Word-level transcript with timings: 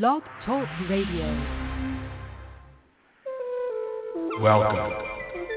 Blog 0.00 0.22
Talk 0.46 0.66
Radio. 0.88 1.28
Welcome 4.40 4.90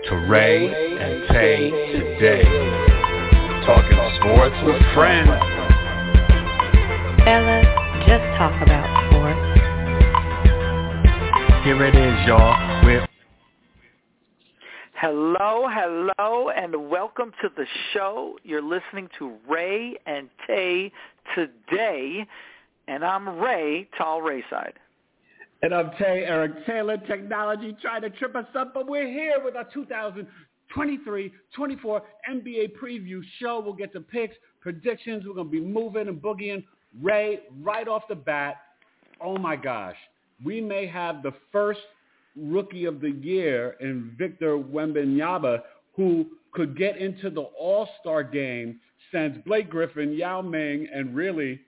to 0.10 0.16
Rae 0.28 0.68
and 0.68 1.28
Tay 1.30 1.71
today. 1.71 2.44
Talking 3.66 3.98
sports 4.20 4.56
with 4.66 4.82
friends. 4.94 5.29
Fellas, 7.24 7.66
just 8.06 8.26
talk 8.36 8.62
about 8.62 8.88
sports. 9.08 9.40
Here 11.63 11.86
it 11.86 11.95
is, 11.95 12.27
y'all. 12.27 12.83
We're 12.83 13.07
Hello, 14.95 15.67
hello, 15.70 16.49
and 16.49 16.89
welcome 16.89 17.31
to 17.41 17.49
the 17.55 17.65
show. 17.93 18.38
You're 18.43 18.61
listening 18.61 19.07
to 19.17 19.38
Rae 19.47 19.95
and 20.05 20.29
Tay 20.45 20.91
today, 21.36 22.27
and 22.88 23.04
I'm 23.04 23.27
Ray, 23.39 23.89
Tall 23.97 24.21
Rayside. 24.21 24.73
And 25.62 25.73
I'm 25.73 25.91
Tay, 25.98 26.23
Eric 26.26 26.66
Taylor. 26.66 26.98
Technology 26.98 27.76
trying 27.81 28.02
to 28.02 28.09
trip 28.12 28.35
us 28.35 28.45
up, 28.57 28.73
but 28.73 28.88
we're 28.88 29.07
here 29.07 29.41
with 29.43 29.55
our 29.55 29.67
2023-24 30.76 31.31
NBA 32.29 32.73
preview 32.81 33.21
show. 33.40 33.62
We'll 33.63 33.73
get 33.73 33.93
to 33.93 34.02
picks, 34.02 34.35
predictions. 34.62 35.23
We're 35.26 35.34
going 35.34 35.48
to 35.48 35.52
be 35.52 35.62
moving 35.62 36.07
and 36.07 36.21
boogieing. 36.21 36.63
Ray, 37.02 37.40
right 37.62 37.88
off 37.88 38.03
the 38.07 38.16
bat, 38.16 38.57
oh 39.21 39.38
my 39.38 39.55
gosh, 39.55 39.95
we 40.43 40.62
may 40.62 40.85
have 40.85 41.23
the 41.23 41.34
first 41.52 41.79
rookie 42.35 42.85
of 42.85 43.02
the 43.02 43.12
year 43.12 43.76
in 43.79 44.13
Victor 44.17 44.57
Wembanyama 44.57 45.62
who 45.95 46.27
could 46.52 46.77
get 46.77 46.98
into 46.98 47.29
the 47.29 47.41
All-Star 47.41 48.23
game 48.23 48.79
since 49.12 49.38
Blake 49.45 49.70
Griffin, 49.70 50.13
Yao 50.13 50.41
Ming, 50.41 50.88
and 50.93 51.15
really 51.15 51.62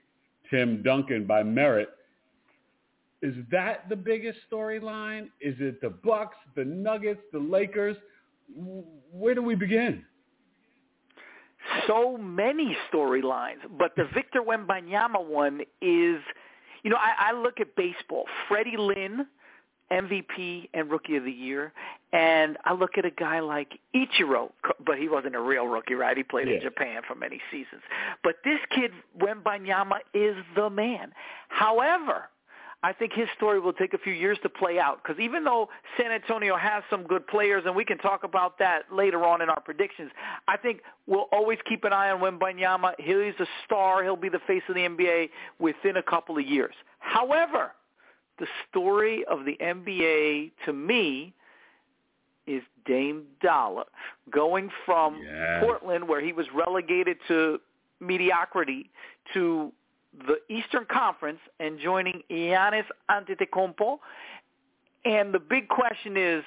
Tim 0.50 0.82
Duncan 0.82 1.26
by 1.26 1.42
merit. 1.42 1.90
Is 3.20 3.34
that 3.50 3.88
the 3.88 3.96
biggest 3.96 4.38
storyline? 4.50 5.24
Is 5.40 5.56
it 5.58 5.80
the 5.80 5.90
Bucks, 5.90 6.36
the 6.54 6.64
Nuggets, 6.64 7.20
the 7.32 7.38
Lakers? 7.38 7.96
Where 9.12 9.34
do 9.34 9.42
we 9.42 9.54
begin? 9.54 10.04
So 11.86 12.16
many 12.16 12.76
storylines, 12.92 13.58
but 13.78 13.94
the 13.96 14.04
Victor 14.14 14.40
Wembanyama 14.40 15.24
one 15.26 15.60
is, 15.82 16.20
you 16.82 16.90
know, 16.90 16.96
I, 16.96 17.30
I 17.30 17.32
look 17.32 17.60
at 17.60 17.74
baseball. 17.76 18.24
Freddie 18.48 18.76
Lynn, 18.78 19.26
MVP 19.90 20.68
and 20.74 20.90
Rookie 20.90 21.16
of 21.16 21.24
the 21.24 21.32
Year, 21.32 21.72
and 22.12 22.56
I 22.64 22.72
look 22.74 22.98
at 22.98 23.04
a 23.04 23.10
guy 23.10 23.40
like 23.40 23.78
Ichiro, 23.94 24.50
but 24.84 24.98
he 24.98 25.08
wasn't 25.08 25.34
a 25.34 25.40
real 25.40 25.66
rookie, 25.66 25.94
right? 25.94 26.16
He 26.16 26.22
played 26.22 26.48
Yeah. 26.48 26.54
in 26.56 26.60
Japan 26.62 27.02
for 27.06 27.14
many 27.14 27.40
seasons. 27.50 27.82
But 28.22 28.36
this 28.44 28.60
kid 28.70 28.92
Wembanyama 29.18 30.00
is 30.14 30.36
the 30.54 30.70
man. 30.70 31.12
However, 31.48 32.28
I 32.80 32.92
think 32.92 33.12
his 33.12 33.28
story 33.36 33.58
will 33.58 33.72
take 33.72 33.92
a 33.92 33.98
few 33.98 34.12
years 34.12 34.38
to 34.44 34.48
play 34.48 34.78
out 34.78 35.02
because 35.02 35.18
even 35.18 35.42
though 35.42 35.68
San 35.96 36.12
Antonio 36.12 36.56
has 36.56 36.84
some 36.88 37.02
good 37.02 37.26
players, 37.26 37.64
and 37.66 37.74
we 37.74 37.84
can 37.84 37.98
talk 37.98 38.22
about 38.22 38.56
that 38.60 38.84
later 38.92 39.24
on 39.24 39.42
in 39.42 39.48
our 39.50 39.60
predictions, 39.60 40.12
I 40.46 40.56
think 40.58 40.82
we'll 41.06 41.26
always 41.32 41.58
keep 41.68 41.82
an 41.82 41.92
eye 41.92 42.10
on 42.10 42.20
Wembanyama. 42.20 42.92
He's 42.98 43.34
a 43.40 43.46
star. 43.64 44.04
He'll 44.04 44.14
be 44.14 44.28
the 44.28 44.38
face 44.46 44.62
of 44.68 44.76
the 44.76 44.82
NBA 44.82 45.30
within 45.58 45.96
a 45.96 46.02
couple 46.04 46.38
of 46.38 46.44
years. 46.46 46.74
However, 47.00 47.72
the 48.38 48.46
story 48.68 49.24
of 49.30 49.44
the 49.44 49.56
NBA 49.60 50.52
to 50.64 50.72
me 50.72 51.34
is 52.46 52.62
Dame 52.86 53.24
Dollar 53.42 53.84
going 54.30 54.70
from 54.86 55.20
Yes. 55.22 55.62
Portland 55.62 56.08
where 56.08 56.20
he 56.20 56.32
was 56.32 56.46
relegated 56.54 57.18
to 57.28 57.60
mediocrity 58.00 58.90
to 59.34 59.72
the 60.26 60.38
Eastern 60.48 60.86
Conference 60.90 61.40
and 61.60 61.78
joining 61.78 62.22
Giannis 62.30 62.86
Antetokounmpo. 63.10 63.98
And 65.04 65.32
the 65.32 65.38
big 65.38 65.68
question 65.68 66.16
is, 66.16 66.44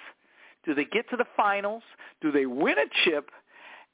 do 0.66 0.74
they 0.74 0.86
get 0.86 1.10
to 1.10 1.18
the 1.18 1.26
finals? 1.38 1.84
Do 2.22 2.32
they 2.32 2.46
win 2.46 2.76
a 2.78 2.86
chip? 3.04 3.32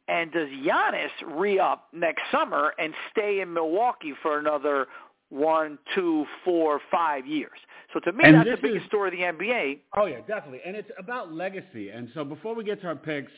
And 0.07 0.31
does 0.31 0.47
Giannis 0.47 1.09
re-up 1.25 1.89
next 1.93 2.23
summer 2.31 2.73
and 2.79 2.93
stay 3.11 3.41
in 3.41 3.53
Milwaukee 3.53 4.13
for 4.21 4.39
another 4.39 4.87
one, 5.29 5.77
two, 5.95 6.25
four, 6.45 6.79
five 6.91 7.25
years? 7.27 7.57
So 7.93 7.99
to 8.01 8.11
me, 8.11 8.23
And 8.25 8.35
that's 8.35 8.49
the 8.49 8.57
biggest 8.67 8.83
is- 8.83 8.87
story 8.87 9.09
of 9.09 9.37
the 9.37 9.45
NBA. 9.45 9.79
Oh 9.95 10.05
yeah, 10.05 10.21
definitely. 10.27 10.61
And 10.65 10.75
it's 10.75 10.89
about 10.97 11.33
legacy. 11.33 11.89
And 11.89 12.09
so 12.13 12.23
before 12.23 12.53
we 12.55 12.63
get 12.63 12.81
to 12.81 12.87
our 12.87 12.95
picks, 12.95 13.31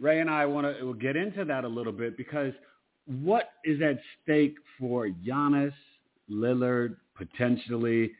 Ray 0.00 0.20
and 0.20 0.30
I 0.30 0.46
want 0.46 0.66
to 0.66 0.94
get 0.94 1.16
into 1.16 1.44
that 1.44 1.64
a 1.64 1.68
little 1.68 1.92
bit 1.92 2.16
because 2.16 2.52
what 3.06 3.50
is 3.64 3.80
at 3.82 3.98
stake 4.22 4.56
for 4.78 5.08
Giannis, 5.08 5.72
Lillard, 6.30 6.96
potentially 7.16 8.12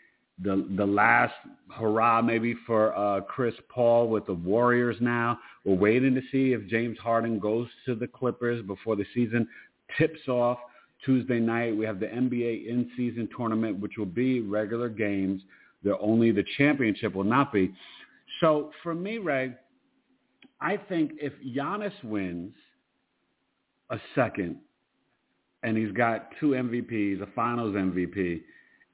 the 0.43 0.67
the 0.77 0.87
last 0.87 1.35
hurrah 1.71 2.21
maybe 2.23 2.55
for 2.67 2.97
uh, 2.97 3.21
Chris 3.23 3.55
Paul 3.69 4.09
with 4.09 4.27
the 4.27 4.35
Warriors 4.35 4.97
now. 5.01 5.39
We're 5.65 5.77
waiting 5.77 6.15
to 6.15 6.23
see 6.33 6.53
if 6.53 6.67
James 6.69 6.99
Harden 6.99 7.39
goes 7.39 7.69
to 7.87 7.95
the 7.95 8.07
Clippers 8.09 8.65
before 8.67 8.97
the 8.97 9.05
season 9.15 9.47
tips 9.99 10.27
off. 10.29 10.59
Tuesday 11.05 11.41
night, 11.41 11.77
we 11.77 11.85
have 11.85 11.99
the 11.99 12.07
NBA 12.07 12.69
in-season 12.69 13.29
tournament, 13.37 13.81
which 13.81 13.93
will 13.99 14.07
be 14.07 14.41
regular 14.41 14.89
games. 14.89 15.43
The 15.83 15.99
only 15.99 16.31
the 16.31 16.45
championship 16.57 17.15
will 17.15 17.25
not 17.25 17.53
be. 17.53 17.75
So 18.41 18.71
for 18.83 18.95
me, 18.95 19.19
Ray, 19.19 19.55
I 20.61 20.77
think 20.77 21.13
if 21.21 21.33
Giannis 21.45 21.93
wins 22.05 22.55
a 23.91 23.99
second, 24.15 24.57
and 25.65 25.77
he's 25.77 25.93
got 25.93 26.29
two 26.41 26.51
MVPs, 26.51 27.21
a 27.21 27.27
Finals 27.35 27.75
MVP, 27.75 28.43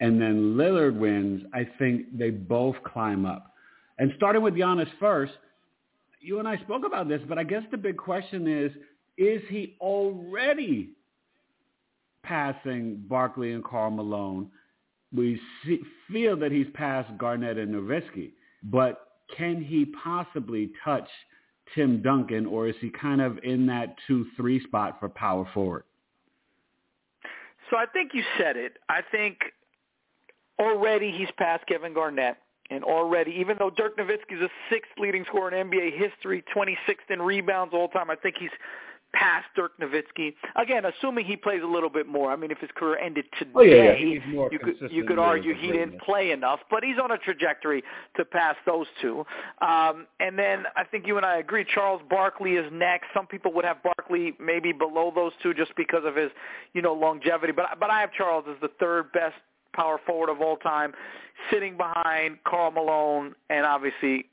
and 0.01 0.21
then 0.21 0.55
Lillard 0.57 0.99
wins, 0.99 1.43
I 1.53 1.69
think 1.79 2.17
they 2.17 2.31
both 2.31 2.77
climb 2.85 3.27
up. 3.27 3.55
And 3.99 4.13
starting 4.17 4.43
with 4.43 4.55
Giannis 4.55 4.89
first, 5.01 5.33
you 6.21 6.39
and 6.39 6.49
I 6.49 6.57
spoke 6.59 6.85
about 6.87 7.09
this, 7.09 7.21
but 7.29 7.39
I 7.39 7.45
guess 7.45 7.63
the 7.71 7.77
big 7.77 7.97
question 7.97 8.47
is, 8.47 8.73
is 9.17 9.43
he 9.49 9.77
already 9.81 10.91
passing 12.29 13.03
Barkley 13.09 13.53
and 13.53 13.65
Karl 13.65 13.91
Malone? 13.91 14.51
We 15.15 15.41
see, 15.65 15.81
feel 16.13 16.37
that 16.37 16.53
he's 16.53 16.67
passed 16.75 17.17
Garnett 17.17 17.57
and 17.57 17.75
Nowitzki, 17.75 18.33
but 18.63 19.09
can 19.37 19.63
he 19.63 19.87
possibly 20.05 20.71
touch 20.85 21.09
Tim 21.75 22.03
Duncan, 22.03 22.47
or 22.47 22.69
is 22.69 22.75
he 22.81 22.91
kind 22.91 23.21
of 23.21 23.39
in 23.43 23.67
that 23.67 23.95
two-three 24.07 24.63
spot 24.65 24.99
for 25.01 25.09
power 25.09 25.49
forward? 25.55 25.85
So 27.71 27.77
I 27.77 27.87
think 27.87 28.13
you 28.15 28.23
said 28.39 28.57
it. 28.57 28.79
I 28.89 29.01
think 29.11 29.39
already 30.59 31.11
he's 31.11 31.29
passed 31.37 31.67
Kevin 31.67 31.95
Garnett. 31.95 32.37
And 32.71 32.85
already, 32.85 33.31
even 33.33 33.57
though 33.59 33.71
Dirk 33.71 33.97
Nowitzki 33.97 34.35
is 34.35 34.41
the 34.41 34.51
sixth 34.69 34.91
leading 34.99 35.25
scorer 35.25 35.55
in 35.55 35.71
NBA 35.71 35.99
history, 35.99 36.45
26th 36.55 37.11
in 37.11 37.23
rebounds 37.23 37.73
all 37.73 37.89
time, 37.89 38.11
I 38.11 38.15
think 38.15 38.37
he's 38.39 38.51
past 39.15 39.47
Dirk 39.57 39.73
Nowitzki. 39.81 40.35
Again, 40.57 40.85
assuming 40.85 41.25
he 41.25 41.37
plays 41.37 41.61
a 41.63 41.67
little 41.67 41.89
bit 41.89 42.07
more. 42.07 42.31
I 42.31 42.37
mean, 42.37 42.51
if 42.51 42.59
his 42.59 42.71
career 42.77 42.99
ended 42.99 43.25
today, 43.39 43.51
Oh, 43.55 43.63
yeah, 43.63 43.93
yeah. 43.95 44.49
You 44.51 44.59
could 44.59 44.91
you 44.91 45.05
could 45.05 45.19
argue 45.19 45.55
he 45.55 45.73
didn't 45.73 46.01
play 46.03 46.31
enough, 46.31 46.61
but 46.71 46.85
he's 46.85 46.99
on 47.03 47.11
a 47.11 47.19
trajectory 47.19 47.83
to 48.17 48.25
pass 48.25 48.57
those 48.67 48.87
two. 49.01 49.25
Um, 49.61 50.07
and 50.21 50.39
then 50.39 50.65
I 50.77 50.85
think 50.85 51.07
you 51.07 51.17
and 51.17 51.25
I 51.27 51.39
agree. 51.39 51.65
Charles 51.75 52.03
Barkley 52.09 52.53
is 52.53 52.71
next. 52.73 53.07
Some 53.15 53.27
people 53.27 53.53
would 53.55 53.65
have 53.65 53.79
Barkley 53.83 54.35
maybe 54.39 54.73
below 54.73 55.11
those 55.15 55.33
two 55.43 55.55
just 55.55 55.73
because 55.77 56.03
of 56.05 56.15
his, 56.15 56.31
you 56.75 56.83
know, 56.83 56.93
longevity. 56.93 57.53
But 57.53 57.81
but 57.81 57.91
I 57.91 58.01
have 58.01 58.13
Charles 58.13 58.45
as 58.49 58.57
the 58.61 58.71
third 58.79 59.11
best 59.13 59.35
power 59.75 59.99
forward 60.07 60.29
of 60.29 60.41
all 60.41 60.57
time, 60.57 60.93
sitting 61.53 61.77
behind 61.77 62.39
Karl 62.45 62.71
Malone 62.71 63.35
and 63.49 63.65
obviously 63.65 64.27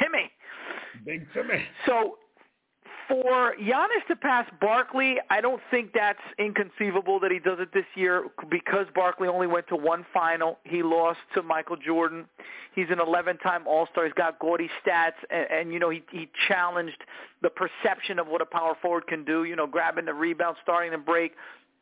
Timmy. 0.00 0.30
Big 1.04 1.26
Timmy. 1.32 1.64
So 1.86 2.18
for 3.10 3.54
Giannis 3.60 4.06
to 4.08 4.14
pass 4.14 4.46
Barkley, 4.60 5.16
I 5.28 5.40
don't 5.40 5.60
think 5.70 5.92
that's 5.92 6.20
inconceivable 6.38 7.18
that 7.20 7.32
he 7.32 7.40
does 7.40 7.58
it 7.58 7.70
this 7.74 7.84
year 7.96 8.26
because 8.48 8.86
Barkley 8.94 9.26
only 9.26 9.48
went 9.48 9.66
to 9.68 9.76
one 9.76 10.06
final. 10.14 10.58
He 10.62 10.82
lost 10.84 11.18
to 11.34 11.42
Michael 11.42 11.76
Jordan. 11.76 12.26
He's 12.74 12.86
an 12.88 12.98
11-time 12.98 13.66
All-Star. 13.66 14.04
He's 14.04 14.14
got 14.14 14.38
gaudy 14.38 14.70
stats, 14.80 15.18
and, 15.28 15.46
and 15.50 15.72
you 15.72 15.80
know 15.80 15.90
he 15.90 16.02
he 16.12 16.28
challenged 16.46 17.02
the 17.42 17.50
perception 17.50 18.20
of 18.20 18.28
what 18.28 18.40
a 18.40 18.46
power 18.46 18.74
forward 18.80 19.08
can 19.08 19.24
do. 19.24 19.42
You 19.42 19.56
know, 19.56 19.66
grabbing 19.66 20.04
the 20.04 20.14
rebound, 20.14 20.56
starting 20.62 20.92
the 20.92 20.98
break, 20.98 21.32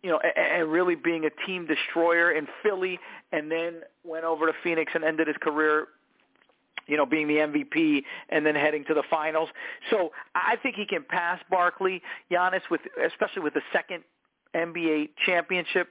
you 0.02 0.10
know, 0.10 0.18
and, 0.20 0.62
and 0.62 0.72
really 0.72 0.94
being 0.94 1.26
a 1.26 1.46
team 1.46 1.66
destroyer 1.66 2.32
in 2.32 2.46
Philly, 2.62 2.98
and 3.32 3.52
then 3.52 3.82
went 4.02 4.24
over 4.24 4.46
to 4.46 4.52
Phoenix 4.64 4.92
and 4.94 5.04
ended 5.04 5.26
his 5.26 5.36
career 5.42 5.88
you 6.88 6.96
know, 6.96 7.06
being 7.06 7.28
the 7.28 7.36
MVP 7.36 8.02
and 8.30 8.44
then 8.44 8.54
heading 8.54 8.84
to 8.86 8.94
the 8.94 9.04
finals. 9.08 9.48
So 9.90 10.10
I 10.34 10.56
think 10.62 10.74
he 10.74 10.86
can 10.86 11.04
pass 11.08 11.40
Barkley, 11.50 12.02
Giannis, 12.30 12.62
with 12.70 12.80
especially 13.04 13.42
with 13.42 13.54
the 13.54 13.62
second 13.72 14.02
NBA 14.54 15.10
championship. 15.24 15.88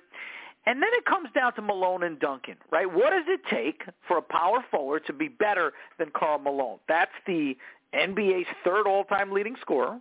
And 0.65 0.81
then 0.81 0.89
it 0.94 1.05
comes 1.05 1.29
down 1.33 1.53
to 1.53 1.61
Malone 1.61 2.03
and 2.03 2.19
Duncan, 2.19 2.55
right? 2.71 2.91
What 2.91 3.11
does 3.11 3.23
it 3.27 3.39
take 3.49 3.83
for 4.05 4.17
a 4.17 4.21
power 4.21 4.65
forward 4.69 5.05
to 5.07 5.13
be 5.13 5.29
better 5.29 5.71
than 5.97 6.09
Karl 6.13 6.39
Malone? 6.39 6.79
That's 6.89 7.11
the 7.25 7.55
NBA's 7.93 8.47
third 8.65 8.85
all-time 8.85 9.31
leading 9.31 9.55
scorer, 9.61 9.97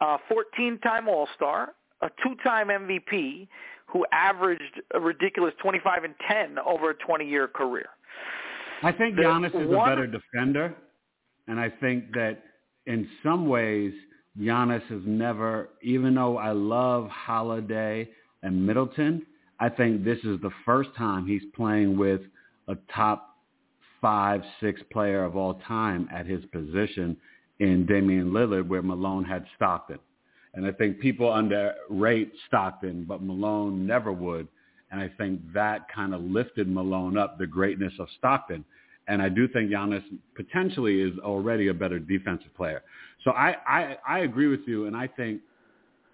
uh, 0.00 0.18
14-time 0.28 1.08
All-Star, 1.08 1.74
a 2.02 2.10
two-time 2.24 2.68
MVP 2.68 3.46
who 3.86 4.04
averaged 4.12 4.80
a 4.94 5.00
ridiculous 5.00 5.54
25 5.62 6.04
and 6.04 6.14
10 6.28 6.58
over 6.58 6.90
a 6.90 6.94
20-year 6.94 7.46
career. 7.48 7.90
I 8.82 8.92
think 8.92 9.16
Giannis 9.16 9.48
is 9.48 9.70
a 9.70 9.84
better 9.84 10.06
defender, 10.06 10.74
and 11.48 11.60
I 11.60 11.68
think 11.68 12.12
that 12.14 12.42
in 12.86 13.08
some 13.22 13.48
ways 13.48 13.92
Giannis 14.38 14.82
has 14.88 15.02
never, 15.04 15.70
even 15.82 16.14
though 16.14 16.38
I 16.38 16.52
love 16.52 17.08
Holiday 17.08 18.08
and 18.42 18.66
Middleton, 18.66 19.26
I 19.58 19.68
think 19.68 20.04
this 20.04 20.18
is 20.18 20.40
the 20.40 20.50
first 20.64 20.90
time 20.96 21.26
he's 21.26 21.42
playing 21.54 21.98
with 21.98 22.22
a 22.68 22.76
top 22.94 23.36
five, 24.00 24.42
six 24.60 24.80
player 24.90 25.24
of 25.24 25.36
all 25.36 25.54
time 25.68 26.08
at 26.12 26.24
his 26.26 26.44
position 26.46 27.16
in 27.58 27.84
Damian 27.84 28.30
Lillard, 28.30 28.66
where 28.66 28.82
Malone 28.82 29.24
had 29.24 29.44
Stockton. 29.56 29.98
And 30.54 30.66
I 30.66 30.72
think 30.72 30.98
people 31.00 31.32
underrate 31.32 32.32
Stockton, 32.46 33.04
but 33.06 33.22
Malone 33.22 33.86
never 33.86 34.12
would. 34.12 34.48
And 34.90 35.00
I 35.00 35.08
think 35.18 35.40
that 35.52 35.86
kind 35.94 36.14
of 36.14 36.22
lifted 36.22 36.68
Malone 36.68 37.16
up, 37.16 37.38
the 37.38 37.46
greatness 37.46 37.92
of 37.98 38.08
Stockton. 38.18 38.64
And 39.08 39.20
I 39.22 39.28
do 39.28 39.48
think 39.48 39.70
Giannis 39.70 40.04
potentially 40.34 41.00
is 41.00 41.18
already 41.18 41.68
a 41.68 41.74
better 41.74 41.98
defensive 41.98 42.54
player. 42.56 42.82
So 43.24 43.32
I, 43.32 43.56
I, 43.66 43.96
I 44.06 44.18
agree 44.20 44.46
with 44.46 44.60
you. 44.66 44.86
And 44.86 44.96
I 44.96 45.06
think, 45.06 45.40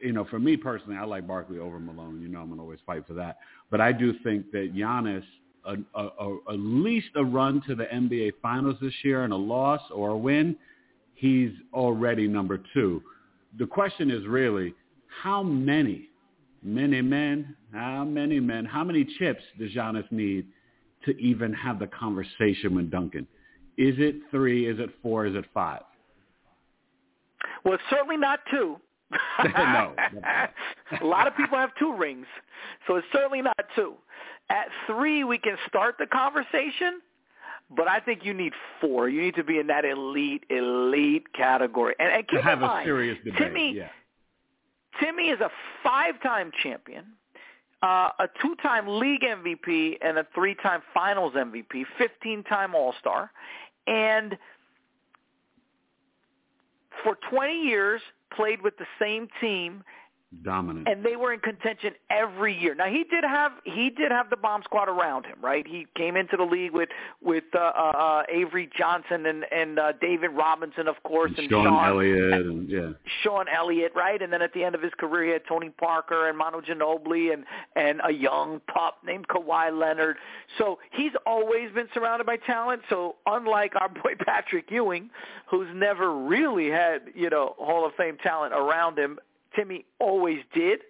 you 0.01 0.13
know, 0.13 0.25
for 0.25 0.39
me 0.39 0.57
personally, 0.57 0.97
I 0.97 1.05
like 1.05 1.27
Barkley 1.27 1.59
over 1.59 1.79
Malone. 1.79 2.21
You 2.21 2.29
know 2.29 2.41
I'm 2.41 2.47
going 2.47 2.59
to 2.59 2.63
always 2.63 2.79
fight 2.87 3.07
for 3.07 3.15
that. 3.15 3.39
But 3.71 3.81
I 3.81 3.93
do 3.93 4.15
think 4.23 4.51
that 4.53 4.75
Giannis, 4.75 5.25
at 5.69 6.59
least 6.59 7.09
a 7.17 7.25
run 7.25 7.63
to 7.67 7.75
the 7.75 7.85
NBA 7.85 8.33
Finals 8.41 8.77
this 8.81 8.95
year 9.03 9.25
and 9.25 9.33
a 9.33 9.37
loss 9.37 9.81
or 9.93 10.11
a 10.11 10.17
win, 10.17 10.57
he's 11.15 11.51
already 11.73 12.29
number 12.29 12.61
two. 12.73 13.03
The 13.59 13.67
question 13.67 14.11
is 14.11 14.27
really, 14.27 14.75
how 15.23 15.43
many, 15.43 16.09
many 16.67 17.01
men, 17.01 17.57
how 17.73 18.05
many 18.05 18.41
men, 18.41 18.65
how 18.65 18.85
many 18.85 19.07
chips 19.19 19.43
does 19.59 19.71
Giannis 19.71 20.11
need 20.11 20.47
to 21.05 21.17
even 21.19 21.53
have 21.53 21.79
the 21.79 21.87
conversation 21.87 22.75
with 22.75 22.91
Duncan? 22.91 23.27
Is 23.79 23.95
it 23.99 24.17
three? 24.31 24.69
Is 24.69 24.79
it 24.81 24.91
four? 25.03 25.27
Is 25.27 25.35
it 25.35 25.45
five? 25.55 25.83
Well, 27.65 27.75
it's 27.75 27.83
certainly 27.89 28.17
not 28.17 28.41
two. 28.51 28.77
No. 29.45 29.95
a 31.01 31.05
lot 31.05 31.29
of 31.29 31.37
people 31.37 31.57
have 31.57 31.71
two 31.79 31.95
rings, 31.97 32.27
so 32.87 32.97
it's 32.97 33.07
certainly 33.13 33.43
not 33.43 33.57
two. 33.77 33.95
At 34.51 34.67
three, 34.87 35.23
we 35.25 35.39
can 35.39 35.57
start 35.69 35.97
the 35.99 36.07
conversation, 36.07 37.01
but 37.77 37.87
I 37.89 38.01
think 38.01 38.25
you 38.25 38.35
need 38.35 38.53
four. 38.81 39.09
You 39.09 39.23
need 39.23 39.35
to 39.37 39.45
be 39.45 39.59
in 39.59 39.67
that 39.69 39.85
elite, 39.85 40.45
elite 40.51 41.33
category. 41.35 41.95
And, 41.99 42.13
and 42.13 42.27
keep 42.27 42.41
To 42.41 42.43
have 42.43 42.59
in 42.59 42.65
a 42.65 42.67
mind, 42.67 42.87
serious 42.87 43.19
debate. 43.25 43.39
Timmy, 43.39 43.75
yeah. 43.77 43.89
Timmy 45.01 45.25
is 45.25 45.41
a 45.41 45.51
five-time 45.83 46.51
champion, 46.63 47.05
uh, 47.83 48.11
a 48.19 48.29
two-time 48.41 48.87
league 48.89 49.23
MVP, 49.23 49.99
and 50.03 50.19
a 50.19 50.27
three-time 50.35 50.83
Finals 50.95 51.35
MVP, 51.35 51.85
15-time 52.01 52.75
All-Star, 52.75 53.31
and 53.87 54.37
for 57.03 57.17
20 57.31 57.53
years 57.53 58.01
played 58.35 58.63
with 58.63 58.77
the 58.79 58.87
same 59.01 59.29
team 59.41 59.85
Dominant. 60.43 60.89
and 60.89 61.05
they 61.05 61.15
were 61.15 61.33
in 61.33 61.39
contention 61.39 61.93
every 62.11 62.53
year. 62.53 62.75
Now 62.75 62.87
he 62.87 63.05
did 63.05 63.23
have 63.23 63.53
he 63.63 63.91
did 63.91 64.11
have 64.11 64.29
the 64.29 64.37
bomb 64.37 64.63
squad 64.65 64.89
around 64.89 65.25
him, 65.25 65.37
right? 65.41 65.65
He 65.65 65.87
came 65.97 66.17
into 66.17 66.37
the 66.37 66.43
league 66.43 66.73
with 66.73 66.89
with 67.23 67.45
uh, 67.55 67.59
uh, 67.59 68.23
Avery 68.29 68.69
Johnson 68.77 69.25
and 69.27 69.45
and 69.53 69.79
uh, 69.79 69.93
David 70.01 70.31
Robinson, 70.33 70.89
of 70.89 70.97
course, 71.05 71.31
and 71.39 71.49
Sean, 71.49 71.67
Sean 71.67 71.89
Elliott 71.89 72.33
and 72.33 72.69
yeah. 72.69 72.91
Sean 73.23 73.47
Elliott, 73.49 73.93
right? 73.95 74.21
And 74.21 74.33
then 74.33 74.43
at 74.43 74.53
the 74.53 74.65
end 74.65 74.75
of 74.75 74.83
his 74.83 74.93
career, 74.99 75.27
he 75.27 75.31
had 75.31 75.43
Tony 75.49 75.71
Parker 75.71 76.29
and 76.29 76.37
Manu 76.37 76.61
Ginobili 76.61 77.33
and 77.33 77.45
and 77.77 78.01
a 78.05 78.13
young 78.13 78.61
pup 78.67 78.99
named 79.07 79.29
Kawhi 79.29 79.79
Leonard. 79.79 80.17
So 80.59 80.81
he's 80.91 81.13
always 81.25 81.71
been 81.73 81.89
surrounded 81.95 82.27
by 82.27 82.37
talent. 82.37 82.83
So 82.91 83.15
unlike 83.27 83.75
our 83.77 83.89
boy 84.03 84.15
Patrick 84.19 84.73
Ewing, 84.73 85.09
who's 85.49 85.69
never 85.73 86.13
really 86.13 86.69
had 86.69 87.03
you 87.15 87.31
know 87.31 87.55
Hall 87.59 87.87
of 87.87 87.95
Fame 87.95 88.19
talent 88.21 88.53
around 88.53 88.99
him, 88.99 89.21
Timmy 89.57 89.85
always 89.99 90.39
did. 90.55 90.81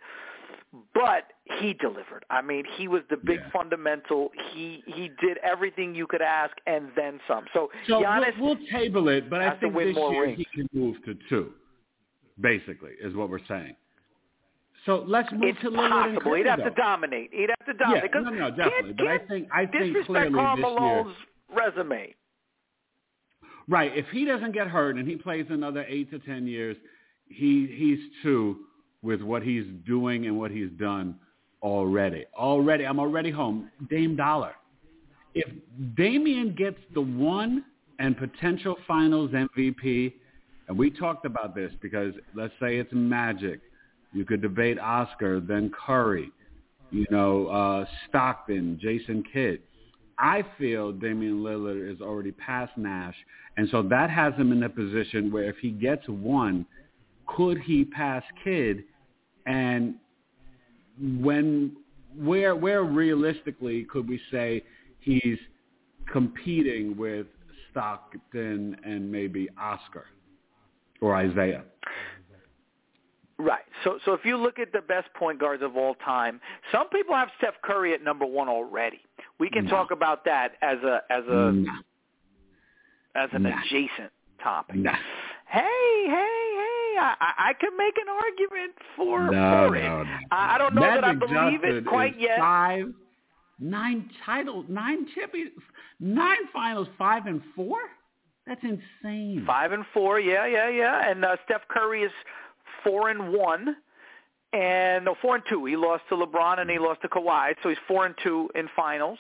But 0.93 1.33
he 1.61 1.73
delivered. 1.73 2.25
I 2.29 2.43
mean, 2.43 2.65
he 2.77 2.87
was 2.87 3.01
the 3.09 3.17
big 3.17 3.41
Yeah. 3.41 3.51
fundamental. 3.51 4.31
He 4.53 4.83
he 4.87 5.09
did 5.21 5.39
everything 5.39 5.95
you 5.95 6.07
could 6.07 6.21
ask 6.21 6.55
and 6.67 6.91
then 6.95 7.19
some. 7.27 7.47
So, 7.55 7.71
So 7.87 8.03
Giannis, 8.03 8.39
we'll, 8.39 8.57
we'll 8.57 8.67
table 8.71 9.09
it, 9.09 9.31
but 9.31 9.41
I 9.41 9.57
think 9.57 9.75
this 9.75 9.97
year 9.97 10.23
rings. 10.23 10.37
he 10.39 10.45
can 10.55 10.69
move 10.75 11.03
to 11.07 11.17
two. 11.31 11.55
Basically, 12.41 12.91
is 13.01 13.15
what 13.15 13.31
we're 13.31 13.45
saying. 13.49 13.75
So 14.85 15.03
let's 15.07 15.33
move 15.33 15.45
it's 15.45 15.61
to 15.63 15.71
Lillard 15.71 15.85
and 15.85 15.93
possible. 15.93 16.21
Curry, 16.33 16.39
He'd 16.43 16.47
have 16.49 16.59
though. 16.59 16.65
to 16.65 16.71
dominate. 16.75 17.31
He'd 17.33 17.49
have 17.49 17.67
to 17.67 17.73
Yeah, 17.73 17.87
dominate. 17.87 18.13
'Cause 18.13 18.25
no, 18.25 18.31
no, 18.31 18.39
can't- 18.39 18.57
definitely. 18.57 18.93
But 18.93 19.07
I 19.07 19.17
can't 19.19 19.29
think 19.29 19.49
I 19.53 19.67
think 19.67 20.05
clearly 20.07 20.35
Karl 20.35 21.05
this 21.05 21.15
year, 21.15 21.15
resume. 21.57 22.15
right? 23.69 23.97
If 23.97 24.07
he 24.11 24.25
doesn't 24.27 24.53
get 24.53 24.67
hurt 24.69 24.97
and 24.97 25.09
he 25.09 25.17
plays 25.17 25.47
another 25.49 25.85
eight 25.89 26.11
to 26.11 26.19
ten 26.19 26.47
years, 26.47 26.77
he 27.29 27.67
he's 27.77 27.99
two 28.23 28.59
with 29.03 29.23
what 29.23 29.43
he's 29.43 29.65
doing 29.87 30.27
and 30.27 30.39
what 30.39 30.51
he's 30.51 30.71
done 30.79 31.17
already. 31.63 32.25
Already, 32.35 32.85
I'm 32.85 32.99
already 32.99 33.31
home. 33.31 33.71
Dame 33.91 34.17
Dollar. 34.17 34.55
If 35.35 35.49
Damian 35.97 36.55
gets 36.55 36.79
the 36.95 37.01
one 37.01 37.65
and 37.99 38.17
potential 38.17 38.77
Finals 38.87 39.31
MVP, 39.33 40.15
and 40.69 40.79
we 40.79 40.91
talked 40.91 41.25
about 41.25 41.55
this 41.55 41.73
because 41.81 42.15
let's 42.35 42.55
say 42.61 42.77
it's 42.79 42.93
Magic, 42.93 43.61
you 44.13 44.25
could 44.25 44.41
debate 44.41 44.79
Oscar, 44.79 45.41
then 45.41 45.71
Curry, 45.87 46.31
you 46.91 47.05
know, 47.11 47.49
uh, 47.49 47.85
Stockton, 48.09 48.79
Jason 48.81 49.23
Kidd. 49.33 49.61
I 50.19 50.43
feel 50.59 50.93
Damian 50.93 51.43
Lillard 51.43 51.93
is 51.93 52.01
already 52.01 52.33
past 52.33 52.73
Nash, 52.79 53.15
and 53.59 53.69
so 53.71 53.83
that 53.83 54.09
has 54.09 54.33
him 54.35 54.53
in 54.53 54.63
a 54.63 54.69
position 54.69 55.31
where 55.31 55.45
if 55.45 55.57
he 55.59 55.71
gets 55.71 56.09
one, 56.09 56.65
could 57.27 57.59
he 57.59 57.85
pass 57.85 58.23
Kidd? 58.45 58.85
And 59.47 59.95
when 61.21 61.77
where 62.17 62.57
where 62.57 62.85
realistically 62.85 63.85
could 63.85 64.09
we 64.09 64.21
say 64.31 64.65
he's 65.01 65.39
competing 66.11 66.97
with 66.97 67.27
Stockton 67.71 68.77
and 68.85 69.11
maybe 69.11 69.49
Oscar 69.61 70.07
or 71.01 71.15
Isaiah? 71.15 71.65
Right. 73.39 73.65
So 73.85 73.99
so 74.07 74.15
if 74.15 74.25
you 74.25 74.39
look 74.39 74.59
at 74.59 74.73
the 74.73 74.81
best 74.81 75.13
point 75.15 75.39
guards 75.39 75.63
of 75.63 75.77
all 75.77 75.95
time, 75.97 76.41
some 76.73 76.89
people 76.89 77.15
have 77.15 77.29
Steph 77.39 77.55
Curry 77.63 77.93
at 77.93 78.03
number 78.03 78.25
one 78.25 78.49
already. 78.49 79.01
We 79.39 79.51
can 79.51 79.65
No. 79.65 79.71
talk 79.71 79.91
about 79.91 80.25
that 80.25 80.53
as 80.63 80.79
a 80.83 81.03
as 81.11 81.25
a 81.27 81.53
Nah, 81.53 81.73
as 83.15 83.29
an 83.33 83.43
Nah. 83.43 83.61
adjacent 83.63 84.11
topic. 84.43 84.77
hey, 85.49 86.07
hey! 86.09 86.36
I, 86.99 87.15
I 87.51 87.53
can 87.61 87.77
make 87.77 87.95
an 87.97 88.09
argument 88.09 88.73
for 88.97 89.31
No, 89.31 89.69
for 89.69 89.77
it. 89.77 89.83
no, 89.83 90.03
no. 90.03 90.19
I, 90.31 90.59
don't 90.59 90.75
know 90.75 90.83
that 90.83 91.05
I 91.05 91.13
believe 91.15 91.33
Johnson 91.33 91.77
it 91.77 91.87
quite 91.87 92.19
yet. 92.19 92.39
Five, 92.39 92.93
nine 93.59 94.11
titles, 94.25 94.67
nine 94.69 95.07
champions, 95.15 95.53
nine 96.01 96.37
finals, 96.53 96.89
five 96.99 97.27
and 97.27 97.43
four. 97.55 97.79
That's 98.47 98.63
insane. 98.63 99.45
Five 99.47 99.73
and 99.73 99.85
four, 99.93 100.21
yeah, 100.21 100.47
yeah, 100.47 100.69
yeah. 100.69 101.11
And 101.11 101.25
uh, 101.25 101.37
Steph 101.45 101.63
Curry 101.69 102.03
is 102.03 102.13
four 102.85 103.09
and 103.09 103.33
one, 103.33 103.77
and 104.53 105.05
no, 105.05 105.17
four 105.21 105.35
and 105.35 105.45
two. 105.49 105.65
He 105.65 105.77
lost 105.77 106.05
to 106.11 106.15
LeBron 106.17 106.61
and 106.61 106.71
he 106.71 106.79
lost 106.79 107.03
to 107.03 107.09
Kawhi, 107.09 107.55
so 107.63 107.69
he's 107.69 107.79
four 107.89 108.07
and 108.07 108.15
two 108.23 108.49
in 108.55 108.69
finals. 108.77 109.19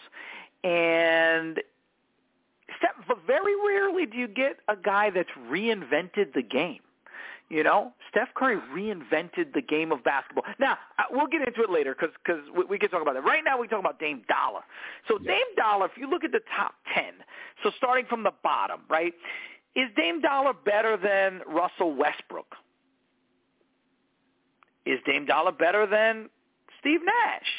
And 0.63 1.61
Steph, 2.79 3.07
but 3.09 3.19
very 3.27 3.55
rarely 3.67 4.07
do 4.07 4.17
you 4.17 4.29
get 4.29 4.59
a 4.69 4.77
guy 4.77 5.11
that's 5.11 5.31
reinvented 5.51 6.33
the 6.35 6.43
game. 6.43 6.81
You 7.49 7.63
know, 7.63 7.93
Steph 8.11 8.29
Curry 8.35 8.59
reinvented 8.75 9.55
the 9.55 9.63
game 9.63 9.93
of 9.93 10.03
basketball. 10.03 10.45
Now, 10.59 10.79
uh, 10.99 11.05
we'll 11.13 11.29
get 11.29 11.47
into 11.47 11.63
it 11.63 11.71
later 11.71 11.95
because 11.95 12.15
cause 12.27 12.41
we, 12.57 12.65
we 12.65 12.79
can 12.79 12.91
talk 12.91 13.03
about 13.03 13.15
that. 13.15 13.25
Right 13.25 13.43
now, 13.45 13.59
we 13.59 13.69
talk 13.69 13.79
about 13.79 14.01
Dame 14.01 14.23
Dollar. 14.29 14.63
So 15.07 15.19
Yeah. 15.21 15.33
Dame 15.35 15.55
Dollar, 15.57 15.87
if 15.87 15.93
you 15.97 16.11
look 16.11 16.25
at 16.25 16.33
the 16.33 16.41
top 16.57 16.75
10, 16.93 17.05
so 17.63 17.71
starting 17.77 18.05
from 18.07 18.25
the 18.25 18.33
bottom, 18.43 18.81
right, 18.91 19.15
is 19.77 19.89
Dame 19.97 20.21
Dollar 20.21 20.55
better 20.55 20.97
than 20.97 21.43
Russell 21.47 21.95
Westbrook? 21.95 22.57
Is 24.85 24.99
Dame 25.07 25.27
Dollar 25.27 25.53
better 25.53 25.87
than 25.87 26.29
Steve 26.81 27.01
Nash? 27.05 27.51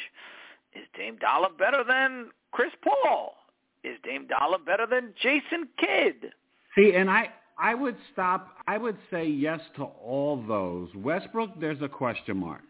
Is 0.76 0.88
Dame 0.98 1.18
Dollar 1.18 1.50
better 1.58 1.84
than 1.88 2.30
Chris 2.52 2.72
Paul? 2.84 3.36
Is 3.84 3.98
Dame 4.04 4.28
Dollar 4.28 4.58
better 4.58 4.86
than 4.86 5.14
Jason 5.22 5.70
Kidd? 5.78 6.32
See, 6.76 6.94
and 6.94 7.10
I, 7.10 7.30
I 7.60 7.74
would 7.74 7.96
stop. 8.14 8.58
I 8.68 8.78
would 8.78 8.98
say 9.10 9.26
yes 9.26 9.60
to 9.78 9.84
all 9.84 10.44
those. 10.48 10.90
Westbrook, 10.96 11.60
there's 11.60 11.82
a 11.82 11.90
question 11.90 12.38
mark 12.38 12.62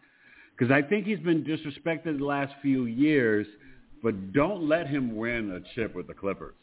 because 0.56 0.72
I 0.72 0.82
think 0.82 1.06
he's 1.06 1.18
been 1.18 1.44
disrespected 1.44 2.18
the 2.18 2.24
last 2.24 2.54
few 2.62 2.86
years. 2.86 3.46
But 4.02 4.32
don't 4.32 4.68
let 4.68 4.86
him 4.86 5.16
win 5.16 5.50
a 5.50 5.74
chip 5.74 5.94
with 5.94 6.06
the 6.06 6.14
Clippers. 6.14 6.54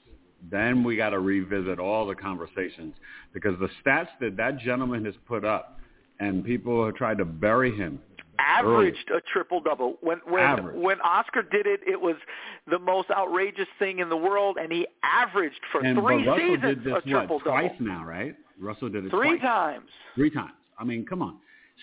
Then 0.50 0.84
we 0.84 0.96
got 0.96 1.10
to 1.10 1.20
revisit 1.20 1.80
all 1.80 2.08
the 2.08 2.16
conversations 2.16 2.96
because 3.34 3.60
the 3.60 3.70
stats 3.84 4.08
that 4.22 4.38
that 4.38 4.60
gentleman 4.60 5.04
has 5.06 5.16
put 5.28 5.44
up, 5.44 5.80
and 6.20 6.46
people 6.46 6.86
have 6.86 6.96
tried 6.96 7.18
to 7.18 7.26
bury 7.26 7.76
him 7.76 8.00
averaged 8.40 9.10
a 9.16 9.22
triple 9.34 9.60
double. 9.62 9.98
When 10.02 10.20
when 10.28 10.44
Average. 10.44 10.76
when 10.78 11.02
Oscar 11.02 11.44
did 11.44 11.66
it, 11.68 11.82
it 11.88 12.00
was 12.00 12.16
the 12.70 12.80
most 12.80 13.10
outrageous 13.12 13.68
thing 13.80 14.00
in 14.00 14.10
the 14.10 14.18
world, 14.18 14.58
and 14.60 14.72
he 14.72 14.88
averaged 15.04 15.60
for 15.72 15.82
And 15.82 16.00
three 16.00 16.24
seasons 16.38 16.84
this 16.84 16.94
a 16.98 17.02
triple 17.10 17.38
what 17.38 17.46
twice 17.46 17.72
now, 17.80 18.04
right? 18.06 18.36
Russell 18.60 18.90
did 18.90 19.06
it 19.06 19.10
Three 19.12 19.38
twice. 19.38 19.42
times. 19.42 19.90
Three 20.16 20.30
times. 20.30 20.54
I 20.80 20.84
mean, 20.84 21.06
come 21.06 21.22
on. 21.22 21.38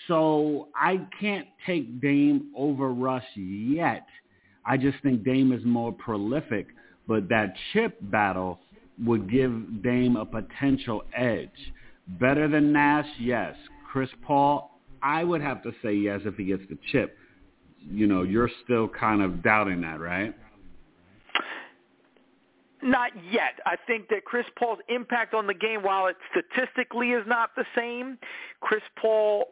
So 0.07 0.69
I 0.75 0.99
can't 1.19 1.47
take 1.67 2.01
Dame 2.01 2.51
over 2.57 2.89
Russ 2.91 3.23
yet. 3.35 4.05
I 4.65 4.77
just 4.77 4.97
think 5.03 5.23
Dame 5.23 5.51
is 5.51 5.63
more 5.65 5.91
prolific, 5.91 6.67
but 7.07 7.29
that 7.29 7.53
chip 7.71 7.97
battle 8.01 8.59
would 9.03 9.29
give 9.29 9.83
Dame 9.83 10.15
a 10.15 10.25
potential 10.25 11.03
edge. 11.15 11.49
Better 12.19 12.47
than 12.47 12.71
Nash, 12.73 13.07
yes. 13.19 13.55
Chris 13.91 14.09
Paul, 14.25 14.72
I 15.03 15.23
would 15.23 15.41
have 15.41 15.61
to 15.63 15.71
say 15.83 15.93
yes 15.93 16.21
if 16.25 16.35
he 16.35 16.45
gets 16.45 16.63
the 16.69 16.77
chip. 16.91 17.17
You 17.79 18.07
know, 18.07 18.23
you're 18.23 18.49
still 18.63 18.87
kind 18.87 19.21
of 19.21 19.43
doubting 19.43 19.81
that, 19.81 19.99
right? 19.99 20.33
Not 22.81 23.11
yet. 23.31 23.59
I 23.65 23.75
think 23.87 24.09
that 24.09 24.25
Chris 24.25 24.45
Paul's 24.57 24.79
impact 24.89 25.33
on 25.33 25.47
the 25.47 25.53
game, 25.53 25.83
while 25.83 26.07
it 26.07 26.17
statistically 26.31 27.11
is 27.11 27.23
not 27.27 27.51
the 27.55 27.65
same, 27.75 28.17
Chris 28.59 28.81
Paul 29.01 29.45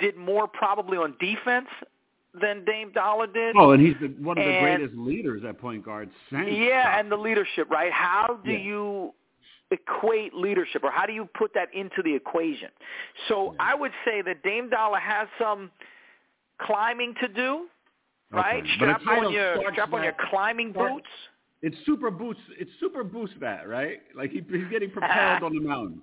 did 0.00 0.16
more 0.16 0.48
probably 0.48 0.96
on 0.98 1.14
defense 1.20 1.68
than 2.40 2.64
Dame 2.64 2.90
Dollar 2.92 3.28
did. 3.28 3.54
Oh, 3.56 3.70
and 3.70 3.84
he's 3.84 3.94
the, 4.00 4.08
one 4.20 4.36
of 4.38 4.44
the 4.44 4.50
And- 4.50 4.78
greatest 4.78 4.98
leaders 4.98 5.42
at 5.44 5.58
point 5.60 5.84
guard 5.84 6.10
since. 6.30 6.48
Yeah, 6.50 6.98
and 6.98 7.10
the 7.10 7.16
leadership, 7.16 7.70
right? 7.70 7.92
How 7.92 8.40
do 8.44 8.50
Yeah. 8.50 8.58
you 8.58 9.14
equate 9.74 10.34
leadership, 10.34 10.82
or 10.84 10.90
how 10.90 11.06
do 11.06 11.12
you 11.12 11.28
put 11.36 11.52
that 11.54 11.72
into 11.74 12.02
the 12.02 12.14
equation? 12.14 12.68
So. 13.28 13.54
I 13.60 13.74
would 13.74 13.92
say 14.04 14.20
that 14.22 14.42
Dame 14.42 14.68
Dollar 14.68 14.98
has 14.98 15.28
some 15.38 15.70
climbing 16.60 17.14
to 17.20 17.28
do, 17.28 17.66
right? 18.30 18.62
Okay. 18.62 18.74
Strap 18.76 19.02
on 19.06 19.32
your 19.32 19.56
strap 19.72 19.92
on 19.92 20.02
your 20.02 20.14
climbing 20.30 20.72
boots. 20.72 21.06
It's 21.62 21.76
super 21.86 22.10
boost. 22.10 22.40
It's 22.58 22.70
super 22.80 23.04
boost 23.04 23.34
that 23.40 23.68
right. 23.68 24.00
Like 24.14 24.30
he, 24.30 24.42
he's 24.50 24.68
getting 24.70 24.90
propelled 24.92 25.42
on 25.42 25.54
the 25.54 25.60
mountain 25.60 26.02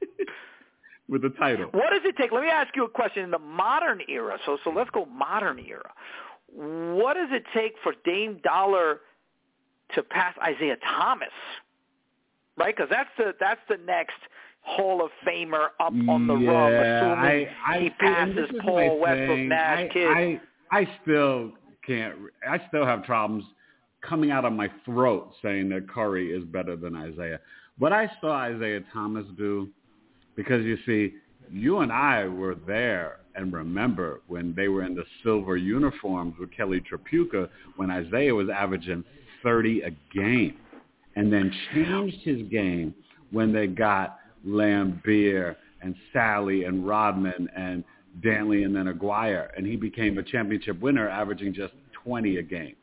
with 1.08 1.22
the 1.22 1.30
title. 1.30 1.66
What 1.72 1.90
does 1.90 2.02
it 2.04 2.16
take? 2.16 2.32
Let 2.32 2.42
me 2.42 2.48
ask 2.48 2.74
you 2.74 2.84
a 2.84 2.88
question. 2.88 3.22
In 3.22 3.30
the 3.30 3.38
modern 3.38 4.00
era, 4.08 4.38
so 4.44 4.58
so 4.64 4.70
let's 4.70 4.90
go 4.90 5.06
modern 5.06 5.58
era. 5.58 5.92
What 6.52 7.14
does 7.14 7.28
it 7.30 7.44
take 7.54 7.74
for 7.82 7.94
Dame 8.04 8.40
Dollar 8.42 9.00
to 9.94 10.02
pass 10.02 10.34
Isaiah 10.42 10.76
Thomas? 10.96 11.28
Right, 12.56 12.74
because 12.74 12.88
that's 12.90 13.10
the 13.18 13.34
that's 13.38 13.60
the 13.68 13.76
next 13.84 14.16
Hall 14.62 15.04
of 15.04 15.10
Famer 15.26 15.68
up 15.78 15.92
on 16.08 16.26
the 16.26 16.34
rung, 16.34 16.72
assuming 16.72 17.18
I, 17.24 17.48
I, 17.66 17.78
he 17.78 17.88
see, 17.88 17.94
and 18.00 18.36
this 18.36 18.46
passes 18.46 18.60
Paul 18.62 18.98
Westbrook. 18.98 19.38
Nash, 19.38 19.78
I, 19.78 19.92
Kidd. 19.92 20.08
I, 20.08 20.40
I 20.72 20.88
still 21.02 21.52
can't. 21.86 22.14
I 22.48 22.60
still 22.68 22.84
have 22.84 23.04
problems 23.04 23.44
coming 24.00 24.30
out 24.30 24.44
of 24.44 24.52
my 24.52 24.70
throat 24.84 25.32
saying 25.42 25.68
that 25.70 25.88
Curry 25.88 26.32
is 26.32 26.44
better 26.44 26.76
than 26.76 26.96
Isaiah. 26.96 27.40
What 27.78 27.92
I 27.92 28.10
saw 28.20 28.32
Isaiah 28.32 28.80
Thomas 28.92 29.26
do, 29.36 29.68
because 30.34 30.64
you 30.64 30.78
see, 30.86 31.14
you 31.50 31.78
and 31.78 31.92
I 31.92 32.26
were 32.26 32.54
there 32.66 33.20
and 33.34 33.52
remember 33.52 34.22
when 34.26 34.54
they 34.54 34.68
were 34.68 34.84
in 34.84 34.94
the 34.94 35.04
silver 35.22 35.56
uniforms 35.56 36.34
with 36.40 36.50
Kelly 36.56 36.80
Tripucka 36.80 37.48
when 37.76 37.90
Isaiah 37.90 38.34
was 38.34 38.48
averaging 38.48 39.04
30 39.42 39.82
a 39.82 39.90
game 40.14 40.56
and 41.16 41.32
then 41.32 41.52
changed 41.74 42.18
his 42.22 42.42
game 42.50 42.94
when 43.32 43.52
they 43.52 43.66
got 43.66 44.18
Laimbeer 44.46 45.56
and 45.82 45.94
Salley 46.14 46.66
and 46.66 46.86
Rodman 46.86 47.48
and 47.56 47.82
Dantley 48.24 48.64
and 48.64 48.74
then 48.74 48.88
Aguirre, 48.88 49.50
and 49.56 49.66
he 49.66 49.76
became 49.76 50.16
a 50.18 50.22
championship 50.22 50.80
winner, 50.80 51.08
averaging 51.08 51.52
just 51.52 51.74
20 52.04 52.36
a 52.38 52.42
game. 52.42 52.74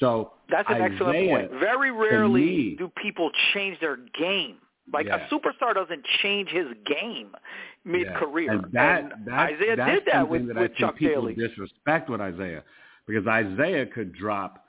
So 0.00 0.32
That's 0.48 0.68
an 0.70 0.80
excellent 0.80 1.28
point. 1.28 1.50
Very 1.60 1.90
rarely 1.90 2.40
me- 2.40 2.76
do 2.78 2.90
people 3.00 3.30
change 3.52 3.78
their 3.80 3.96
game. 4.18 4.56
Like 4.92 5.06
Yeah. 5.06 5.26
a 5.26 5.28
superstar 5.28 5.74
doesn't 5.74 6.04
change 6.22 6.48
his 6.48 6.66
game 6.86 7.34
mid-career. 7.84 8.52
And 8.52 8.64
that, 8.72 9.02
And 9.04 9.12
that's, 9.26 9.52
Isaiah 9.54 9.76
that's 9.76 9.90
did 10.04 10.04
that 10.12 10.28
with, 10.28 10.46
that 10.48 10.54
with 10.54 10.56
I 10.56 10.66
think 10.68 10.78
Chuck 10.78 10.96
people 10.96 11.22
Daly. 11.22 11.34
disrespect 11.34 12.08
with 12.10 12.20
Isaiah 12.20 12.62
because 13.06 13.26
Isaiah 13.26 13.86
could 13.86 14.12
drop 14.14 14.66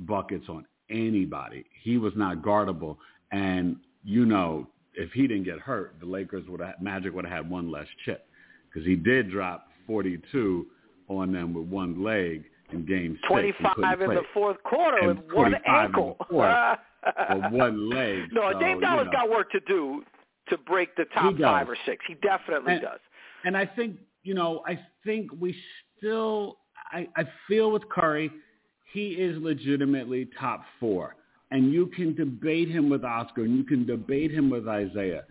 buckets 0.00 0.46
on 0.48 0.64
anybody. 0.90 1.64
He 1.82 1.96
was 1.98 2.12
not 2.16 2.42
guardable, 2.42 2.98
and 3.32 3.76
you 4.04 4.26
know 4.26 4.66
if 4.94 5.10
he 5.12 5.26
didn't 5.26 5.44
get 5.44 5.58
hurt, 5.58 5.94
the 6.00 6.06
Lakers 6.06 6.44
would 6.48 6.60
have 6.60 6.80
Magic 6.80 7.14
would 7.14 7.24
have 7.24 7.32
had 7.32 7.50
one 7.50 7.70
less 7.70 7.86
chip 8.04 8.26
because 8.68 8.86
he 8.86 8.96
did 8.96 9.30
drop 9.30 9.68
42 9.86 10.66
on 11.08 11.32
them 11.32 11.54
with 11.54 11.66
one 11.66 12.02
leg 12.04 12.44
in 12.72 12.84
Game 12.86 13.18
Six. 13.22 13.30
and 13.30 13.54
couldn't 13.54 13.74
25 13.76 14.00
in 14.00 14.06
play. 14.06 14.14
the 14.16 14.22
fourth 14.34 14.62
quarter 14.64 14.98
And 14.98 15.08
with 15.08 15.18
one 15.32 15.52
45 15.52 15.54
in 15.54 15.62
the 15.62 15.70
ankle. 15.70 16.16
fourth 16.30 16.78
with 17.30 17.52
one 17.52 17.90
leg. 17.90 18.18
no, 18.32 18.52
so, 18.52 18.58
Dame 18.60 18.76
you 18.76 18.80
know. 18.80 19.04
got 19.10 19.28
work 19.30 19.50
to 19.52 19.60
do 19.60 20.02
to 20.48 20.58
break 20.58 20.94
the 20.96 21.04
top 21.14 21.36
five 21.38 21.68
or 21.68 21.76
six. 21.86 22.04
He 22.06 22.14
definitely 22.14 22.74
And- 22.74 22.82
does. 22.82 23.00
And 23.44 23.56
I 23.56 23.64
think, 23.66 23.96
you 24.22 24.34
know, 24.34 24.62
I 24.66 24.78
think 25.04 25.30
we 25.40 25.56
still, 25.96 26.58
I, 26.92 27.08
I 27.16 27.24
feel 27.48 27.70
with 27.72 27.88
Curry, 27.88 28.30
he 28.92 29.10
is 29.10 29.40
legitimately 29.40 30.28
top 30.38 30.62
four. 30.78 31.16
And 31.50 31.72
you 31.72 31.86
can 31.86 32.14
debate 32.14 32.68
him 32.68 32.88
with 32.88 33.04
Oscar 33.04 33.44
and 33.44 33.56
you 33.56 33.64
can 33.64 33.86
debate 33.86 34.30
him 34.30 34.50
with 34.50 34.68
Isaiah. 34.68 35.24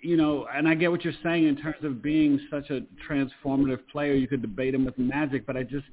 You 0.00 0.16
know, 0.16 0.46
and 0.52 0.68
I 0.68 0.74
get 0.74 0.90
what 0.90 1.04
you're 1.04 1.12
saying 1.22 1.46
in 1.46 1.56
terms 1.56 1.84
of 1.84 2.02
being 2.02 2.40
such 2.50 2.70
a 2.70 2.82
transformative 3.08 3.80
player. 3.92 4.14
You 4.14 4.26
could 4.26 4.42
debate 4.42 4.74
him 4.74 4.84
with 4.84 4.98
Magic, 4.98 5.46
but 5.46 5.56
I 5.56 5.62
just, 5.62 5.84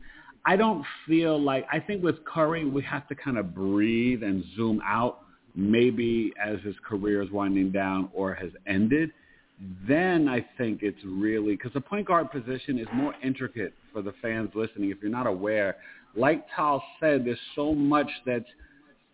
I 0.45 0.55
don't 0.55 0.83
feel 1.07 1.39
like, 1.41 1.65
I 1.71 1.79
think 1.79 2.03
with 2.03 2.23
Curry, 2.25 2.65
we 2.65 2.83
have 2.83 3.07
to 3.07 3.15
kind 3.15 3.37
of 3.37 3.53
breathe 3.53 4.23
and 4.23 4.43
zoom 4.55 4.81
out 4.85 5.21
maybe 5.55 6.33
as 6.43 6.59
his 6.61 6.75
career 6.87 7.21
is 7.21 7.31
winding 7.31 7.71
down 7.71 8.09
or 8.13 8.33
has 8.33 8.51
ended 8.67 9.11
then 9.87 10.27
I 10.27 10.45
think 10.57 10.79
it's 10.81 10.99
really 11.05 11.55
because 11.55 11.73
the 11.73 11.81
point 11.81 12.07
guard 12.07 12.31
position 12.31 12.77
is 12.77 12.87
more 12.93 13.13
intricate 13.23 13.73
for 13.93 14.01
the 14.01 14.13
fans 14.21 14.49
listening. 14.53 14.91
If 14.91 14.97
you're 15.01 15.11
not 15.11 15.27
aware, 15.27 15.77
like 16.15 16.45
Tal 16.55 16.84
said, 17.00 17.25
there's 17.25 17.39
so 17.55 17.74
much 17.74 18.10
that's 18.25 18.45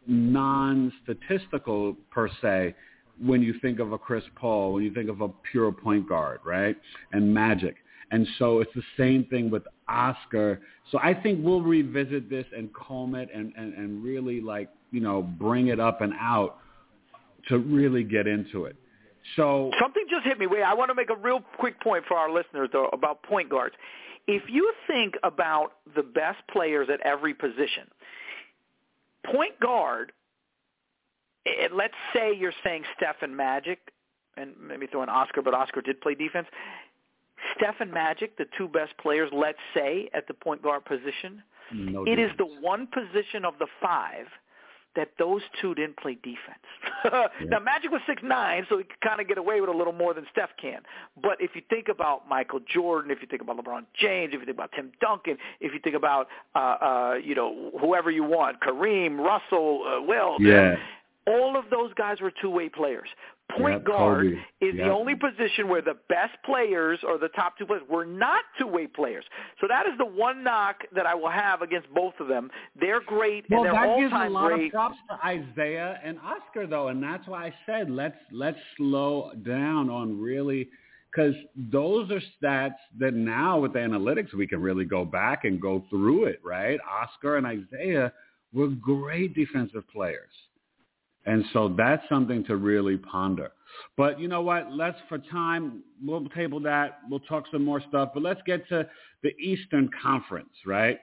non-statistical 0.07 1.95
per 2.11 2.29
se 2.41 2.75
when 3.23 3.41
you 3.41 3.53
think 3.61 3.79
of 3.79 3.91
a 3.91 3.97
Chris 3.97 4.23
Paul, 4.35 4.73
when 4.73 4.83
you 4.83 4.93
think 4.93 5.09
of 5.09 5.21
a 5.21 5.29
pure 5.51 5.71
point 5.71 6.07
guard, 6.09 6.39
right? 6.43 6.75
And 7.11 7.33
Magic. 7.33 7.75
And 8.11 8.27
so 8.39 8.59
it's 8.59 8.71
the 8.75 8.83
same 8.97 9.25
thing 9.25 9.49
with 9.49 9.63
Oscar. 9.87 10.59
So 10.91 10.99
I 11.01 11.13
think 11.13 11.39
we'll 11.43 11.61
revisit 11.61 12.29
this 12.29 12.45
and 12.55 12.69
comb 12.73 13.15
it 13.15 13.29
and, 13.33 13.53
and, 13.55 13.73
and 13.73 14.03
really 14.03 14.41
like, 14.41 14.69
you 14.91 14.99
know, 14.99 15.21
bring 15.21 15.67
it 15.67 15.79
up 15.79 16.01
and 16.01 16.13
out 16.19 16.57
to 17.47 17.59
really 17.59 18.03
get 18.03 18.27
into 18.27 18.65
it. 18.65 18.75
So 19.35 19.71
Something 19.79 20.03
just 20.09 20.25
hit 20.25 20.39
me. 20.39 20.47
Wait, 20.47 20.63
I 20.63 20.73
want 20.73 20.89
to 20.89 20.95
make 20.95 21.09
a 21.09 21.15
real 21.15 21.41
quick 21.57 21.79
point 21.79 22.03
for 22.07 22.17
our 22.17 22.31
listeners 22.31 22.69
though 22.73 22.89
about 22.91 23.23
point 23.23 23.49
guards. 23.49 23.75
If 24.27 24.43
you 24.49 24.73
think 24.87 25.15
about 25.23 25.73
the 25.95 26.03
best 26.03 26.39
players 26.51 26.87
at 26.91 27.01
every 27.01 27.33
position, 27.33 27.87
point 29.25 29.59
guard, 29.59 30.11
eh, 31.45 31.67
let's 31.73 31.93
say 32.13 32.33
you're 32.35 32.53
saying 32.63 32.83
Steph 32.97 33.17
and 33.21 33.35
Magic, 33.35 33.79
and 34.37 34.53
maybe 34.59 34.87
throw 34.87 35.03
in 35.03 35.09
Oscar, 35.09 35.41
but 35.41 35.53
Oscar 35.53 35.81
did 35.81 35.99
play 36.01 36.15
defense. 36.15 36.47
Steph 37.57 37.75
and 37.79 37.91
Magic, 37.91 38.37
the 38.37 38.45
two 38.57 38.67
best 38.67 38.95
players, 38.97 39.29
let's 39.33 39.59
say, 39.73 40.09
at 40.13 40.27
the 40.27 40.33
point 40.33 40.61
guard 40.61 40.85
position. 40.85 41.41
no 41.73 42.05
It 42.05 42.19
is 42.19 42.31
the 42.37 42.45
one 42.45 42.87
position 42.87 43.43
of 43.45 43.55
the 43.59 43.67
five 43.81 44.27
that 44.95 45.09
those 45.19 45.41
two 45.61 45.73
didn't 45.75 45.97
play 45.97 46.15
defense. 46.15 46.65
Now 47.49 47.59
Magic 47.59 47.91
was 47.91 48.01
six 48.07 48.21
nine, 48.23 48.65
so 48.69 48.77
he 48.77 48.83
could 48.83 48.99
kind 49.01 49.19
of 49.21 49.27
get 49.27 49.37
away 49.37 49.61
with 49.61 49.69
a 49.69 49.73
little 49.73 49.93
more 49.93 50.13
than 50.13 50.25
Steph 50.31 50.49
can. 50.61 50.81
But 51.21 51.37
if 51.39 51.51
you 51.55 51.61
think 51.69 51.87
about 51.89 52.27
Michael 52.27 52.59
Jordan, 52.71 53.11
if 53.11 53.19
you 53.21 53.27
think 53.27 53.41
about 53.41 53.57
LeBron 53.57 53.85
James, 53.99 54.33
if 54.33 54.39
you 54.39 54.45
think 54.45 54.57
about 54.57 54.71
Tim 54.75 54.91
Duncan, 55.01 55.37
if 55.59 55.73
you 55.73 55.79
think 55.83 55.95
about 55.95 56.27
uh, 56.55 56.59
uh, 56.59 57.13
you 57.23 57.35
know 57.35 57.71
whoever 57.79 58.11
you 58.11 58.23
want, 58.23 58.59
Kareem, 58.61 59.17
Russell, 59.19 59.83
uh, 59.87 60.01
Will, 60.01 60.37
Yeah. 60.39 60.75
all 61.27 61.57
of 61.57 61.65
those 61.69 61.93
guys 61.95 62.19
were 62.21 62.31
two-way 62.41 62.69
players. 62.69 63.09
Point 63.57 63.79
Yep, 63.79 63.83
guard 63.85 64.25
Kobe. 64.27 64.41
is 64.61 64.75
Yep. 64.75 64.85
the 64.85 64.91
only 64.91 65.15
position 65.15 65.67
where 65.67 65.81
the 65.81 65.95
best 66.09 66.33
players 66.43 66.99
or 67.03 67.17
the 67.17 67.29
top 67.29 67.57
two 67.57 67.65
players 67.65 67.83
were 67.89 68.05
not 68.05 68.43
two-way 68.57 68.87
players. 68.87 69.25
So 69.59 69.67
that 69.67 69.85
is 69.87 69.93
the 69.97 70.05
one 70.05 70.43
knock 70.43 70.83
that 70.93 71.05
I 71.05 71.15
will 71.15 71.29
have 71.29 71.61
against 71.61 71.91
both 71.93 72.13
of 72.19 72.27
them. 72.27 72.49
They're 72.79 73.01
great 73.01 73.45
Well, 73.49 73.63
and 73.65 73.73
they're 73.73 73.79
all-time 73.79 73.87
great. 73.87 73.89
Well, 73.89 73.97
that 73.97 74.01
gives 74.01 74.11
a 74.11 74.15
all-time 74.15 74.33
lot 74.33 74.47
great. 74.49 74.65
of 74.67 74.71
props 74.71 74.97
to 75.09 75.25
Isaiah 75.25 75.99
and 76.03 76.19
Oscar, 76.19 76.67
though, 76.67 76.87
and 76.89 77.01
that's 77.03 77.27
why 77.27 77.47
I 77.47 77.53
said 77.65 77.89
let's 77.89 78.17
let's 78.31 78.59
slow 78.77 79.31
down 79.43 79.89
on 79.89 80.19
really 80.19 80.69
because 81.11 81.35
those 81.55 82.09
are 82.11 82.21
stats 82.41 82.75
that 82.99 83.13
now 83.13 83.59
with 83.59 83.73
analytics 83.73 84.33
we 84.33 84.47
can 84.47 84.61
really 84.61 84.85
go 84.85 85.03
back 85.03 85.43
and 85.43 85.59
go 85.61 85.83
through 85.89 86.25
it. 86.25 86.39
Right, 86.43 86.79
Oscar 86.89 87.37
and 87.37 87.45
Isaiah 87.45 88.13
were 88.53 88.67
great 88.67 89.33
defensive 89.33 89.83
players. 89.91 90.31
And 91.25 91.45
so 91.53 91.73
that's 91.77 92.03
something 92.09 92.43
to 92.45 92.55
really 92.55 92.97
ponder. 92.97 93.51
But 93.95 94.19
you 94.19 94.27
know 94.27 94.41
what? 94.41 94.71
Let's, 94.71 94.97
for 95.07 95.17
time, 95.17 95.83
we'll 96.03 96.27
table 96.29 96.59
that. 96.61 96.99
We'll 97.09 97.19
talk 97.21 97.45
some 97.51 97.63
more 97.63 97.81
stuff. 97.87 98.09
But 98.13 98.23
let's 98.23 98.41
get 98.45 98.67
to 98.69 98.87
the 99.23 99.29
Eastern 99.37 99.89
Conference, 100.01 100.49
right? 100.65 100.99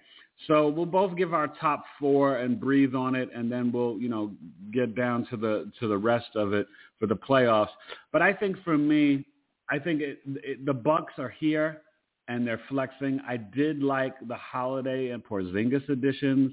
So 0.47 0.69
we'll 0.69 0.87
both 0.87 1.17
give 1.17 1.35
our 1.35 1.49
top 1.61 1.85
four 1.99 2.37
and 2.37 2.61
breathe 2.61 2.95
on 2.95 3.15
it, 3.15 3.29
and 3.35 3.51
then 3.51 3.73
we'll, 3.73 3.99
you 3.99 4.09
know, 4.09 4.33
get 4.73 4.95
down 4.95 5.27
to 5.31 5.37
the 5.37 5.71
to 5.81 5.89
the 5.89 5.99
rest 5.99 6.29
of 6.37 6.53
it 6.53 6.67
for 7.01 7.07
the 7.07 7.17
playoffs. 7.17 7.71
But 8.13 8.23
I 8.23 8.33
think 8.33 8.57
for 8.63 8.79
me, 8.79 9.25
I 9.71 9.79
think 9.79 10.01
it, 10.01 10.21
it, 10.27 10.65
the 10.65 10.75
Bucks 10.75 11.15
are 11.19 11.35
here 11.41 11.83
and 12.29 12.47
they're 12.47 12.61
flexing. 12.69 13.21
I 13.27 13.37
did 13.37 13.83
like 13.83 14.15
the 14.29 14.37
Holiday 14.37 15.11
and 15.11 15.25
Porzingis 15.25 15.89
additions, 15.89 16.53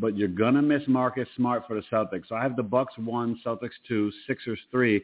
but 0.00 0.16
you're 0.16 0.28
gonna 0.28 0.62
miss 0.62 0.82
Marcus 0.86 1.28
Smart 1.36 1.66
for 1.66 1.74
the 1.74 1.82
Celtics. 1.90 2.28
So 2.28 2.36
I 2.36 2.42
have 2.42 2.56
the 2.56 2.62
Bucks 2.62 2.94
one, 2.98 3.38
Celtics 3.44 3.78
two, 3.86 4.10
Sixers 4.26 4.60
three. 4.70 5.02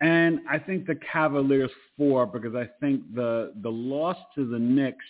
And 0.00 0.40
I 0.50 0.58
think 0.58 0.86
the 0.86 0.98
Cavaliers 1.12 1.70
four 1.96 2.26
because 2.26 2.54
I 2.54 2.68
think 2.80 3.14
the 3.14 3.52
the 3.62 3.70
loss 3.70 4.16
to 4.34 4.46
the 4.46 4.58
Knicks 4.58 5.04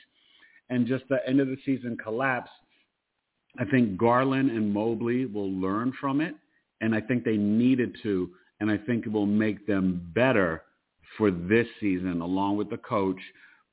and 0.70 0.86
just 0.86 1.04
the 1.08 1.26
end 1.28 1.40
of 1.40 1.48
the 1.48 1.56
season 1.64 1.96
collapse, 1.96 2.50
I 3.58 3.64
think 3.64 3.96
Garland 3.96 4.50
and 4.50 4.72
Mobley 4.72 5.26
will 5.26 5.52
learn 5.52 5.92
from 6.00 6.20
it, 6.20 6.34
and 6.80 6.94
I 6.94 7.00
think 7.00 7.24
they 7.24 7.36
needed 7.36 7.96
to, 8.02 8.30
and 8.60 8.70
I 8.70 8.76
think 8.76 9.06
it 9.06 9.12
will 9.12 9.26
make 9.26 9.66
them 9.66 10.10
better 10.14 10.62
for 11.16 11.30
this 11.30 11.66
season, 11.80 12.20
along 12.20 12.56
with 12.56 12.70
the 12.70 12.78
coach 12.78 13.20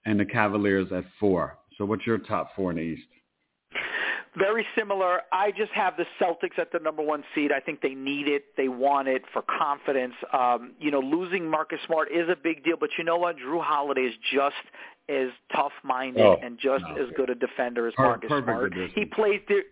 and 0.06 0.20
the 0.20 0.26
Cavaliers 0.26 0.92
at 0.92 1.06
four. 1.20 1.58
So 1.78 1.86
what's 1.86 2.06
your 2.06 2.20
top 2.20 2.56
four 2.56 2.72
in 2.72 2.78
the 2.78 2.84
East? 2.84 3.08
Very 4.38 4.66
similar. 4.78 5.22
I 5.34 5.52
just 5.52 5.72
have 5.74 5.96
the 5.98 6.06
Celtics 6.20 6.58
at 6.58 6.72
the 6.72 6.80
number 6.80 7.02
one 7.02 7.24
seed. 7.36 7.52
I 7.52 7.60
think 7.60 7.82
they 7.82 7.94
need 7.94 8.28
it. 8.30 8.46
They 8.56 8.70
want 8.70 9.10
it 9.10 9.24
for 9.34 9.42
confidence. 9.42 10.14
Um, 10.32 10.74
you 10.80 10.90
know, 10.90 11.02
losing 11.02 11.50
Marcus 11.50 11.80
Smart 11.86 12.10
is 12.12 12.30
a 12.30 12.36
big 12.42 12.64
deal, 12.64 12.78
but 12.80 12.90
you 12.98 13.04
know 13.04 13.18
what? 13.18 13.38
Jrue 13.38 13.62
Holiday 13.62 14.02
is 14.02 14.14
just 14.34 14.56
as 15.10 15.28
tough-minded 15.54 16.22
oh, 16.22 16.38
and 16.42 16.58
just 16.58 16.84
no, 16.88 16.96
as 16.96 17.10
good 17.18 17.30
a 17.30 17.36
defender 17.36 17.88
as 17.88 17.94
Marcus 17.98 18.30
Smart. 18.30 18.74
He 18.96 19.04
plays 19.06 19.42
di- 19.50 19.64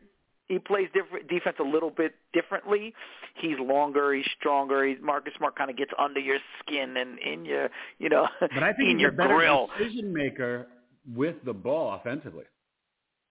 he 0.49 0.57
plays 0.57 0.89
different 0.93 1.29
defense 1.29 1.57
a 1.59 1.63
little 1.63 1.91
bit 1.91 2.15
differently. 2.33 2.93
He's 3.35 3.57
longer, 3.59 4.13
he's 4.13 4.25
stronger. 4.37 4.83
He's, 4.85 4.97
Marcus 5.01 5.31
Smart 5.37 5.55
kind 5.55 5.69
of 5.69 5.77
gets 5.77 5.91
under 5.97 6.19
your 6.19 6.39
skin 6.59 6.97
and 6.97 7.19
in 7.19 7.45
your, 7.45 7.69
you 7.99 8.09
know, 8.09 8.27
but 8.41 8.63
I 8.63 8.73
think 8.73 8.79
in 8.89 8.97
he's 8.97 9.01
your 9.01 9.11
a 9.11 9.13
better 9.13 9.35
grill. 9.35 9.69
decision 9.77 10.11
maker 10.11 10.67
with 11.15 11.35
the 11.45 11.53
ball 11.53 11.93
offensively. 11.93 12.45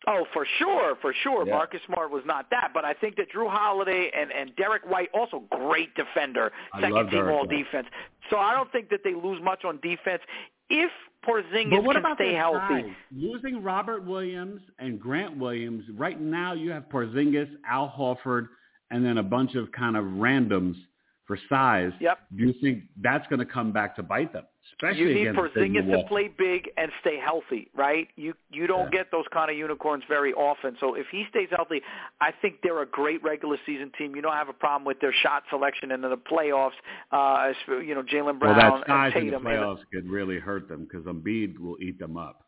Oh, 0.06 0.24
for 0.32 0.46
sure, 0.58 0.94
for 1.00 1.12
sure. 1.22 1.46
Yeah. 1.46 1.54
Marcus 1.54 1.80
Smart 1.86 2.10
was 2.10 2.22
not 2.24 2.48
that, 2.50 2.70
but 2.72 2.84
I 2.84 2.94
think 2.94 3.16
that 3.16 3.32
Jrue 3.32 3.50
Holiday 3.50 4.10
and 4.16 4.30
and 4.30 4.54
Derrick 4.56 4.88
White 4.88 5.08
also 5.12 5.42
great 5.50 5.94
defender, 5.94 6.52
I 6.72 6.80
second 6.82 7.10
team 7.10 7.28
all 7.28 7.46
defense. 7.46 7.88
So 8.30 8.36
I 8.38 8.54
don't 8.54 8.70
think 8.70 8.90
that 8.90 9.00
they 9.02 9.14
lose 9.14 9.42
much 9.42 9.64
on 9.64 9.80
defense 9.80 10.22
if 10.70 10.90
Porzingis 11.26 11.70
but 11.70 11.84
what 11.84 11.96
can 11.96 12.04
about 12.04 12.16
stay 12.16 12.34
healthy. 12.34 12.82
size? 12.82 12.90
Losing 13.14 13.62
Robert 13.62 14.04
Williams 14.04 14.60
and 14.78 15.00
Grant 15.00 15.36
Williams, 15.36 15.84
right 15.96 16.20
now 16.20 16.52
you 16.52 16.70
have 16.70 16.84
Porzingis, 16.88 17.50
Al 17.68 17.92
Horford, 17.96 18.48
and 18.90 19.04
then 19.04 19.18
a 19.18 19.22
bunch 19.22 19.56
of 19.56 19.72
kind 19.72 19.96
of 19.96 20.04
randoms 20.04 20.76
for 21.28 21.38
size. 21.49 21.92
Yep. 22.00 22.18
Do 22.37 22.42
you 22.42 22.54
think 22.61 22.85
that's 23.00 23.26
going 23.28 23.38
to 23.38 23.44
come 23.47 23.70
back 23.70 23.94
to 23.97 24.02
bite 24.02 24.32
them? 24.32 24.44
Especially 24.73 25.00
you 25.20 25.26
need 25.26 25.35
Porzingis 25.35 25.90
to 25.92 26.08
play 26.08 26.28
big 26.37 26.70
and 26.76 26.90
stay 27.00 27.18
healthy, 27.25 27.70
right? 27.75 28.08
You 28.16 28.35
you 28.50 28.66
don't 28.66 28.85
Yeah. 28.92 28.99
get 29.02 29.11
those 29.11 29.25
kind 29.32 29.50
of 29.50 29.56
unicorns 29.56 30.04
very 30.08 30.32
often. 30.35 30.76
So 30.80 30.94
if 30.94 31.06
he 31.12 31.25
stays 31.30 31.49
healthy, 31.54 31.80
I 32.20 32.32
think 32.32 32.56
they're 32.62 32.82
a 32.82 32.87
great 32.87 33.23
regular 33.23 33.56
season 33.64 33.92
team. 33.97 34.16
You 34.16 34.23
don't 34.23 34.35
have 34.35 34.49
a 34.49 34.52
problem 34.54 34.85
with 34.85 35.00
their 35.00 35.12
shot 35.12 35.44
selection 35.50 35.92
and 35.92 36.02
in 36.04 36.11
the 36.11 36.16
playoffs. 36.16 36.73
Uh, 37.12 37.52
you 37.68 37.94
know, 37.94 38.02
Jalen 38.02 38.40
Well, 38.40 38.54
Brown 38.54 38.80
that 38.80 38.87
size 38.87 39.12
and 39.14 39.25
in 39.25 39.30
the 39.30 39.38
Tatum. 39.38 39.47
and- 39.47 39.56
playoffs 39.56 39.82
could 39.92 40.08
really 40.11 40.38
hurt 40.38 40.68
them 40.68 40.85
because 40.85 41.04
Embiid 41.06 41.58
will 41.58 41.76
eat 41.82 41.99
them 41.99 42.16
up. 42.16 42.42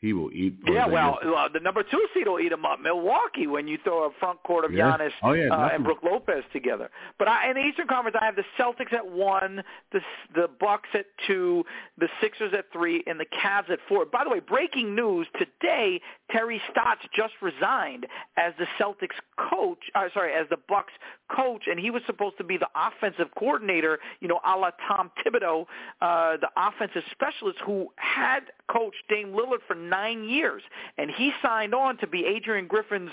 He 0.00 0.14
will 0.14 0.30
eat. 0.32 0.54
Yeah, 0.66 0.86
well, 0.86 1.18
well, 1.22 1.48
the 1.52 1.60
number 1.60 1.82
two 1.82 2.06
seed 2.14 2.26
will 2.26 2.40
eat 2.40 2.48
them 2.48 2.64
up. 2.64 2.80
Milwaukee, 2.80 3.46
when 3.46 3.68
you 3.68 3.76
throw 3.84 4.04
a 4.06 4.10
front 4.18 4.42
court 4.44 4.64
of 4.64 4.72
Yeah. 4.72 4.96
Giannis 4.96 5.10
Oh, 5.22 5.32
yeah, 5.32 5.50
uh, 5.50 5.68
and 5.68 5.84
definitely. 5.84 5.84
Brook 5.84 5.98
Lopez 6.02 6.44
together. 6.54 6.88
But 7.18 7.28
I, 7.28 7.50
in 7.50 7.56
the 7.56 7.62
Eastern 7.62 7.86
Conference, 7.86 8.16
I 8.18 8.24
have 8.24 8.34
the 8.34 8.44
Celtics 8.58 8.94
at 8.94 9.06
one, 9.06 9.62
the 9.92 10.00
the 10.34 10.48
Bucks 10.58 10.88
at 10.94 11.04
two, 11.26 11.66
the 11.98 12.08
Sixers 12.22 12.54
at 12.56 12.72
three, 12.72 13.04
and 13.06 13.20
the 13.20 13.26
Cavs 13.26 13.68
at 13.68 13.78
four. 13.88 14.06
By 14.06 14.24
the 14.24 14.30
way, 14.30 14.40
breaking 14.40 14.94
news 14.94 15.26
today: 15.38 16.00
Terry 16.30 16.62
Stotts 16.70 17.02
just 17.14 17.34
resigned 17.42 18.06
as 18.38 18.54
the 18.58 18.66
Celtics 18.80 19.18
coach. 19.50 19.80
Uh, 19.94 20.08
sorry, 20.14 20.32
as 20.32 20.48
the 20.48 20.58
Bucks 20.66 20.94
coach, 21.34 21.64
and 21.70 21.78
he 21.78 21.90
was 21.90 22.02
supposed 22.06 22.38
to 22.38 22.44
be 22.44 22.56
the 22.56 22.68
offensive 22.74 23.28
coordinator. 23.38 23.98
You 24.20 24.28
know, 24.28 24.40
a 24.46 24.56
la 24.56 24.70
Tom 24.88 25.10
Thibodeau, 25.22 25.66
uh, 26.00 26.38
the 26.38 26.48
offensive 26.56 27.02
specialist 27.10 27.58
who 27.66 27.88
had 27.96 28.44
coached 28.72 29.02
Dame 29.10 29.32
Lillard 29.32 29.60
for 29.66 29.74
nine 29.90 30.24
years, 30.24 30.62
and 30.96 31.10
he 31.10 31.32
signed 31.42 31.74
on 31.74 31.98
to 31.98 32.06
be 32.06 32.24
Adrian 32.24 32.66
Griffin's 32.66 33.10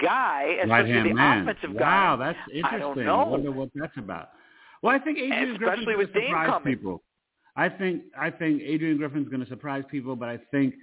guy, 0.00 0.58
especially 0.62 1.08
the 1.08 1.14
man. 1.14 1.48
offensive 1.48 1.70
wow, 1.74 1.78
guy. 1.78 2.04
Wow, 2.04 2.16
that's 2.16 2.38
interesting. 2.52 2.76
I 2.76 2.78
don't 2.78 3.04
know. 3.04 3.26
wonder 3.26 3.50
what 3.52 3.70
that's 3.74 3.96
about. 3.96 4.30
Well, 4.82 4.94
I 4.94 4.98
think 4.98 5.18
Adrian 5.18 5.56
Griffin's 5.56 5.86
going 5.86 6.06
to 6.06 6.12
surprise 6.12 6.48
coming. 6.48 6.74
people. 6.74 7.02
I 7.56 7.68
think 7.68 8.02
I 8.16 8.30
think 8.30 8.62
Adrian 8.62 8.98
Griffin's 8.98 9.28
going 9.28 9.42
to 9.42 9.48
surprise 9.48 9.84
people, 9.90 10.14
but 10.14 10.28
I 10.28 10.38
think 10.50 10.74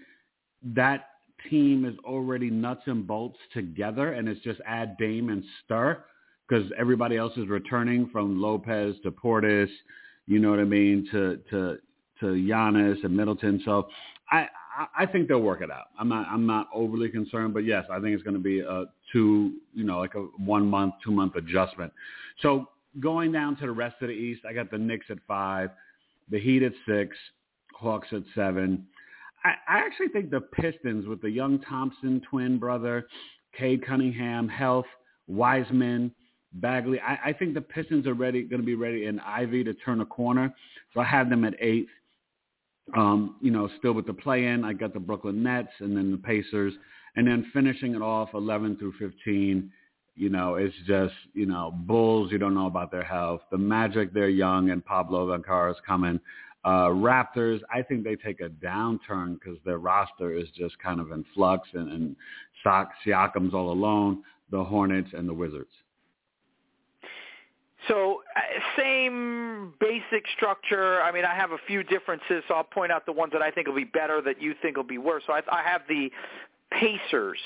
that 0.75 1.07
team 1.49 1.85
is 1.85 1.95
already 2.03 2.49
nuts 2.49 2.81
and 2.85 3.05
bolts 3.05 3.37
together, 3.53 4.13
and 4.13 4.27
it's 4.27 4.41
just 4.41 4.59
add 4.65 4.97
Dame 4.97 5.29
and 5.29 5.43
stir 5.63 6.03
because 6.47 6.69
everybody 6.77 7.17
else 7.17 7.33
is 7.37 7.47
returning 7.47 8.09
from 8.11 8.41
Lopez 8.41 8.95
to 9.03 9.11
Portis, 9.11 9.69
you 10.27 10.39
know 10.39 10.49
what 10.49 10.59
I 10.59 10.65
mean, 10.65 11.07
to 11.11 11.39
to 11.49 11.77
to 12.19 12.25
Giannis 12.25 13.03
and 13.03 13.15
Middleton. 13.15 13.61
So 13.65 13.87
I 14.31 14.47
I- 14.97 15.05
think 15.05 15.27
they'll 15.27 15.41
work 15.41 15.61
it 15.61 15.71
out. 15.71 15.85
I'm 15.99 16.09
not 16.09 16.27
I'm 16.27 16.45
not 16.45 16.67
overly 16.73 17.09
concerned, 17.09 17.53
but 17.53 17.65
yes, 17.65 17.85
I 17.89 17.99
think 17.99 18.13
it's 18.13 18.23
going 18.23 18.35
to 18.35 18.41
be 18.41 18.59
a 18.59 18.85
two 19.11 19.53
you 19.73 19.83
know 19.83 19.99
like 19.99 20.15
a 20.15 20.21
one 20.37 20.67
month 20.69 20.95
two 21.03 21.11
month 21.11 21.35
adjustment. 21.35 21.91
So 22.41 22.69
going 22.99 23.31
down 23.31 23.55
to 23.57 23.65
the 23.65 23.71
rest 23.71 23.95
of 24.01 24.07
the 24.07 24.13
East, 24.13 24.41
I 24.47 24.53
got 24.53 24.71
the 24.71 24.77
Knicks 24.77 25.05
at 25.09 25.17
five, 25.27 25.69
the 26.29 26.39
Heat 26.39 26.63
at 26.63 26.73
six, 26.87 27.15
Hawks 27.73 28.07
at 28.11 28.23
seven. 28.33 28.85
I, 29.43 29.53
I 29.67 29.77
actually 29.79 30.07
think 30.07 30.31
the 30.31 30.41
Pistons 30.41 31.07
with 31.07 31.21
the 31.21 31.29
young 31.29 31.59
Thompson 31.61 32.21
twin 32.29 32.57
brother, 32.57 33.07
Cade 33.57 33.85
Cunningham, 33.85 34.47
Health, 34.47 34.87
Wiseman, 35.27 36.11
Bagley. 36.53 36.99
I, 36.99 37.29
I 37.29 37.33
think 37.33 37.53
the 37.53 37.61
Pistons 37.61 38.07
are 38.07 38.13
ready, 38.13 38.43
going 38.43 38.61
to 38.61 38.65
be 38.65 38.75
ready 38.75 39.05
in 39.05 39.19
Ivy 39.19 39.63
to 39.65 39.73
turn 39.73 40.01
a 40.01 40.05
corner. 40.05 40.53
So 40.93 40.99
I 41.01 41.05
have 41.05 41.29
them 41.29 41.43
at 41.45 41.53
eighth. 41.59 41.89
Um, 42.95 43.37
you 43.41 43.51
know, 43.51 43.69
still 43.79 43.93
with 43.93 44.05
the 44.05 44.13
play-in, 44.13 44.63
I 44.63 44.73
got 44.73 44.93
the 44.93 44.99
Brooklyn 44.99 45.41
Nets 45.41 45.71
and 45.79 45.97
then 45.97 46.11
the 46.11 46.17
Pacers, 46.17 46.73
and 47.15 47.27
then 47.27 47.49
finishing 47.53 47.95
it 47.95 48.01
off 48.01 48.29
11 48.33 48.77
through 48.77 48.93
15. 48.99 49.71
You 50.17 50.29
know, 50.29 50.55
it's 50.55 50.75
just 50.87 51.13
you 51.33 51.45
know 51.45 51.73
Bulls. 51.75 52.31
You 52.31 52.37
don't 52.37 52.53
know 52.53 52.67
about 52.67 52.91
their 52.91 53.03
health. 53.03 53.41
The 53.51 53.57
Magic, 53.57 54.13
they're 54.13 54.29
young, 54.29 54.69
and 54.69 54.85
Pablo 54.85 55.27
Ventura 55.27 55.71
is 55.71 55.77
coming. 55.85 56.19
Uh, 56.63 56.89
Raptors, 56.89 57.59
I 57.71 57.83
think 57.83 58.03
they 58.03 58.15
take 58.15 58.41
a 58.41 58.49
downturn 58.49 59.33
because 59.39 59.57
their 59.65 59.77
roster 59.77 60.33
is 60.33 60.47
just 60.55 60.79
kind 60.79 60.99
of 60.99 61.11
in 61.11 61.23
flux, 61.33 61.67
and, 61.73 61.91
and 61.91 62.15
Siakam's 62.65 63.53
all 63.53 63.71
alone. 63.71 64.23
The 64.51 64.63
Hornets 64.63 65.09
and 65.13 65.27
the 65.27 65.33
Wizards. 65.33 65.71
So 67.87 68.21
uh, 68.35 68.39
same 68.77 69.73
basic 69.79 70.25
structure. 70.35 71.01
I 71.01 71.11
mean, 71.11 71.25
I 71.25 71.35
have 71.35 71.51
a 71.51 71.57
few 71.67 71.83
differences, 71.83 72.43
so 72.47 72.55
I'll 72.55 72.63
point 72.63 72.91
out 72.91 73.05
the 73.05 73.11
ones 73.11 73.33
that 73.33 73.41
I 73.41 73.51
think 73.51 73.67
will 73.67 73.75
be 73.75 73.83
better 73.83 74.21
that 74.21 74.41
you 74.41 74.55
think 74.61 74.77
will 74.77 74.83
be 74.83 74.97
worse. 74.97 75.23
So 75.27 75.33
I, 75.33 75.41
I 75.51 75.61
have 75.63 75.81
the 75.87 76.09
Pacers 76.71 77.39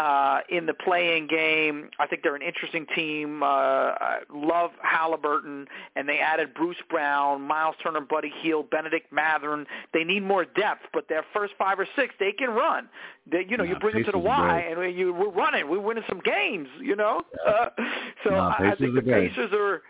uh, 0.00 0.40
in 0.48 0.64
the 0.64 0.72
playing 0.72 1.26
game. 1.26 1.90
I 1.98 2.06
think 2.06 2.22
they're 2.22 2.34
an 2.34 2.40
interesting 2.40 2.86
team. 2.96 3.42
Uh, 3.42 3.46
I 3.46 4.20
love 4.32 4.70
Halliburton, 4.82 5.66
and 5.94 6.08
they 6.08 6.18
added 6.20 6.54
Bruce 6.54 6.78
Brown, 6.88 7.42
Miles 7.42 7.74
Turner, 7.82 8.00
Buddy 8.00 8.32
Hield, 8.40 8.70
Bennedict 8.70 9.12
Mathurin. 9.12 9.66
They 9.92 10.04
need 10.04 10.22
more 10.22 10.46
depth, 10.46 10.86
but 10.94 11.06
their 11.10 11.24
first 11.34 11.52
five 11.58 11.78
or 11.78 11.86
six, 11.96 12.14
they 12.18 12.32
can 12.32 12.48
run. 12.48 12.88
They, 13.30 13.44
you 13.46 13.58
know, 13.58 13.64
Yeah, 13.64 13.74
you 13.74 13.78
bring 13.78 13.94
them 13.94 14.04
to 14.04 14.12
the 14.12 14.18
Y, 14.18 14.66
and 14.70 14.80
we, 14.80 14.90
you, 14.90 15.12
we're 15.12 15.28
running. 15.28 15.68
We're 15.68 15.80
winning 15.80 16.04
some 16.08 16.20
games. 16.20 16.68
You 16.80 16.96
know, 16.96 17.20
uh, 17.46 17.66
so 18.24 18.30
I, 18.34 18.70
I 18.72 18.74
think 18.76 18.94
the. 18.94 19.02
Pacers 19.02 19.50
are. 19.52 19.82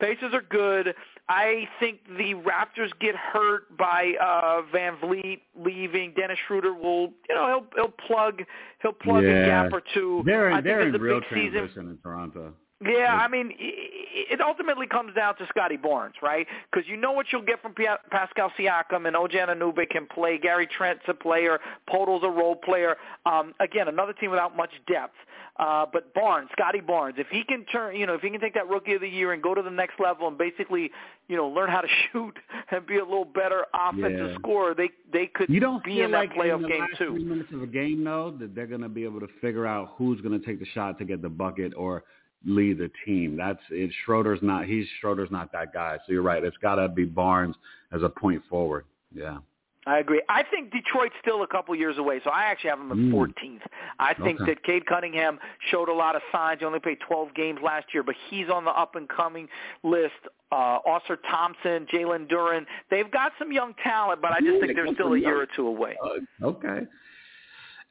Pacers 0.00 0.34
are 0.34 0.42
good. 0.42 0.94
I 1.28 1.68
think 1.80 2.00
the 2.18 2.34
Raptors 2.34 2.90
get 3.00 3.14
hurt 3.14 3.76
by 3.76 4.12
uh 4.20 4.62
VanVleet 4.74 5.40
leaving. 5.58 6.12
Dennis 6.14 6.38
Schroeder 6.46 6.74
will, 6.74 7.12
you 7.28 7.34
know, 7.34 7.46
he'll 7.46 7.66
he'll 7.76 8.06
plug 8.06 8.42
he'll 8.82 8.92
plug 8.92 9.24
a 9.24 9.46
gap 9.46 9.72
or 9.72 9.82
two. 9.94 10.22
They're 10.26 10.50
I 10.50 10.58
in, 10.58 10.64
think 10.64 10.64
they're 10.64 10.88
in 10.88 10.94
a 10.94 10.98
real 10.98 11.20
big 11.20 11.52
season. 11.52 11.90
in 11.90 11.98
Toronto. 12.02 12.52
Yeah, 12.84 13.14
I 13.14 13.28
mean, 13.28 13.54
it 13.58 14.40
ultimately 14.40 14.86
comes 14.86 15.14
down 15.14 15.36
to 15.36 15.46
Scottie 15.48 15.76
Barnes, 15.76 16.16
right? 16.22 16.46
Because 16.70 16.86
you 16.88 16.96
know 16.96 17.12
what 17.12 17.26
you'll 17.32 17.42
get 17.42 17.62
from 17.62 17.74
Pascal 18.10 18.50
Siakam 18.58 19.06
and 19.06 19.16
OJ 19.16 19.36
Anunoby 19.36 19.88
can 19.88 20.06
play. 20.06 20.38
Gary 20.38 20.66
Trent's 20.66 21.04
a 21.08 21.14
player. 21.14 21.60
Podol's 21.88 22.24
a 22.24 22.28
role 22.28 22.56
player. 22.56 22.96
Um, 23.24 23.54
again, 23.60 23.88
another 23.88 24.12
team 24.12 24.30
without 24.30 24.56
much 24.56 24.72
depth. 24.86 25.14
Uh, 25.56 25.86
but 25.92 26.12
Barnes, 26.14 26.48
Scottie 26.52 26.80
Barnes, 26.80 27.14
if 27.16 27.28
he 27.28 27.44
can 27.44 27.64
turn, 27.66 27.94
you 27.94 28.06
know, 28.06 28.14
if 28.14 28.22
he 28.22 28.28
can 28.30 28.40
take 28.40 28.54
that 28.54 28.68
Rookie 28.68 28.94
of 28.94 29.00
the 29.00 29.08
Year 29.08 29.32
and 29.32 29.40
go 29.40 29.54
to 29.54 29.62
the 29.62 29.70
next 29.70 30.00
level 30.00 30.26
and 30.26 30.36
basically, 30.36 30.90
you 31.28 31.36
know, 31.36 31.46
learn 31.46 31.70
how 31.70 31.80
to 31.80 31.88
shoot 32.12 32.36
and 32.72 32.84
be 32.86 32.98
a 32.98 33.04
little 33.04 33.24
better 33.24 33.64
offensive 33.72 34.30
Yeah. 34.30 34.34
scorer, 34.38 34.74
they 34.74 34.90
they 35.12 35.26
could 35.26 35.48
You 35.48 35.60
don't 35.60 35.84
be 35.84 36.00
in 36.00 36.10
like 36.10 36.30
that 36.30 36.38
playoff 36.38 36.56
in 36.56 36.62
the 36.62 36.68
game 36.68 36.80
last 36.80 36.98
too. 36.98 37.10
three 37.12 37.24
minutes 37.24 37.52
of 37.52 37.62
a 37.62 37.66
game, 37.68 38.02
though, 38.02 38.32
that 38.40 38.54
they're 38.54 38.66
going 38.66 38.80
to 38.80 38.88
be 38.88 39.04
able 39.04 39.20
to 39.20 39.28
figure 39.40 39.64
out 39.66 39.94
who's 39.96 40.20
going 40.22 40.38
to 40.38 40.44
take 40.44 40.58
the 40.58 40.66
shot 40.74 40.98
to 40.98 41.04
get 41.04 41.22
the 41.22 41.28
bucket 41.28 41.72
or 41.76 42.02
lead 42.44 42.78
the 42.78 42.90
team. 43.06 43.36
That's 43.36 43.62
it. 43.70 43.92
Schroeder's 44.04 44.40
not. 44.42 44.64
He's 44.66 44.86
Schroeder's 45.00 45.30
not 45.30 45.52
that 45.52 45.72
guy. 45.72 45.98
So 46.04 46.12
you're 46.12 46.22
right. 46.22 46.42
It's 46.42 46.56
got 46.58 46.74
to 46.76 46.88
be 46.88 47.04
Barnes 47.04 47.54
as 47.92 48.02
a 48.02 48.08
point 48.08 48.42
forward. 48.50 48.86
Yeah. 49.14 49.38
I 49.86 49.98
agree. 49.98 50.22
I 50.30 50.42
think 50.44 50.72
Detroit's 50.72 51.14
still 51.20 51.42
a 51.42 51.46
couple 51.46 51.74
years 51.74 51.98
away, 51.98 52.20
so 52.24 52.30
I 52.30 52.44
actually 52.44 52.70
have 52.70 52.78
them 52.78 52.90
at 52.92 52.96
Mm. 52.96 53.10
14th. 53.12 53.60
I 53.98 54.14
think 54.14 54.40
Okay. 54.40 54.52
that 54.54 54.62
Cade 54.62 54.86
Cunningham 54.86 55.38
showed 55.70 55.90
a 55.90 55.92
lot 55.92 56.16
of 56.16 56.22
signs. 56.32 56.60
He 56.60 56.64
only 56.66 56.80
played 56.80 57.00
12 57.00 57.34
games 57.34 57.60
last 57.60 57.92
year, 57.92 58.02
but 58.02 58.14
he's 58.30 58.48
on 58.48 58.64
the 58.64 58.70
up 58.70 58.96
and 58.96 59.06
coming 59.08 59.48
list. 59.82 60.14
Uh, 60.50 60.78
Ausar 60.86 61.18
Thompson, 61.28 61.84
Jalen 61.86 62.28
Duren, 62.28 62.64
they've 62.88 63.10
got 63.10 63.32
some 63.38 63.50
young 63.52 63.74
talent, 63.74 64.22
but 64.22 64.30
I 64.32 64.38
just 64.40 64.46
Yeah, 64.54 64.60
think 64.60 64.66
they 64.68 64.72
they're 64.74 64.94
still 64.94 65.12
a 65.14 65.18
year 65.18 65.40
or 65.40 65.46
two 65.46 65.66
away. 65.66 65.96
Uh, 66.02 66.20
okay. 66.46 66.86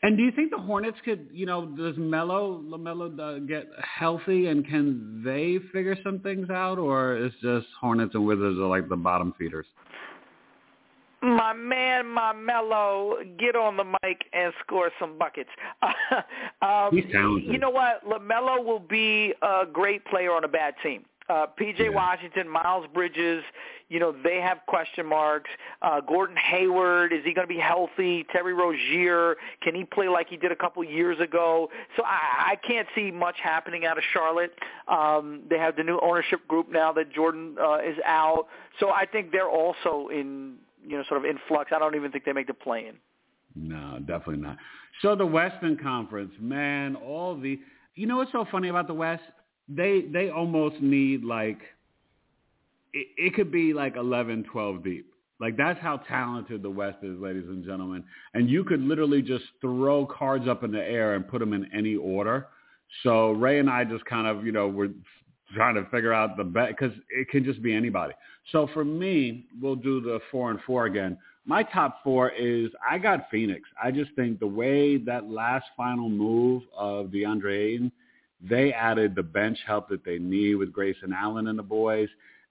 And 0.01 0.17
do 0.17 0.23
you 0.23 0.31
think 0.31 0.49
the 0.51 0.57
Hornets 0.57 0.99
could, 1.05 1.29
you 1.31 1.45
know, 1.45 1.65
does 1.65 1.95
Melo 1.97 2.61
Lamelo 2.61 3.17
uh, 3.19 3.39
get 3.39 3.67
healthy 3.79 4.47
and 4.47 4.65
can 4.67 5.21
they 5.23 5.59
figure 5.71 5.95
some 6.03 6.19
things 6.19 6.49
out, 6.49 6.77
or 6.79 7.15
is 7.17 7.33
just 7.41 7.67
Hornets 7.79 8.13
and 8.15 8.25
Wizards 8.25 8.59
are 8.59 8.65
like 8.67 8.89
the 8.89 8.97
bottom 8.97 9.33
feeders? 9.37 9.65
My 11.23 11.53
man, 11.53 12.05
my 12.07 12.33
mellow, 12.33 13.15
get 13.39 13.55
on 13.55 13.77
the 13.77 13.85
mic 13.85 14.25
and 14.33 14.53
score 14.61 14.91
some 14.99 15.17
buckets. 15.17 15.49
um, 16.61 16.89
He's 16.91 17.09
talented. 17.11 17.51
You 17.51 17.59
know 17.59 17.69
what? 17.69 18.05
LaMelo 18.05 18.63
will 18.63 18.79
be 18.79 19.33
a 19.41 19.63
great 19.71 20.03
player 20.05 20.31
on 20.33 20.43
a 20.43 20.49
bad 20.49 20.75
team. 20.83 21.05
Uh, 21.29 21.45
P.J. 21.45 21.85
Yeah. 21.85 21.89
Washington, 21.91 22.49
Miles 22.49 22.85
Bridges, 22.93 23.43
you 23.87 23.99
know, 23.99 24.13
they 24.23 24.41
have 24.41 24.57
question 24.67 25.05
marks. 25.05 25.49
Uh, 25.81 26.01
Gordon 26.01 26.35
Hayward, 26.35 27.13
is 27.13 27.23
he 27.23 27.33
going 27.33 27.47
to 27.47 27.53
be 27.53 27.59
healthy? 27.59 28.25
Terry 28.31 28.53
Rozier, 28.53 29.37
can 29.61 29.73
he 29.75 29.85
play 29.85 30.09
like 30.09 30.27
he 30.27 30.35
did 30.35 30.51
a 30.51 30.55
couple 30.55 30.83
years 30.83 31.19
ago? 31.19 31.69
So 31.95 32.03
I, 32.03 32.51
I 32.51 32.55
can't 32.67 32.87
see 32.95 33.11
much 33.11 33.35
happening 33.41 33.85
out 33.85 33.97
of 33.97 34.03
Charlotte. 34.11 34.51
Um, 34.87 35.43
they 35.49 35.57
have 35.57 35.75
the 35.75 35.83
new 35.83 35.99
ownership 36.01 36.45
group 36.47 36.69
now 36.69 36.91
that 36.93 37.13
Jordan 37.13 37.55
uh, 37.61 37.77
is 37.77 37.97
out. 38.03 38.47
So 38.79 38.89
I 38.89 39.05
think 39.05 39.31
they're 39.31 39.49
also 39.49 40.09
in, 40.11 40.55
you 40.85 40.97
know, 40.97 41.03
sort 41.07 41.23
of 41.23 41.25
in 41.25 41.37
flux. 41.47 41.71
I 41.75 41.79
don't 41.79 41.95
even 41.95 42.11
think 42.11 42.25
they 42.25 42.33
make 42.33 42.47
the 42.47 42.53
play-in. 42.53 42.95
No, 43.55 43.99
definitely 43.99 44.37
not. 44.37 44.57
So 45.01 45.15
the 45.15 45.25
Western 45.25 45.77
Conference, 45.77 46.31
man, 46.39 46.95
all 46.95 47.39
the 47.39 47.59
you 47.95 48.07
know 48.07 48.17
what's 48.17 48.31
so 48.31 48.45
funny 48.51 48.69
about 48.69 48.87
the 48.87 48.93
West? 48.93 49.23
They 49.69 50.05
they 50.11 50.29
almost 50.29 50.81
need 50.81 51.23
like 51.23 51.59
it, 52.93 53.07
it 53.17 53.33
could 53.35 53.51
be 53.51 53.73
like 53.73 53.95
11, 53.95 54.45
12 54.51 54.83
deep. 54.83 55.13
Like 55.39 55.57
that's 55.57 55.79
how 55.81 55.97
talented 55.97 56.63
the 56.63 56.69
West 56.69 56.99
is, 57.03 57.19
ladies 57.19 57.47
and 57.47 57.65
gentlemen. 57.65 58.03
And 58.33 58.49
you 58.49 58.63
could 58.63 58.81
literally 58.81 59.21
just 59.21 59.45
throw 59.61 60.05
cards 60.05 60.47
up 60.47 60.63
in 60.63 60.71
the 60.71 60.81
air 60.81 61.15
and 61.15 61.27
put 61.27 61.39
them 61.39 61.53
in 61.53 61.69
any 61.75 61.95
order. 61.95 62.47
So 63.01 63.31
Ray 63.31 63.59
and 63.59 63.69
I 63.69 63.83
just 63.83 64.05
kind 64.05 64.27
of, 64.27 64.45
you 64.45 64.51
know, 64.51 64.67
we're 64.67 64.91
trying 65.53 65.75
to 65.75 65.85
figure 65.85 66.13
out 66.13 66.37
the 66.37 66.43
best 66.43 66.75
because 66.77 66.95
it 67.09 67.29
can 67.29 67.43
just 67.43 67.61
be 67.61 67.73
anybody. 67.73 68.13
So 68.51 68.67
for 68.73 68.83
me, 68.83 69.45
we'll 69.61 69.75
do 69.75 70.01
the 70.01 70.19
four 70.31 70.51
and 70.51 70.59
four 70.65 70.85
again. 70.85 71.17
My 71.45 71.63
top 71.63 72.03
four 72.03 72.29
is 72.31 72.69
I 72.89 72.97
got 72.97 73.29
Phoenix. 73.29 73.61
I 73.81 73.91
just 73.91 74.11
think 74.15 74.39
the 74.39 74.47
way 74.47 74.97
that 74.97 75.29
last 75.29 75.65
final 75.75 76.09
move 76.09 76.63
of 76.75 77.07
DeAndre 77.07 77.57
Ayton, 77.57 77.91
they 78.41 78.73
added 78.73 79.15
the 79.15 79.23
bench 79.23 79.57
help 79.65 79.89
that 79.89 80.05
they 80.05 80.19
need 80.19 80.55
with 80.55 80.71
Grayson 80.71 81.13
Allen 81.13 81.47
and 81.47 81.59
the 81.59 81.63
boys, 81.63 82.09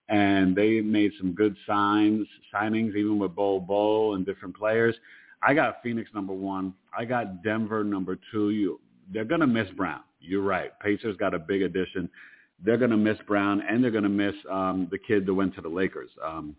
and 0.08 0.54
they 0.54 0.80
made 0.80 1.12
some 1.18 1.32
good 1.32 1.56
signs, 1.66 2.26
signings, 2.54 2.94
even 2.96 3.18
with 3.18 3.34
Bol 3.34 3.60
Bol 3.60 4.14
and 4.14 4.26
different 4.26 4.56
players. 4.56 4.94
I 5.42 5.54
got 5.54 5.82
Phoenix 5.82 6.10
number 6.14 6.32
one. 6.34 6.74
I 6.96 7.04
got 7.04 7.42
Denver 7.42 7.84
number 7.84 8.18
two. 8.30 8.50
You, 8.50 8.80
they're 9.12 9.24
gonna 9.24 9.46
miss 9.46 9.68
Brown. 9.70 10.00
You're 10.20 10.42
right. 10.42 10.78
Pacers 10.80 11.16
got 11.16 11.34
a 11.34 11.38
big 11.38 11.62
addition. 11.62 12.08
They're 12.64 12.79
gonna 12.79 12.96
miss 12.96 13.18
Brown, 13.27 13.62
and 13.68 13.83
they're 13.83 13.90
gonna 13.90 14.09
miss 14.09 14.35
um, 14.51 14.88
the 14.90 14.98
kid 14.98 15.27
that 15.27 15.35
went 15.35 15.55
to 15.57 15.61
the 15.61 15.68
Lakers. 15.68 16.11
Um, 16.25 16.57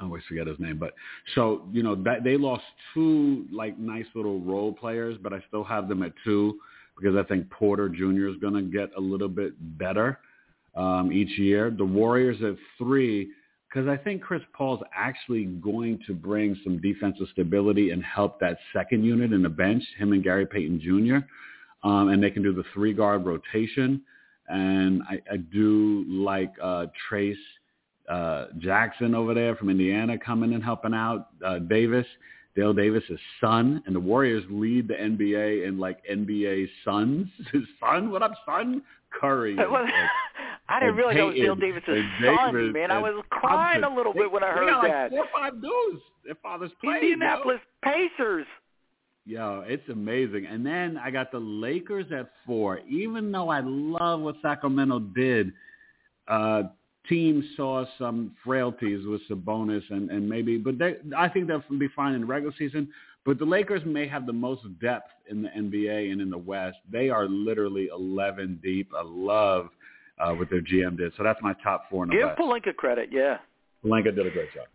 I 0.00 0.04
always 0.04 0.22
forget 0.28 0.46
his 0.46 0.58
name, 0.58 0.78
but 0.78 0.94
so 1.34 1.62
you 1.72 1.82
know 1.82 1.94
that 1.94 2.24
they 2.24 2.36
lost 2.36 2.64
two 2.94 3.46
like 3.52 3.78
nice 3.78 4.06
little 4.14 4.40
role 4.40 4.72
players, 4.72 5.16
but 5.22 5.32
I 5.32 5.42
still 5.48 5.64
have 5.64 5.88
them 5.88 6.02
at 6.02 6.12
two 6.24 6.58
because 6.96 7.16
I 7.16 7.22
think 7.22 7.50
Porter 7.50 7.88
Jr. 7.88 8.28
is 8.28 8.36
going 8.40 8.54
to 8.54 8.62
get 8.62 8.90
a 8.96 9.00
little 9.00 9.28
bit 9.28 9.52
better 9.78 10.18
um, 10.74 11.12
each 11.12 11.38
year. 11.38 11.70
The 11.70 11.84
Warriors 11.84 12.38
at 12.42 12.56
three 12.78 13.28
because 13.68 13.88
I 13.88 13.96
think 13.96 14.22
Chris 14.22 14.42
Paul's 14.54 14.80
actually 14.94 15.44
going 15.44 15.98
to 16.06 16.14
bring 16.14 16.58
some 16.64 16.80
defensive 16.80 17.26
stability 17.32 17.90
and 17.90 18.02
help 18.02 18.40
that 18.40 18.56
second 18.72 19.04
unit 19.04 19.32
in 19.32 19.42
the 19.42 19.48
bench, 19.48 19.82
him 19.98 20.12
and 20.12 20.22
Gary 20.22 20.46
Payton 20.46 20.80
Jr. 20.80 21.26
Um, 21.86 22.08
and 22.08 22.22
they 22.22 22.30
can 22.30 22.42
do 22.42 22.54
the 22.54 22.64
three 22.72 22.94
guard 22.94 23.26
rotation. 23.26 24.02
And 24.48 25.02
I, 25.08 25.20
I 25.32 25.36
do 25.38 26.04
like 26.08 26.52
uh, 26.62 26.86
Trayce 27.10 27.34
uh, 28.08 28.46
Jackson 28.58 29.14
over 29.14 29.34
there 29.34 29.56
from 29.56 29.70
Indiana 29.70 30.18
coming 30.18 30.54
and 30.54 30.62
helping 30.62 30.94
out. 30.94 31.28
Uh, 31.44 31.58
Davis, 31.58 32.06
Dale 32.54 32.72
Davis' 32.72 33.02
son, 33.40 33.82
and 33.86 33.94
the 33.94 34.00
Warriors 34.00 34.44
lead 34.48 34.88
the 34.88 34.94
NBA 34.94 35.66
in 35.66 35.78
like 35.78 35.98
NBA 36.06 36.68
sons. 36.84 37.26
His 37.52 37.62
son, 37.80 38.10
what 38.10 38.22
up, 38.22 38.32
son? 38.44 38.82
Curry. 39.20 39.56
It 39.60 39.68
I 40.68 40.80
didn't 40.80 40.96
realize 40.96 41.16
that 41.16 41.24
was 41.26 41.34
Dale 41.36 41.54
Peyton 41.54 41.60
Davis' 41.60 41.82
son, 41.86 42.54
Davis 42.54 42.72
man. 42.74 42.90
I 42.90 42.98
was 42.98 43.24
crying 43.30 43.84
a 43.84 43.94
little 43.94 44.12
bit 44.12 44.30
when 44.30 44.42
I 44.42 44.50
heard 44.50 44.68
got 44.68 44.82
like 44.82 44.90
that. 44.90 45.10
Four 45.10 45.20
or 45.20 45.28
five 45.32 45.60
dudes. 45.62 46.02
Their 46.24 46.34
fathers 46.42 46.72
played. 46.80 47.04
Indianapolis 47.04 47.60
Pacers. 47.84 48.46
Yo, 49.26 49.64
it's 49.66 49.88
amazing. 49.88 50.46
And 50.46 50.64
then 50.64 50.96
I 50.96 51.10
got 51.10 51.32
the 51.32 51.40
Lakers 51.40 52.06
at 52.16 52.30
four. 52.46 52.78
Even 52.88 53.32
though 53.32 53.48
I 53.48 53.60
love 53.60 54.20
what 54.20 54.36
Sacramento 54.40 55.00
did, 55.00 55.52
uh, 56.28 56.62
team 57.08 57.44
saw 57.56 57.84
some 57.98 58.36
frailties 58.44 59.04
with 59.04 59.20
Sabonis 59.28 59.82
and, 59.90 60.10
and 60.10 60.28
maybe, 60.28 60.58
but 60.58 60.78
they, 60.78 60.96
I 61.16 61.28
think 61.28 61.48
they'll 61.48 61.62
be 61.76 61.88
fine 61.94 62.14
in 62.14 62.20
the 62.20 62.26
regular 62.26 62.54
season. 62.56 62.88
But 63.24 63.40
the 63.40 63.44
Lakers 63.44 63.82
may 63.84 64.06
have 64.06 64.26
the 64.26 64.32
most 64.32 64.62
depth 64.80 65.10
in 65.28 65.42
the 65.42 65.48
NBA 65.48 66.12
and 66.12 66.20
in 66.20 66.30
the 66.30 66.38
West. 66.38 66.78
They 66.90 67.10
are 67.10 67.26
literally 67.26 67.88
11 67.92 68.60
deep. 68.62 68.92
I 68.96 69.02
love 69.04 69.70
uh, 70.20 70.34
what 70.34 70.48
their 70.50 70.62
GM 70.62 70.96
did. 70.96 71.12
So 71.16 71.24
that's 71.24 71.40
my 71.42 71.54
top 71.64 71.86
four 71.90 72.04
in 72.04 72.10
the 72.10 72.16
Give 72.16 72.26
West. 72.26 72.38
Pelinka 72.38 72.76
credit, 72.76 73.08
yeah. 73.10 73.38
Pelinka 73.84 74.14
did 74.14 74.28
a 74.28 74.30
great 74.30 74.54
job. 74.54 74.66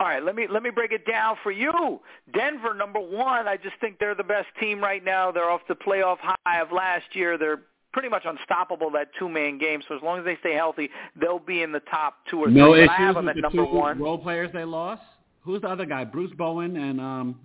All 0.00 0.06
right, 0.06 0.22
let 0.22 0.36
me 0.36 0.46
let 0.48 0.62
me 0.62 0.70
break 0.70 0.92
it 0.92 1.04
down 1.06 1.36
for 1.42 1.50
you. 1.50 2.00
Denver, 2.32 2.72
number 2.72 3.00
one. 3.00 3.48
I 3.48 3.56
just 3.56 3.74
think 3.80 3.98
they're 3.98 4.14
the 4.14 4.22
best 4.22 4.46
team 4.60 4.80
right 4.80 5.04
now. 5.04 5.32
They're 5.32 5.50
off 5.50 5.62
the 5.68 5.74
playoff 5.74 6.18
high 6.20 6.60
of 6.60 6.70
last 6.70 7.04
year. 7.14 7.36
They're 7.36 7.62
pretty 7.92 8.08
much 8.08 8.22
unstoppable 8.24 8.90
that 8.92 9.08
two-man 9.18 9.58
game. 9.58 9.80
So 9.88 9.96
as 9.96 10.02
long 10.02 10.18
as 10.20 10.24
they 10.24 10.36
stay 10.40 10.54
healthy, 10.54 10.88
they'll 11.20 11.40
be 11.40 11.62
in 11.62 11.72
the 11.72 11.80
top 11.80 12.18
two 12.30 12.44
or 12.44 12.48
No 12.48 12.72
three. 12.74 12.82
I 12.82 12.84
issues 12.84 12.96
have 12.96 13.14
them 13.16 13.24
with 13.26 13.30
at 13.30 13.34
the 13.36 13.40
number 13.42 13.64
two 13.66 13.74
one. 13.76 13.98
role 13.98 14.18
players 14.18 14.50
they 14.52 14.64
lost. 14.64 15.02
Who's 15.40 15.62
the 15.62 15.68
other 15.68 15.86
guy? 15.86 16.04
Bruce 16.04 16.32
Bowen 16.38 16.76
and 16.76 17.00
um, 17.00 17.40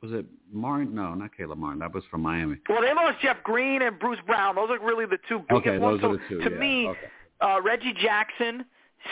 was 0.00 0.12
it 0.12 0.24
Martin? 0.50 0.94
No, 0.94 1.12
not 1.14 1.36
Caleb 1.36 1.58
Martin. 1.58 1.80
That 1.80 1.92
was 1.92 2.04
from 2.10 2.22
Miami. 2.22 2.56
Well, 2.70 2.80
they 2.80 2.94
lost 2.94 3.18
Jeff 3.20 3.42
Green 3.42 3.82
and 3.82 3.98
Bruce 3.98 4.20
Brown. 4.26 4.54
Those 4.54 4.70
are 4.70 4.78
really 4.78 5.04
the 5.04 5.18
two 5.28 5.40
biggest 5.48 5.66
Okay, 5.66 5.78
ones. 5.78 6.00
those 6.00 6.10
So 6.10 6.14
are 6.14 6.16
the 6.16 6.42
two. 6.42 6.48
to 6.48 6.54
yeah. 6.54 6.58
me, 6.60 6.86
okay. 6.88 6.98
uh, 7.42 7.60
Reggie 7.60 7.92
Jackson 8.00 8.64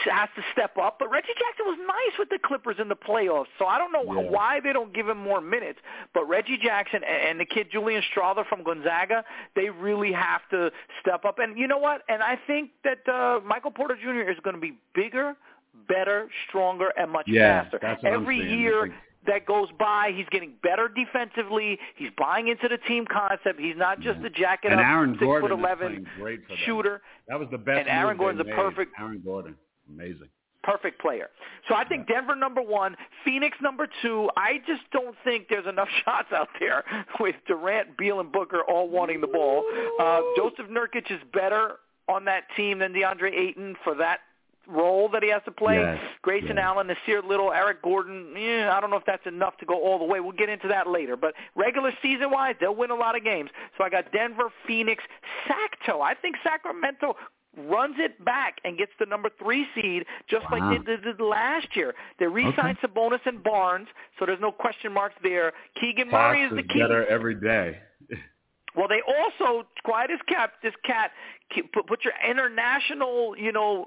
has 0.04 0.28
to 0.36 0.42
step 0.52 0.76
up. 0.78 0.98
But 0.98 1.10
Reggie 1.10 1.28
Jackson 1.38 1.66
was 1.66 1.78
nice 1.86 2.18
with 2.18 2.28
the 2.28 2.38
Clippers 2.44 2.76
in 2.80 2.88
the 2.88 2.96
playoffs, 2.96 3.46
so 3.58 3.66
I 3.66 3.78
don't 3.78 3.92
know 3.92 4.02
Yeah. 4.04 4.30
why 4.30 4.60
they 4.60 4.72
don't 4.72 4.92
give 4.92 5.08
him 5.08 5.18
more 5.18 5.40
minutes. 5.40 5.78
But 6.14 6.28
Reggie 6.28 6.58
Jackson 6.58 7.02
and, 7.04 7.28
and 7.30 7.40
the 7.40 7.44
kid 7.44 7.68
Julian 7.70 8.02
Strawther 8.14 8.46
from 8.46 8.62
Gonzaga, 8.64 9.24
they 9.54 9.70
really 9.70 10.12
have 10.12 10.40
to 10.50 10.70
step 11.00 11.24
up. 11.24 11.38
And 11.38 11.58
you 11.58 11.66
know 11.68 11.78
what? 11.78 12.02
And 12.08 12.22
I 12.22 12.38
think 12.46 12.70
that 12.84 13.06
uh, 13.08 13.40
Michael 13.44 13.70
Porter 13.70 13.96
Jr. 13.96 14.28
is 14.30 14.38
going 14.42 14.54
to 14.56 14.60
be 14.60 14.74
bigger, 14.94 15.34
better, 15.88 16.28
stronger, 16.48 16.88
and 16.96 17.10
much 17.10 17.26
Yeah, 17.28 17.62
faster. 17.62 17.78
that's 17.80 18.02
what 18.02 18.12
I'm 18.12 18.22
Every 18.22 18.40
saying. 18.40 18.58
Year 18.60 18.94
that 19.26 19.44
goes 19.44 19.66
by, 19.76 20.12
he's 20.14 20.26
getting 20.30 20.52
better 20.62 20.88
defensively. 20.88 21.78
He's 21.96 22.10
buying 22.16 22.46
into 22.46 22.68
the 22.68 22.78
team 22.78 23.06
concept. 23.10 23.58
He's 23.58 23.76
not 23.76 23.98
just 24.00 24.20
Yeah. 24.20 24.26
a 24.26 24.30
jacket 24.30 24.70
and 24.70 24.80
up 24.80 24.86
Aaron 24.86 25.14
six 25.14 25.20
Gordon 25.24 25.48
foot 25.50 25.58
eleven 25.58 26.06
shooter. 26.64 27.02
That 27.28 27.40
was 27.40 27.48
the 27.50 27.58
best. 27.58 27.80
And 27.80 27.88
Aaron 27.88 28.16
Gordon's 28.18 28.40
a 28.48 28.54
perfect- 28.54 28.92
Aaron 29.00 29.20
Gordon, 29.24 29.56
amazing. 29.88 30.28
perfect 30.62 31.00
player. 31.00 31.28
So 31.68 31.74
I 31.74 31.84
think 31.84 32.06
Denver 32.08 32.34
number 32.34 32.62
one, 32.62 32.96
Phoenix 33.24 33.56
number 33.62 33.88
two. 34.02 34.30
I 34.36 34.58
just 34.66 34.82
don't 34.92 35.16
think 35.24 35.46
there's 35.48 35.66
enough 35.66 35.88
shots 36.04 36.28
out 36.34 36.48
there 36.60 36.84
with 37.20 37.36
Durant, 37.46 37.96
Beal, 37.96 38.20
and 38.20 38.30
Booker 38.32 38.62
all 38.68 38.88
wanting 38.88 39.20
the 39.20 39.26
ball. 39.26 39.64
Uh, 40.00 40.20
Jusuf 40.38 40.68
Nurkic 40.68 41.10
is 41.10 41.20
better 41.32 41.76
on 42.08 42.24
that 42.26 42.44
team 42.56 42.78
than 42.78 42.92
DeAndre 42.92 43.32
Ayton 43.36 43.76
for 43.82 43.94
that 43.96 44.20
role 44.68 45.08
that 45.08 45.22
he 45.22 45.30
has 45.30 45.42
to 45.44 45.50
play. 45.52 45.76
Yes, 45.76 45.98
Grayson 46.22 46.56
yes. 46.56 46.58
Allen, 46.60 46.88
Nassir 46.88 47.24
Little, 47.24 47.52
Eric 47.52 47.82
Gordon. 47.82 48.34
Yeah, 48.36 48.72
I 48.76 48.80
don't 48.80 48.90
know 48.90 48.96
if 48.96 49.06
that's 49.06 49.26
enough 49.26 49.56
to 49.58 49.66
go 49.66 49.74
all 49.80 49.98
the 49.98 50.04
way. 50.04 50.20
We'll 50.20 50.32
get 50.32 50.48
into 50.48 50.68
that 50.68 50.88
later. 50.88 51.16
But 51.16 51.34
regular 51.54 51.92
season 52.02 52.30
wise, 52.30 52.56
they'll 52.60 52.74
win 52.74 52.90
a 52.90 52.96
lot 52.96 53.16
of 53.16 53.24
games. 53.24 53.50
So 53.78 53.84
I 53.84 53.90
got 53.90 54.10
Denver, 54.12 54.50
Phoenix, 54.66 55.04
Sacto. 55.48 56.00
I 56.00 56.14
think 56.14 56.36
Sacramento 56.42 57.16
runs 57.56 57.94
it 57.98 58.22
back 58.24 58.56
and 58.64 58.76
gets 58.76 58.92
the 59.00 59.06
number 59.06 59.30
three 59.38 59.66
seed 59.74 60.04
just 60.28 60.44
Wow. 60.50 60.58
like 60.70 60.84
they 60.86 60.96
did 60.96 61.20
last 61.20 61.68
year. 61.74 61.94
They 62.18 62.26
re-signed 62.26 62.78
Sabonis 62.78 63.24
and 63.26 63.42
Barnes, 63.42 63.88
so 64.18 64.26
there's 64.26 64.40
no 64.40 64.52
question 64.52 64.92
marks 64.92 65.14
there. 65.22 65.52
Keegan 65.80 66.10
Murray 66.10 66.42
is 66.44 66.50
the 66.50 66.62
key. 66.62 66.78
better 66.80 67.06
every 67.06 67.34
day. 67.34 67.78
Well, 68.76 68.88
they 68.88 69.00
also 69.08 69.66
quiet 69.84 70.10
as 70.10 70.18
kept. 70.28 70.62
This 70.62 70.74
cat 70.84 71.10
put, 71.72 71.86
put 71.86 72.04
your 72.04 72.12
international, 72.28 73.34
you 73.38 73.50
know, 73.50 73.86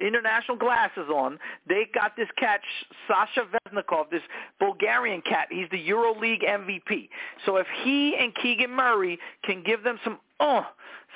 international 0.00 0.56
glasses 0.56 1.08
on. 1.08 1.38
They 1.68 1.86
got 1.94 2.16
this 2.16 2.28
cat 2.38 2.60
Sasha 3.08 3.46
Vezenkov, 3.46 4.10
this 4.10 4.22
Bulgarian 4.58 5.22
cat. 5.22 5.48
He's 5.50 5.68
the 5.70 5.78
EuroLeague 5.78 6.44
MVP. 6.44 7.08
So 7.46 7.56
if 7.56 7.66
he 7.82 8.16
and 8.18 8.34
Keegan 8.34 8.70
Murray 8.70 9.18
can 9.44 9.62
give 9.62 9.82
them 9.82 9.98
some 10.04 10.18
uh, 10.40 10.62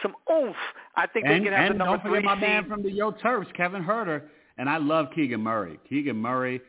some 0.02 0.14
oomph, 0.30 0.56
I 0.96 1.06
think 1.06 1.26
and 1.26 1.34
they 1.34 1.44
can 1.44 1.52
have 1.52 1.72
the 1.72 1.78
number 1.78 1.92
don't 1.96 2.02
forget 2.02 2.18
three 2.18 2.22
my 2.22 2.34
man 2.34 2.68
from 2.68 2.82
the 2.82 2.90
Yo 2.90 3.10
Turfs, 3.10 3.50
Kevin 3.56 3.82
Huerter, 3.82 4.22
and 4.56 4.68
I 4.68 4.76
love 4.78 5.06
Keegan 5.14 5.40
Murray. 5.40 5.78
Keegan 5.88 6.16
Murray, 6.16 6.60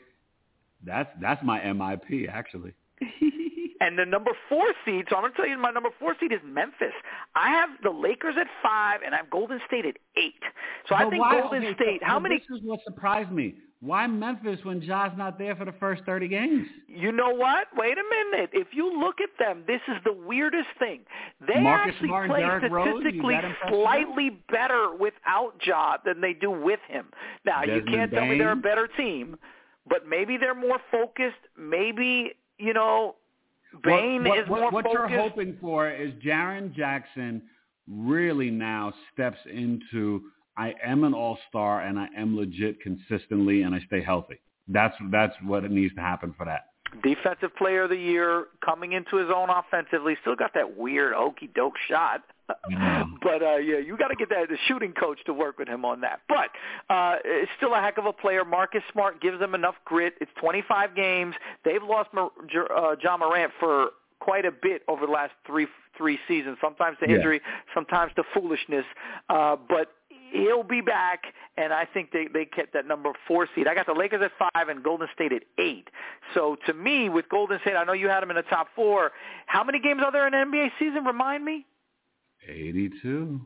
that's 0.86 1.10
that's 1.22 1.44
my 1.44 1.60
MIP 1.60 2.28
actually. 2.30 2.74
And 3.82 3.98
the 3.98 4.06
number 4.06 4.32
four 4.50 4.74
seed, 4.84 5.06
so 5.10 5.16
I'm 5.16 5.22
going 5.22 5.32
to 5.32 5.38
tell 5.38 5.48
you 5.48 5.58
my 5.58 5.72
number 5.72 5.90
four 6.00 6.14
seed 6.20 6.34
is 6.34 6.40
Memphis. 6.46 6.92
I 7.36 7.50
have 7.50 7.70
the 7.82 7.90
Lakers 7.92 8.36
at 8.40 8.48
five, 8.62 9.00
and 9.06 9.14
I 9.16 9.18
have 9.20 9.30
Golden 9.30 9.62
State 9.68 9.86
at 9.86 9.96
eight. 10.18 10.44
So 10.88 10.96
I 10.96 11.10
think 11.10 11.22
why- 11.22 11.40
Golden 11.40 11.64
okay, 11.64 11.74
State, 11.76 12.02
so- 12.02 12.06
how 12.06 12.16
so 12.18 12.20
many 12.20 12.40
This 12.40 12.58
is 12.60 12.64
what 12.64 12.82
surprised 12.84 13.32
me. 13.32 13.56
Why 13.82 14.06
Memphis 14.08 14.60
when 14.66 14.82
Ja's 14.82 15.14
not 15.18 15.40
there 15.40 15.56
for 15.56 15.64
the 15.64 15.72
first 15.80 16.04
thirty 16.04 16.28
games? 16.28 16.68
You 16.90 17.14
know 17.14 17.30
what? 17.30 17.68
Wait 17.78 17.98
a 17.98 18.04
minute. 18.34 18.50
If 18.52 18.74
you 18.74 19.00
look 19.00 19.22
at 19.22 19.30
them, 19.40 19.64
this 19.66 19.80
is 19.88 19.96
the 20.04 20.12
weirdest 20.12 20.68
thing. 20.78 21.06
They 21.48 21.62
Marcus 21.62 21.94
actually 21.94 22.10
Smart 22.10 22.30
and 22.30 22.32
play 22.34 22.42
you 22.42 22.58
statistically 22.60 23.36
that 23.36 23.46
impressed 23.46 23.74
you? 23.74 23.82
slightly 23.82 24.30
better 24.52 24.94
without 24.94 25.54
Ja 25.66 25.96
than 26.04 26.20
they 26.20 26.34
do 26.34 26.52
with 26.52 26.82
him. 26.90 27.06
Now, 27.46 27.64
you 27.64 27.82
can't 27.84 28.12
tell 28.12 28.26
me 28.26 28.38
they're 28.38 28.52
a 28.52 28.56
better 28.58 28.90
team, 28.98 29.38
but 29.88 30.06
maybe 30.06 30.36
they're 30.36 30.54
more 30.54 30.80
focused. 30.92 31.40
Maybe, 31.58 32.34
you 32.60 32.74
know, 32.74 33.16
Bain 33.84 34.24
what, 34.24 34.30
what, 34.30 34.40
is 34.40 34.50
what, 34.50 34.62
more 34.62 34.72
what 34.72 34.86
focused. 34.86 35.12
you're 35.12 35.22
hoping 35.22 35.58
for 35.62 35.90
is 35.90 36.12
Jaren 36.24 36.74
Jackson 36.74 37.42
really 37.88 38.50
now 38.50 38.94
steps 39.14 39.38
into 39.52 40.22
I 40.58 40.74
am 40.84 41.04
an 41.04 41.14
all 41.14 41.38
star 41.48 41.82
and 41.82 41.98
I 41.98 42.08
am 42.18 42.36
legit 42.36 42.82
consistently 42.82 43.62
and 43.62 43.74
I 43.74 43.80
stay 43.88 44.04
healthy. 44.04 44.40
That's 44.68 44.96
that's 45.12 45.34
what 45.44 45.64
it 45.64 45.72
needs 45.72 45.94
to 45.96 46.02
happen 46.02 46.34
for 46.38 46.46
that. 46.46 46.69
Defensive 47.04 47.56
player 47.56 47.84
of 47.84 47.90
the 47.90 47.98
year, 47.98 48.46
coming 48.64 48.94
into 48.94 49.18
his 49.18 49.30
own 49.34 49.50
offensively. 49.50 50.18
Still 50.22 50.36
got 50.36 50.54
that 50.56 50.78
weird 50.78 51.14
okey 51.14 51.50
doke 51.54 51.76
shot. 51.88 52.24
but 53.22 53.44
uh 53.44 53.58
yeah, 53.58 53.78
you 53.78 53.96
got 53.96 54.08
to 54.08 54.16
get 54.16 54.30
that 54.30 54.50
the 54.50 54.58
shooting 54.68 54.92
coach 54.92 55.20
to 55.28 55.34
work 55.34 55.60
with 55.60 55.68
him 55.68 55.86
on 55.86 56.02
that. 56.02 56.22
But 56.28 56.50
uh 56.90 57.18
it's 57.24 57.52
still 57.58 57.76
a 57.76 57.80
heck 57.80 58.00
of 58.00 58.06
a 58.06 58.14
player. 58.14 58.44
Marcus 58.44 58.82
Smart 58.92 59.22
gives 59.22 59.40
them 59.40 59.54
enough 59.54 59.76
grit. 59.86 60.16
It's 60.20 60.32
25 60.42 60.96
games. 60.96 61.36
They've 61.64 61.84
lost 61.84 62.10
Mar- 62.12 62.32
uh, 62.76 62.96
John 62.96 63.20
Morant 63.20 63.52
for 63.60 63.90
quite 64.20 64.46
a 64.46 64.52
bit 64.52 64.82
over 64.88 65.06
the 65.06 65.12
last 65.12 65.34
three 65.46 65.68
three 65.96 66.18
seasons. 66.28 66.58
Sometimes 66.60 66.98
to 67.02 67.10
Yeah. 67.10 67.18
injury, 67.18 67.42
sometimes 67.74 68.12
to 68.16 68.24
foolishness. 68.34 68.86
Uh, 69.30 69.56
but 69.56 69.92
he'll 70.32 70.64
be 70.64 70.82
back, 70.82 71.24
and 71.58 71.74
I 71.74 71.86
think 71.86 72.12
they 72.12 72.28
they 72.32 72.46
kept 72.46 72.74
that 72.74 72.88
number 72.88 73.12
four 73.28 73.48
seed. 73.56 73.68
I 73.68 73.76
got 73.76 73.86
the 73.86 73.94
Lakers 73.94 74.22
at 74.24 74.32
five 74.38 74.70
and 74.70 74.84
Golden 74.84 75.08
State 75.14 75.34
at 75.34 75.44
eight. 75.58 75.90
So 76.34 76.58
to 76.66 76.74
me, 76.74 77.10
with 77.10 77.30
Golden 77.30 77.60
State, 77.62 77.76
I 77.76 77.84
know 77.84 77.94
you 77.94 78.08
had 78.08 78.22
them 78.22 78.30
in 78.30 78.36
the 78.36 78.44
top 78.44 78.68
four. 78.76 79.12
How 79.46 79.64
many 79.64 79.80
games 79.80 80.02
are 80.04 80.12
there 80.12 80.28
in 80.28 80.34
an 80.34 80.52
NBA 80.52 80.70
season? 80.80 81.06
Remind 81.06 81.44
me. 81.44 81.66
82. 82.48 83.42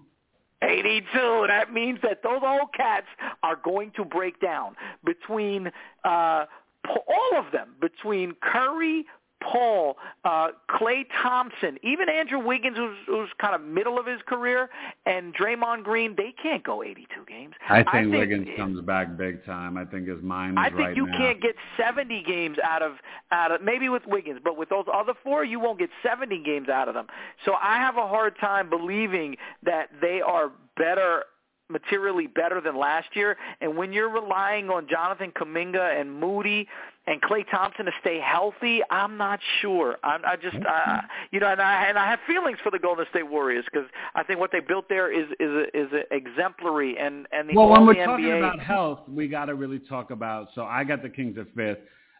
82. 0.61 1.45
That 1.47 1.73
means 1.73 1.99
that 2.03 2.23
those 2.23 2.41
old 2.45 2.73
cats 2.75 3.07
are 3.41 3.57
going 3.61 3.91
to 3.95 4.05
break 4.05 4.39
down 4.39 4.75
between 5.03 5.71
uh, 6.03 6.45
all 6.87 7.37
of 7.37 7.51
them, 7.51 7.75
between 7.81 8.33
Curry, 8.41 9.05
Paul, 9.51 9.97
uh, 10.23 10.49
Klay 10.69 11.05
Thompson, 11.21 11.77
even 11.83 12.09
Andrew 12.09 12.39
Wiggins, 12.39 12.77
who's, 12.77 12.97
who's 13.07 13.29
kind 13.39 13.53
of 13.53 13.61
middle 13.61 13.99
of 13.99 14.05
his 14.05 14.21
career, 14.25 14.69
and 15.05 15.35
Draymond 15.35 15.83
Green. 15.83 16.15
They 16.15 16.33
can't 16.41 16.63
go 16.63 16.83
82 16.83 17.25
games. 17.27 17.53
I 17.69 17.83
think, 17.83 18.13
Wiggins 18.13 18.47
comes 18.57 18.81
back 18.81 19.17
big 19.17 19.45
time. 19.45 19.77
I 19.77 19.85
think 19.85 20.07
his 20.07 20.21
mind 20.21 20.53
is 20.53 20.57
I 20.59 20.69
think 20.69 20.79
right 20.79 20.95
you 20.95 21.05
now. 21.07 21.17
can't 21.17 21.41
get 21.41 21.55
70 21.77 22.23
games 22.23 22.57
out 22.63 22.81
of 22.81 22.93
out 23.31 23.51
of 23.51 23.61
maybe 23.61 23.89
with 23.89 24.03
Wiggins, 24.07 24.39
but 24.43 24.57
with 24.57 24.69
those 24.69 24.85
other 24.93 25.13
four, 25.23 25.43
you 25.43 25.59
won't 25.59 25.79
get 25.79 25.89
70 26.01 26.41
games 26.43 26.69
out 26.69 26.87
of 26.87 26.93
them. 26.93 27.07
So 27.45 27.53
I 27.61 27.77
have 27.77 27.97
a 27.97 28.07
hard 28.07 28.37
time 28.39 28.69
believing 28.69 29.35
that 29.63 29.89
they 30.01 30.21
are 30.21 30.51
better 30.77 31.23
materially 31.69 32.27
better 32.27 32.61
than 32.61 32.77
last 32.77 33.07
year. 33.15 33.37
And 33.61 33.75
when 33.77 33.93
you're 33.93 34.09
relying 34.09 34.69
on 34.69 34.87
Jonathan 34.87 35.31
Kuminga 35.31 35.99
and 35.99 36.19
Moody 36.19 36.67
and 37.05 37.21
Klay 37.21 37.43
Thompson 37.49 37.85
to 37.85 37.91
stay 37.99 38.19
healthy, 38.19 38.81
I'm 38.89 39.17
not 39.17 39.39
sure. 39.61 39.97
I'm, 40.03 40.21
I 40.25 40.37
just, 40.37 40.55
uh, 40.55 41.01
you 41.31 41.39
know, 41.39 41.47
and 41.47 41.61
I 41.61 41.87
and 41.87 41.97
I 41.97 42.09
have 42.09 42.19
feelings 42.25 42.57
for 42.63 42.71
the 42.71 42.79
Golden 42.79 43.05
State 43.09 43.29
Warriors 43.29 43.65
because 43.71 43.87
I 44.15 44.23
think 44.23 44.39
what 44.39 44.51
they 44.51 44.61
built 44.61 44.85
there 44.87 45.11
is 45.11 45.27
is 45.39 45.49
a, 45.49 45.77
is 45.77 45.87
a 45.91 46.15
exemplary 46.15 46.97
and 46.97 47.27
and 47.31 47.49
the 47.49 47.55
well, 47.55 47.69
when 47.69 47.85
we're 47.85 47.95
the 47.95 48.05
talking 48.05 48.37
about 48.37 48.59
health, 48.59 48.99
we 49.07 49.27
got 49.27 49.45
to 49.45 49.55
really 49.55 49.79
talk 49.79 50.11
about. 50.11 50.47
So 50.55 50.63
I 50.63 50.83
got 50.83 51.03
the 51.03 51.09
Kings 51.09 51.37
at 51.37 51.47
fifth, 51.55 51.79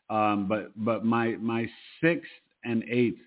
um, 0.09 0.47
but 0.47 0.71
but 0.75 1.05
my 1.05 1.37
my 1.39 1.67
sixth 2.01 2.31
and 2.65 2.83
eighth, 2.89 3.19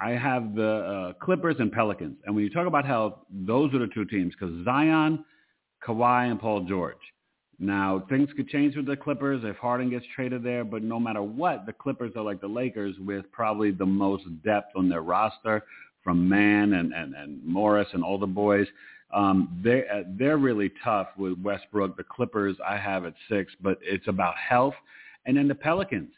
I 0.00 0.10
have 0.12 0.54
the 0.54 0.64
uh, 0.64 1.12
Clippers 1.24 1.56
and 1.58 1.70
Pelicans. 1.70 2.16
And 2.24 2.34
when 2.34 2.44
you 2.44 2.50
talk 2.50 2.66
about 2.66 2.86
health, 2.86 3.14
those 3.30 3.72
are 3.74 3.78
the 3.78 3.88
two 3.88 4.06
teams 4.06 4.34
because 4.38 4.64
Zion, 4.64 5.24
Kawhi, 5.86 6.30
and 6.30 6.40
Paul 6.40 6.64
George. 6.64 6.96
Now 7.62 8.04
things 8.08 8.28
could 8.36 8.48
change 8.48 8.74
with 8.74 8.86
the 8.86 8.96
Clippers 8.96 9.42
if 9.44 9.56
Harden 9.56 9.88
gets 9.88 10.04
traded 10.16 10.42
there, 10.42 10.64
but 10.64 10.82
no 10.82 10.98
matter 10.98 11.22
what, 11.22 11.64
the 11.64 11.72
Clippers 11.72 12.10
are 12.16 12.22
like 12.22 12.40
the 12.40 12.48
Lakers 12.48 12.96
with 12.98 13.24
probably 13.30 13.70
the 13.70 13.86
most 13.86 14.24
depth 14.44 14.72
on 14.74 14.88
their 14.88 15.02
roster 15.02 15.62
from 16.02 16.28
Mann 16.28 16.72
and, 16.72 16.92
and, 16.92 17.14
and 17.14 17.44
Morris 17.44 17.86
and 17.92 18.02
all 18.02 18.18
the 18.18 18.26
boys. 18.26 18.66
Um, 19.14 19.60
they 19.62 19.84
uh, 19.86 20.02
they're 20.18 20.38
really 20.38 20.72
tough 20.82 21.08
with 21.16 21.38
Westbrook. 21.40 21.96
The 21.96 22.02
Clippers 22.02 22.56
I 22.66 22.78
have 22.78 23.04
at 23.04 23.14
six, 23.28 23.52
but 23.62 23.78
it's 23.80 24.08
about 24.08 24.34
health. 24.36 24.74
And 25.26 25.36
then 25.36 25.46
the 25.46 25.54
Pelicans. 25.54 26.10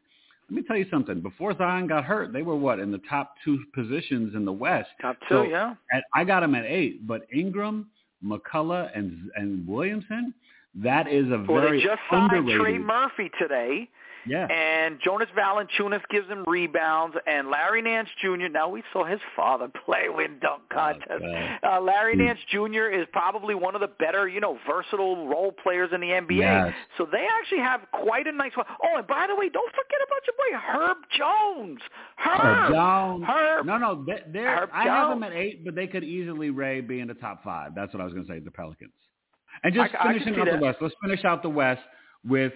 Let 0.49 0.57
me 0.57 0.63
tell 0.63 0.79
you 0.79 0.87
something. 0.91 1.21
Before 1.21 1.55
Zion 1.57 1.89
got 1.89 2.05
hurt, 2.05 2.33
they 2.33 2.43
were 2.43 2.57
what 2.57 2.79
in 2.79 2.91
the 2.91 3.01
top 3.09 3.35
two 3.45 3.59
positions 3.75 4.35
in 4.35 4.47
the 4.47 4.53
West. 4.53 4.89
Top 5.03 5.17
two, 5.29 5.35
So, 5.35 5.43
yeah. 5.43 5.75
At, 5.93 6.05
I 6.15 6.25
got 6.25 6.41
them 6.41 6.55
at 6.55 6.65
eight, 6.65 7.07
but 7.07 7.27
Ingram, 7.35 7.89
McCullough, 8.25 8.91
and 8.97 9.31
and 9.37 9.67
Williamson. 9.69 10.33
That 10.83 11.07
is 11.09 11.27
a 11.27 11.45
Well, 11.49 11.63
very 11.63 11.79
they 11.81 11.85
just 11.85 12.01
signed 12.11 12.33
underrated. 12.33 12.61
Trey 12.61 12.79
Murphy 12.79 13.31
today, 13.39 13.89
yeah. 14.27 14.47
and 14.47 14.99
Jonas 15.05 15.29
Valanciunas 15.39 16.01
gives 16.11 16.27
him 16.29 16.43
rebounds, 16.49 17.17
and 17.29 17.49
Larry 17.49 17.81
Nance 17.81 18.09
Jr. 18.21 18.49
Now 18.51 18.69
we 18.69 18.83
saw 18.93 19.05
his 19.05 19.21
father 19.37 19.69
play 19.85 20.09
win 20.09 20.39
dunk 20.41 20.63
contest. 20.73 21.09
God. 21.23 21.59
Uh, 21.63 21.81
Larry 21.81 22.15
Hmm. 22.15 22.23
Nance 22.25 22.41
Jr. 22.51 22.91
is 22.91 23.07
probably 23.13 23.55
one 23.55 23.77
of 23.77 23.83
the 23.83 23.87
better, 24.01 24.27
you 24.27 24.41
know, 24.41 24.59
versatile 24.67 25.29
role 25.29 25.53
players 25.53 25.91
in 25.95 26.01
the 26.01 26.09
NBA. 26.09 26.39
Yes. 26.39 26.75
So 26.99 27.07
they 27.11 27.25
actually 27.39 27.61
have 27.61 27.83
quite 27.93 28.27
a 28.27 28.33
nice 28.33 28.57
one. 28.57 28.67
Oh, 28.83 28.99
and 28.99 29.07
by 29.07 29.27
the 29.29 29.37
way, 29.37 29.49
don't 29.51 29.71
forget 29.71 30.01
about 30.05 30.23
your 30.27 30.37
boy 30.37 30.59
Herb 30.59 30.99
Jones. 31.17 31.81
Herb. 32.17 32.41
Herb 32.41 32.73
Jones. 32.73 33.25
Herb. 33.29 33.67
No, 33.67 33.79
no, 33.79 34.05
they, 34.05 34.23
they're, 34.33 34.57
Herb 34.57 34.71
I 34.73 34.85
have 34.85 35.11
them 35.11 35.23
at 35.23 35.33
eight, 35.33 35.65
but 35.65 35.77
they 35.77 35.87
could 35.87 36.03
easily 36.03 36.51
Ray 36.51 36.81
be 36.81 36.99
in 36.99 37.07
the 37.09 37.15
top 37.15 37.45
five. 37.45 37.77
That's 37.77 37.95
what 37.95 38.01
I 38.01 38.05
was 38.05 38.13
going 38.13 38.27
to 38.27 38.33
say. 38.33 38.41
The 38.41 38.51
Pelicans. 38.51 38.91
And 39.63 39.75
just 39.75 39.95
I- 39.95 39.99
I 40.09 40.13
finishing 40.13 40.35
see 40.35 40.41
out 40.41 40.47
that. 40.47 40.59
the 40.59 40.65
West. 40.65 40.79
Let's 40.81 40.95
finish 41.03 41.25
out 41.25 41.43
the 41.43 41.49
West 41.51 41.83
with. 42.27 42.53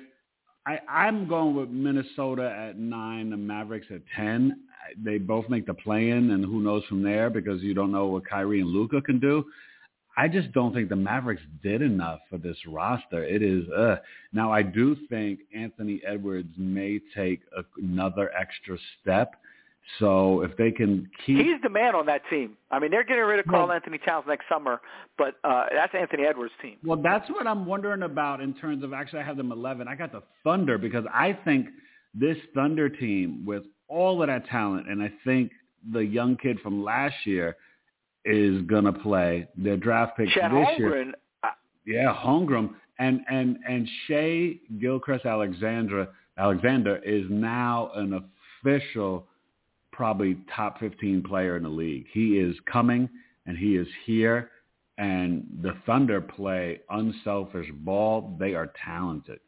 I, 0.66 0.80
I'm 0.88 1.26
going 1.28 1.54
with 1.54 1.70
Minnesota 1.70 2.54
at 2.54 2.78
nine, 2.78 3.30
the 3.30 3.36
Mavericks 3.38 3.86
at 3.90 4.02
ten. 4.14 4.64
They 5.02 5.18
both 5.18 5.48
make 5.48 5.66
the 5.66 5.74
play-in, 5.74 6.30
and 6.30 6.44
who 6.44 6.60
knows 6.60 6.82
from 6.84 7.02
there 7.02 7.30
because 7.30 7.62
you 7.62 7.72
don't 7.74 7.92
know 7.92 8.06
what 8.06 8.26
Kyrie 8.26 8.60
and 8.60 8.68
Luka 8.70 9.00
can 9.00 9.18
do. 9.18 9.44
I 10.16 10.26
just 10.28 10.50
don't 10.52 10.74
think 10.74 10.88
the 10.88 10.96
Mavericks 10.96 11.42
did 11.62 11.80
enough 11.80 12.18
for 12.28 12.38
this 12.38 12.56
roster. 12.66 13.22
It 13.24 13.40
is 13.42 13.68
uh 13.70 13.96
now 14.32 14.50
I 14.52 14.62
do 14.62 14.96
think 15.08 15.40
Anthony 15.54 16.02
Edwards 16.04 16.52
may 16.58 17.00
take 17.14 17.40
a, 17.56 17.62
another 17.80 18.30
extra 18.36 18.76
step. 19.00 19.36
So 19.98 20.42
if 20.42 20.56
they 20.56 20.70
can 20.70 21.10
keep 21.24 21.38
He's 21.38 21.60
the 21.62 21.70
man 21.70 21.94
on 21.94 22.06
that 22.06 22.22
team. 22.28 22.56
I 22.70 22.78
mean, 22.78 22.90
they're 22.90 23.04
getting 23.04 23.24
rid 23.24 23.40
of 23.40 23.46
Carl 23.46 23.68
Well- 23.68 23.74
Anthony 23.74 23.98
Towns 23.98 24.26
next 24.28 24.44
summer, 24.48 24.80
but 25.16 25.36
uh, 25.44 25.64
that's 25.72 25.94
Anthony 25.94 26.24
Edwards' 26.24 26.52
team. 26.60 26.76
Well, 26.84 27.00
that's 27.02 27.28
what 27.30 27.46
I'm 27.46 27.64
wondering 27.64 28.02
about 28.02 28.40
in 28.40 28.54
terms 28.54 28.84
of 28.84 28.92
actually 28.92 29.20
I 29.20 29.24
have 29.24 29.36
them 29.36 29.50
11. 29.50 29.88
I 29.88 29.94
got 29.94 30.12
the 30.12 30.22
Thunder 30.44 30.78
because 30.78 31.04
I 31.12 31.38
think 31.44 31.68
this 32.14 32.36
Thunder 32.54 32.88
team 32.88 33.44
with 33.46 33.64
all 33.88 34.20
of 34.22 34.28
that 34.28 34.46
talent, 34.46 34.88
and 34.88 35.02
I 35.02 35.10
think 35.24 35.52
the 35.92 36.00
young 36.00 36.36
kid 36.36 36.58
from 36.60 36.84
last 36.84 37.14
year 37.24 37.56
is 38.24 38.60
going 38.62 38.84
to 38.84 38.92
play 38.92 39.48
their 39.56 39.76
draft 39.76 40.16
pick 40.16 40.28
Chet 40.30 40.50
this 40.50 40.78
year. 40.78 40.90
Holmgren, 40.90 41.12
uh, 41.42 41.48
Yeah, 41.86 42.14
Holmgren. 42.14 42.74
And 42.98 43.20
and 43.30 43.58
and 43.66 43.88
Shai 44.06 44.56
Gilchrist 44.80 45.24
Alexandra 45.24 46.08
Alexander 46.36 46.96
is 47.04 47.24
now 47.30 47.90
an 47.94 48.28
official, 48.64 49.26
probably 49.98 50.36
top 50.54 50.78
15 50.78 51.24
player 51.24 51.56
in 51.56 51.64
the 51.64 51.68
league. 51.68 52.06
He 52.12 52.38
is 52.38 52.54
coming 52.70 53.08
and 53.46 53.58
he 53.58 53.74
is 53.74 53.88
here. 54.06 54.52
And 54.96 55.44
the 55.60 55.74
Thunder 55.86 56.20
play 56.20 56.80
unselfish 56.88 57.66
ball. 57.80 58.36
They 58.38 58.54
are 58.54 58.72
talented. 58.84 59.40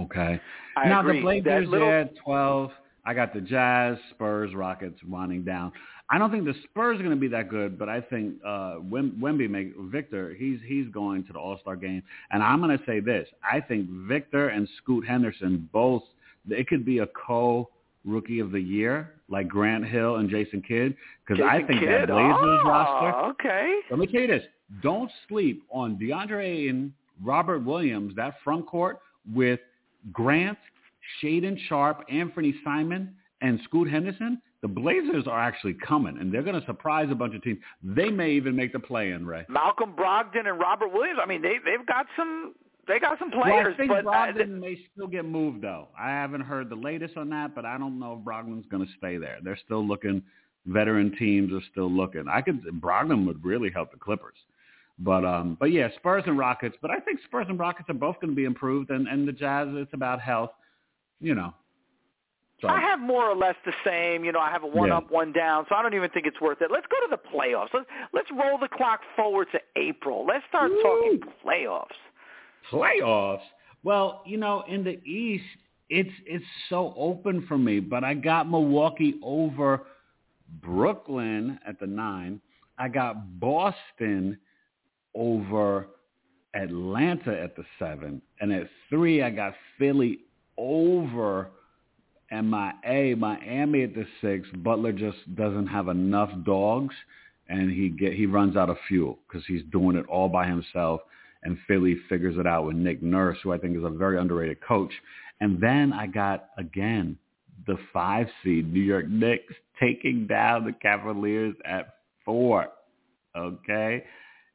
Okay. 0.00 0.40
I 0.76 0.88
now 0.88 1.00
agree. 1.00 1.18
the 1.18 1.22
Blazers 1.22 1.68
little- 1.68 1.88
at 1.88 2.16
12. 2.16 2.72
I 3.04 3.14
got 3.14 3.32
the 3.32 3.40
Jazz, 3.40 3.96
Spurs, 4.10 4.52
Rockets 4.52 4.98
winding 5.04 5.44
down. 5.44 5.70
I 6.10 6.18
don't 6.18 6.32
think 6.32 6.44
the 6.44 6.54
Spurs 6.64 6.98
are 6.98 7.04
going 7.04 7.14
to 7.14 7.20
be 7.20 7.28
that 7.28 7.48
good, 7.48 7.78
but 7.78 7.88
I 7.88 8.00
think 8.00 8.34
uh, 8.44 8.78
Wem- 8.80 9.16
Wemby, 9.20 9.48
make, 9.48 9.74
Victor, 9.76 10.34
he's 10.34 10.58
he's 10.66 10.88
going 10.88 11.24
to 11.26 11.32
the 11.32 11.38
All 11.38 11.58
Star 11.58 11.76
game, 11.76 12.02
and 12.30 12.42
I'm 12.42 12.60
going 12.60 12.76
to 12.76 12.84
say 12.84 13.00
this: 13.00 13.28
I 13.48 13.60
think 13.60 13.88
Victor 13.90 14.48
and 14.48 14.68
Scoot 14.78 15.06
Henderson 15.06 15.68
both 15.72 16.02
it 16.48 16.68
could 16.68 16.84
be 16.84 16.98
a 16.98 17.06
co 17.06 17.70
Rookie 18.04 18.38
of 18.38 18.52
the 18.52 18.60
Year 18.60 19.15
like 19.28 19.48
Grant 19.48 19.86
Hill 19.86 20.16
and 20.16 20.30
Jason 20.30 20.62
Kidd 20.62 20.94
because 21.26 21.42
I 21.44 21.62
think 21.62 21.80
Kidd? 21.80 21.88
that 21.88 22.08
Blazers 22.08 22.36
oh, 22.40 22.62
roster. 22.64 23.30
Okay. 23.30 23.80
Let 23.90 23.98
me 23.98 24.06
tell 24.06 24.20
you 24.20 24.26
this: 24.28 24.44
don't 24.82 25.10
sleep 25.28 25.62
on 25.70 25.96
DeAndre 25.96 26.70
and 26.70 26.92
Robert 27.22 27.64
Williams, 27.64 28.14
that 28.16 28.34
front 28.44 28.66
court 28.66 29.00
with 29.34 29.60
Grant, 30.12 30.58
Shaedon 31.22 31.58
Sharpe, 31.68 32.04
Anthony 32.10 32.54
Simon, 32.64 33.14
and 33.40 33.60
Scoot 33.64 33.88
Henderson. 33.88 34.40
The 34.62 34.68
Blazers 34.68 35.26
are 35.26 35.40
actually 35.40 35.74
coming, 35.74 36.18
and 36.18 36.32
they're 36.32 36.42
going 36.42 36.58
to 36.58 36.66
surprise 36.66 37.08
a 37.10 37.14
bunch 37.14 37.34
of 37.34 37.42
teams. 37.42 37.58
They 37.82 38.08
may 38.08 38.32
even 38.32 38.56
make 38.56 38.72
the 38.72 38.80
play-in, 38.80 39.26
Ray. 39.26 39.44
Malcolm 39.48 39.92
Brogdon 39.92 40.48
and 40.48 40.58
Robert 40.58 40.92
Williams. 40.92 41.20
I 41.22 41.26
mean, 41.26 41.42
they 41.42 41.56
they've 41.64 41.86
got 41.86 42.06
some 42.16 42.54
they 42.88 42.98
got 42.98 43.18
some 43.18 43.30
Well, 43.30 43.42
players, 43.42 43.74
I 43.74 43.76
think 43.76 43.90
but 43.90 44.06
uh, 44.06 44.10
Brogdon 44.10 44.60
may 44.60 44.78
still 44.92 45.06
get 45.08 45.24
moved, 45.24 45.62
though. 45.62 45.88
I 45.98 46.08
haven't 46.10 46.42
heard 46.42 46.68
the 46.68 46.76
latest 46.76 47.16
on 47.16 47.28
that, 47.30 47.54
but 47.54 47.64
I 47.64 47.78
don't 47.78 47.98
know 47.98 48.18
if 48.18 48.24
Brogdon's 48.24 48.66
going 48.70 48.86
to 48.86 48.92
stay 48.98 49.16
there. 49.16 49.38
They're 49.42 49.58
still 49.64 49.86
looking. 49.86 50.22
Veteran 50.66 51.14
teams 51.16 51.52
are 51.52 51.60
still 51.70 51.90
looking. 51.90 52.26
I 52.28 52.40
could 52.40 52.62
Brogdon 52.80 53.26
would 53.26 53.44
really 53.44 53.70
help 53.70 53.92
the 53.92 53.98
Clippers. 53.98 54.36
But 54.98 55.24
um, 55.24 55.56
but 55.60 55.72
yeah, 55.72 55.88
Spurs 55.96 56.24
and 56.26 56.38
Rockets. 56.38 56.76
But 56.80 56.90
I 56.90 56.98
think 57.00 57.20
Spurs 57.24 57.46
and 57.48 57.58
Rockets 57.58 57.88
are 57.90 57.94
both 57.94 58.16
going 58.20 58.30
to 58.30 58.36
be 58.36 58.44
improved, 58.44 58.90
and 58.90 59.06
and 59.06 59.28
the 59.28 59.32
Jazz. 59.32 59.68
It's 59.72 59.92
about 59.92 60.20
health, 60.20 60.50
you 61.20 61.34
know. 61.34 61.52
So 62.62 62.68
I 62.68 62.80
have 62.80 62.98
more 62.98 63.28
or 63.28 63.36
less 63.36 63.54
the 63.66 63.74
same. 63.84 64.24
You 64.24 64.32
know, 64.32 64.40
I 64.40 64.50
have 64.50 64.62
a 64.62 64.66
one 64.66 64.88
Yeah. 64.88 64.96
up, 64.98 65.10
one 65.10 65.32
down, 65.32 65.66
so 65.68 65.74
I 65.74 65.82
don't 65.82 65.92
even 65.92 66.08
think 66.10 66.26
it's 66.26 66.40
worth 66.40 66.62
it. 66.62 66.70
Let's 66.70 66.86
go 66.86 66.96
to 67.06 67.08
the 67.10 67.28
playoffs. 67.30 67.68
Let's 67.74 67.86
let's 68.14 68.30
roll 68.30 68.56
the 68.58 68.68
clock 68.68 69.00
forward 69.14 69.48
to 69.52 69.60
April. 69.76 70.24
Let's 70.26 70.44
start 70.48 70.72
talking 70.82 71.20
playoffs. 71.44 71.98
Playoffs. 72.70 73.40
Well, 73.82 74.22
you 74.26 74.36
know, 74.36 74.64
in 74.68 74.84
the 74.84 75.02
East, 75.04 75.44
it's 75.88 76.10
it's 76.26 76.44
so 76.68 76.94
open 76.96 77.44
for 77.46 77.58
me. 77.58 77.80
But 77.80 78.04
I 78.04 78.14
got 78.14 78.50
Milwaukee 78.50 79.14
over 79.22 79.82
Brooklyn 80.62 81.58
at 81.66 81.78
the 81.78 81.86
nine. 81.86 82.40
I 82.78 82.88
got 82.88 83.40
Boston 83.40 84.38
over 85.14 85.88
Atlanta 86.54 87.40
at 87.40 87.56
the 87.56 87.64
seven, 87.78 88.20
and 88.40 88.52
at 88.52 88.68
three 88.90 89.22
I 89.22 89.30
got 89.30 89.54
Philly 89.78 90.20
over 90.58 91.50
MIA, 92.30 93.16
Miami 93.16 93.84
at 93.84 93.94
the 93.94 94.06
six. 94.20 94.48
Butler 94.56 94.92
just 94.92 95.18
doesn't 95.36 95.66
have 95.68 95.88
enough 95.88 96.30
dogs, 96.44 96.94
and 97.48 97.70
he 97.70 97.88
get 97.88 98.14
he 98.14 98.26
runs 98.26 98.56
out 98.56 98.70
of 98.70 98.76
fuel 98.88 99.18
because 99.26 99.46
he's 99.46 99.62
doing 99.70 99.96
it 99.96 100.06
all 100.06 100.28
by 100.28 100.46
himself. 100.46 101.00
And 101.42 101.58
Philly 101.68 101.96
figures 102.08 102.36
it 102.38 102.46
out 102.46 102.66
with 102.66 102.76
Nick 102.76 103.02
Nurse, 103.02 103.38
who 103.42 103.52
I 103.52 103.58
think 103.58 103.76
is 103.76 103.84
a 103.84 103.90
very 103.90 104.18
underrated 104.18 104.58
coach. 104.66 104.92
And 105.40 105.60
then 105.60 105.92
I 105.92 106.06
got 106.06 106.48
again 106.58 107.18
the 107.66 107.76
five 107.92 108.26
seed 108.42 108.72
New 108.72 108.80
York 108.80 109.08
Knicks 109.08 109.54
taking 109.80 110.26
down 110.26 110.64
the 110.64 110.72
Cavaliers 110.72 111.54
at 111.64 111.96
four. 112.24 112.68
Okay. 113.36 114.04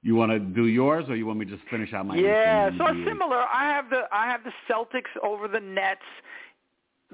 You 0.03 0.15
want 0.15 0.31
to 0.31 0.39
do 0.39 0.65
yours, 0.65 1.05
or 1.09 1.15
you 1.15 1.27
want 1.27 1.37
me 1.37 1.45
to 1.45 1.55
just 1.55 1.67
finish 1.69 1.93
out 1.93 2.07
my? 2.07 2.15
Yeah, 2.15 2.71
so 2.75 2.87
similar. 3.05 3.37
I 3.37 3.69
have 3.69 3.89
the 3.91 4.01
I 4.11 4.25
have 4.25 4.41
the 4.43 4.51
Celtics 4.67 5.11
over 5.23 5.47
the 5.47 5.59
Nets, 5.59 6.01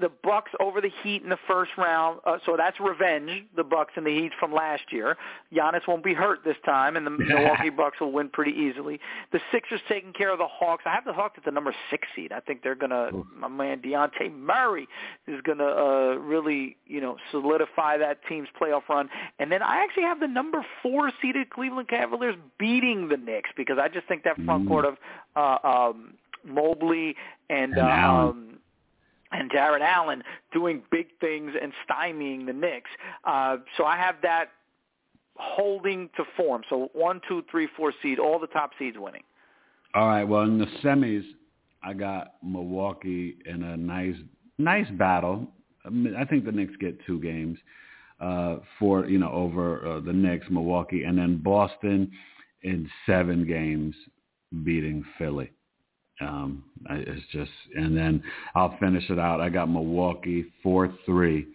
the 0.00 0.10
Bucks 0.22 0.50
over 0.60 0.80
the 0.80 0.90
Heat 1.02 1.22
in 1.22 1.28
the 1.28 1.38
first 1.46 1.72
round. 1.76 2.20
Uh, 2.26 2.38
so 2.46 2.56
that's 2.56 2.78
revenge. 2.80 3.30
The 3.56 3.64
Bucks 3.64 3.92
and 3.96 4.06
the 4.06 4.10
Heat 4.14 4.32
from 4.38 4.52
last 4.52 4.84
year. 4.90 5.16
Giannis 5.52 5.86
won't 5.88 6.04
be 6.04 6.14
hurt 6.14 6.40
this 6.44 6.56
time, 6.64 6.96
and 6.96 7.06
the 7.06 7.10
Milwaukee 7.18 7.70
Bucks 7.70 8.00
will 8.00 8.12
win 8.12 8.28
pretty 8.28 8.52
easily. 8.52 9.00
The 9.32 9.40
Sixers 9.52 9.80
taking 9.88 10.12
care 10.12 10.30
of 10.32 10.38
the 10.38 10.46
Hawks. 10.48 10.84
I 10.86 10.90
have 10.94 11.04
the 11.04 11.12
Hawks 11.12 11.34
at 11.38 11.44
the 11.44 11.50
number 11.50 11.74
six 11.90 12.06
seed. 12.14 12.32
I 12.32 12.40
think 12.40 12.62
they're 12.62 12.74
gonna. 12.74 13.10
My 13.36 13.48
man 13.48 13.80
Dejounte 13.80 14.32
Murray 14.32 14.86
is 15.26 15.40
gonna 15.42 15.64
uh, 15.64 16.14
really 16.18 16.76
you 16.86 17.00
know 17.00 17.16
solidify 17.30 17.98
that 17.98 18.18
team's 18.28 18.48
playoff 18.60 18.88
run. 18.88 19.08
And 19.38 19.50
then 19.50 19.62
I 19.62 19.82
actually 19.82 20.04
have 20.04 20.20
the 20.20 20.28
number 20.28 20.64
four 20.82 21.10
seeded 21.20 21.50
Cleveland 21.50 21.88
Cavaliers 21.88 22.36
beating 22.58 23.08
the 23.08 23.16
Knicks 23.16 23.50
because 23.56 23.78
I 23.80 23.88
just 23.88 24.06
think 24.06 24.24
that 24.24 24.36
front 24.44 24.58
Mm. 24.64 24.68
court 24.68 24.84
of 24.84 24.96
uh, 25.36 25.58
um, 25.66 26.14
Mobley 26.44 27.14
and, 27.50 27.76
uh, 27.78 27.82
um, 27.82 28.58
and 29.32 29.50
Jarrett 29.50 29.82
Allen 29.82 30.22
doing 30.52 30.82
big 30.90 31.08
things 31.20 31.52
and 31.60 31.72
stymieing 31.88 32.46
the 32.46 32.52
Knicks. 32.52 32.90
Uh, 33.24 33.58
so 33.76 33.84
I 33.84 33.96
have 33.96 34.16
that 34.22 34.50
holding 35.36 36.10
to 36.16 36.24
form. 36.36 36.62
So 36.68 36.90
one, 36.92 37.20
two, 37.28 37.44
three, 37.50 37.68
four 37.76 37.92
seed, 38.02 38.18
all 38.18 38.38
the 38.38 38.46
top 38.48 38.70
seeds 38.78 38.96
winning. 38.98 39.22
All 39.94 40.06
right. 40.06 40.24
Well, 40.24 40.42
in 40.42 40.58
the 40.58 40.66
semis, 40.82 41.24
I 41.82 41.94
got 41.94 42.34
Milwaukee 42.42 43.36
in 43.46 43.62
a 43.62 43.76
nice, 43.76 44.16
nice 44.58 44.88
battle. 44.92 45.46
I, 45.84 45.90
mean, 45.90 46.14
I 46.16 46.24
think 46.24 46.44
the 46.44 46.52
Knicks 46.52 46.74
get 46.80 46.98
two 47.06 47.20
games 47.20 47.58
uh, 48.20 48.56
for 48.78 49.06
you 49.06 49.18
know 49.18 49.30
over 49.30 49.86
uh, 49.86 50.00
the 50.00 50.12
Knicks, 50.12 50.46
Milwaukee, 50.50 51.04
and 51.04 51.16
then 51.16 51.38
Boston 51.38 52.10
in 52.62 52.88
seven 53.06 53.46
games 53.46 53.94
beating 54.64 55.04
Philly. 55.18 55.50
Um, 56.20 56.64
it's 56.90 57.26
just, 57.32 57.50
and 57.76 57.96
then 57.96 58.22
I'll 58.54 58.76
finish 58.78 59.08
it 59.10 59.18
out. 59.18 59.40
I 59.40 59.48
got 59.48 59.70
Milwaukee 59.70 60.46
four 60.62 60.92
three 61.06 61.46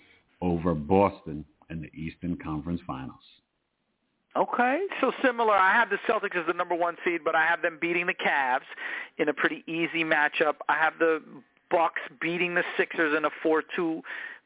over 0.42 0.74
Boston 0.74 1.46
in 1.70 1.82
the 1.82 1.92
Eastern 2.00 2.38
Conference 2.38 2.82
Finals. 2.86 3.20
Okay, 4.36 4.80
so 5.00 5.12
similar. 5.24 5.54
I 5.54 5.72
have 5.74 5.90
the 5.90 5.98
Celtics 6.10 6.36
as 6.36 6.48
the 6.48 6.54
number 6.54 6.74
one 6.74 6.96
seed, 7.06 7.22
but 7.24 7.36
I 7.36 7.46
have 7.46 7.62
them 7.62 7.78
beating 7.80 8.08
the 8.08 8.16
Cavs 8.16 8.62
in 9.18 9.30
a 9.30 9.34
pretty 9.34 9.64
easy 9.68 10.04
matchup. 10.04 10.56
I 10.68 10.74
have 10.74 10.94
the 10.98 11.22
Bucks 11.70 12.02
beating 12.20 12.56
the 12.56 12.64
Sixers 12.76 13.16
in 13.16 13.26
a 13.26 13.30
four-two 13.44 14.02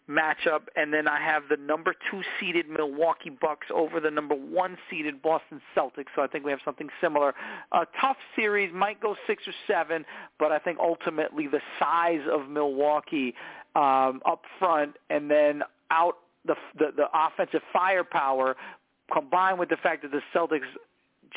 matchup, 0.09 0.61
and 0.75 0.93
then 0.93 1.07
I 1.07 1.19
have 1.21 1.43
the 1.49 1.57
number 1.57 1.93
two 2.09 2.21
seeded 2.39 2.69
Milwaukee 2.69 3.29
Bucks 3.29 3.67
over 3.73 3.99
the 3.99 4.09
number 4.11 4.35
one 4.35 4.77
seeded 4.89 5.21
Boston 5.21 5.61
Celtics. 5.75 6.05
So 6.15 6.21
I 6.21 6.27
think 6.27 6.45
we 6.45 6.51
have 6.51 6.61
something 6.63 6.89
similar. 7.01 7.33
A 7.73 7.85
tough 7.99 8.17
series 8.35 8.71
might 8.73 9.01
go 9.01 9.15
six 9.27 9.43
or 9.47 9.53
seven, 9.67 10.05
but 10.39 10.51
I 10.51 10.59
think 10.59 10.77
ultimately 10.79 11.47
the 11.47 11.61
size 11.79 12.21
of 12.31 12.49
Milwaukee 12.49 13.33
um, 13.75 14.21
up 14.25 14.43
front, 14.59 14.95
and 15.09 15.29
then 15.29 15.61
out 15.91 16.17
the, 16.45 16.55
the 16.79 16.91
the 16.95 17.05
offensive 17.13 17.61
firepower 17.73 18.55
combined 19.13 19.59
with 19.59 19.69
the 19.69 19.77
fact 19.77 20.01
that 20.03 20.11
the 20.11 20.21
Celtics 20.33 20.61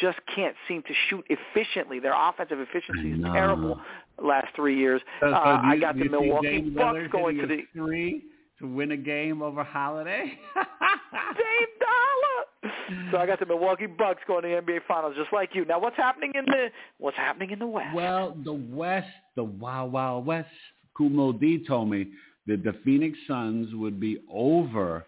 just 0.00 0.18
can't 0.34 0.54
seem 0.68 0.82
to 0.84 0.94
shoot 1.08 1.24
efficiently. 1.28 1.98
Their 1.98 2.14
offensive 2.16 2.60
efficiency 2.60 3.10
is 3.12 3.18
terrible 3.32 3.80
last 4.22 4.54
three 4.54 4.78
years. 4.78 5.02
So- 5.20 5.26
so 5.30 5.34
uh, 5.34 5.60
do 5.62 5.66
I 5.68 5.78
got 5.78 5.96
the 5.96 6.04
Milwaukee 6.08 6.60
Bucks 6.70 6.98
going 7.10 7.36
to 7.38 7.46
the 7.46 7.62
three 7.74 8.24
to 8.60 8.66
win 8.66 8.92
a 8.92 8.96
game 8.96 9.42
over 9.42 9.64
Holiday. 9.64 10.38
Dame 10.54 11.68
Dollar. 11.80 13.10
So 13.10 13.18
I 13.18 13.26
got 13.26 13.40
the 13.40 13.46
Milwaukee 13.46 13.86
Bucks 13.86 14.20
going 14.26 14.42
to 14.42 14.48
the 14.48 14.72
NBA 14.72 14.80
Finals, 14.86 15.14
just 15.16 15.32
like 15.32 15.50
you. 15.54 15.64
Now, 15.64 15.80
what's 15.80 15.96
happening 15.96 16.32
in 16.34 16.44
the 16.44 16.68
what's 16.98 17.16
happening 17.16 17.50
in 17.50 17.58
the 17.58 17.66
West? 17.66 17.94
Well, 17.94 18.36
the 18.44 18.52
West, 18.52 19.08
the 19.36 19.44
Wild 19.44 19.92
Wild 19.92 20.26
West. 20.26 20.48
Kumo 20.96 21.32
D 21.32 21.64
told 21.66 21.90
me 21.90 22.08
that 22.46 22.62
the 22.62 22.74
Phoenix 22.84 23.18
Suns 23.26 23.74
would 23.74 23.98
be 23.98 24.18
over 24.30 25.06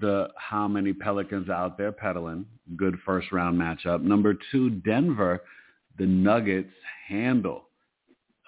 the 0.00 0.28
how 0.36 0.68
many 0.68 0.92
Pelicans 0.92 1.48
out 1.48 1.78
there 1.78 1.92
peddling. 1.92 2.44
Good 2.76 2.96
first 3.06 3.30
round 3.32 3.58
matchup. 3.58 4.02
Number 4.02 4.34
two, 4.52 4.70
Denver. 4.70 5.42
The 5.98 6.06
Nuggets 6.06 6.70
handle 7.08 7.67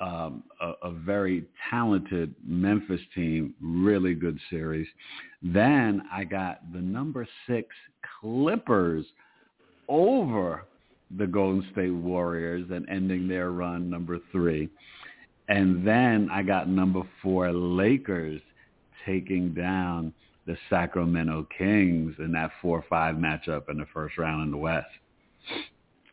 um, 0.01 0.43
a, 0.61 0.73
a 0.83 0.91
very 0.91 1.45
talented 1.71 2.35
Memphis 2.45 3.01
team. 3.15 3.55
Really 3.61 4.15
good 4.15 4.39
series. 4.49 4.87
Then 5.43 6.03
I 6.13 6.25
got 6.25 6.73
the 6.73 6.81
number 6.81 7.27
six 7.47 7.69
Clippers 8.21 9.05
over 9.89 10.65
the 11.19 11.27
Golden 11.27 11.67
State 11.73 11.91
Warriors 11.91 12.67
and 12.71 12.89
ending 12.89 13.29
their 13.29 13.51
run 13.51 13.91
number 13.91 14.19
three. 14.33 14.69
And 15.49 15.87
then 15.87 16.29
I 16.31 16.43
got 16.43 16.69
number 16.69 17.03
four 17.23 17.53
Lakers 17.53 18.41
taking 19.05 19.53
down 19.53 20.13
the 20.47 20.57
Sacramento 20.69 21.47
Kings 21.57 22.15
in 22.19 22.33
that 22.33 22.51
4-5 22.63 22.83
matchup 22.91 23.69
in 23.69 23.79
the 23.79 23.87
first 23.93 24.17
round 24.17 24.45
in 24.45 24.51
the 24.51 24.57
West. 24.57 24.87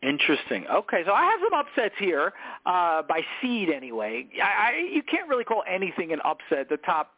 Interesting. 0.02 0.66
Okay, 0.72 1.02
so 1.04 1.12
I 1.12 1.24
have 1.24 1.40
some 1.42 1.58
upsets 1.58 1.94
here 1.98 2.32
uh, 2.66 3.02
by 3.02 3.22
seed 3.40 3.68
anyway. 3.68 4.28
I, 4.42 4.70
I, 4.70 4.90
you 4.92 5.02
can't 5.02 5.28
really 5.28 5.44
call 5.44 5.64
anything 5.68 6.12
an 6.12 6.20
upset. 6.24 6.68
The 6.68 6.76
top 6.76 7.14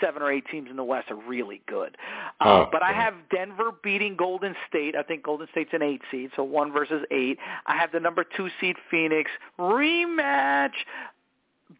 seven 0.00 0.22
or 0.22 0.32
eight 0.32 0.44
teams 0.50 0.68
in 0.68 0.76
the 0.76 0.84
West 0.84 1.10
are 1.10 1.16
really 1.16 1.62
good. 1.66 1.96
Uh, 2.40 2.44
Oh, 2.44 2.68
but 2.70 2.82
I 2.82 2.92
have 2.92 3.14
Denver 3.30 3.70
beating 3.82 4.16
Golden 4.16 4.54
State. 4.68 4.96
I 4.96 5.02
think 5.02 5.22
Golden 5.22 5.46
State's 5.52 5.70
an 5.72 5.82
eight 5.82 6.02
seed, 6.10 6.30
so 6.34 6.42
one 6.42 6.72
versus 6.72 7.04
eight. 7.10 7.38
I 7.66 7.76
have 7.76 7.92
the 7.92 8.00
number 8.00 8.24
two 8.24 8.48
seed 8.60 8.76
Phoenix 8.90 9.30
rematch 9.58 10.72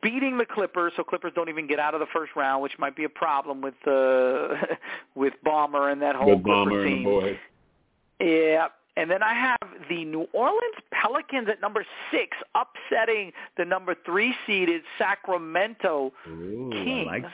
beating 0.03 0.39
the 0.39 0.47
Clippers, 0.47 0.93
so 0.97 1.05
Clippers 1.05 1.33
don't 1.35 1.49
even 1.49 1.67
get 1.67 1.79
out 1.79 1.95
of 1.95 2.01
the 2.01 2.07
first 2.13 2.33
round, 2.37 2.63
which 2.63 2.79
might 2.79 2.97
be 2.97 3.05
a 3.05 3.09
problem 3.09 3.61
with 3.61 3.75
uh, 3.87 4.55
with 5.15 5.35
Ballmer 5.45 5.91
and 5.93 6.01
that 6.03 6.17
whole 6.17 6.39
Clipper 6.41 6.85
team. 6.85 7.05
Yeah. 8.21 8.69
And 8.97 9.11
then 9.11 9.23
I 9.23 9.35
have 9.35 9.71
the 9.89 10.05
New 10.05 10.29
Orleans 10.33 10.77
Pelicans 10.93 11.49
at 11.49 11.61
number 11.61 11.85
six, 12.11 12.37
upsetting 12.55 13.33
the 13.57 13.65
number 13.65 13.97
three 14.07 14.35
seeded 14.47 14.83
Sacramento 14.99 16.13
Ooh, 16.29 16.71
Kings. 16.73 17.07
Like. 17.07 17.25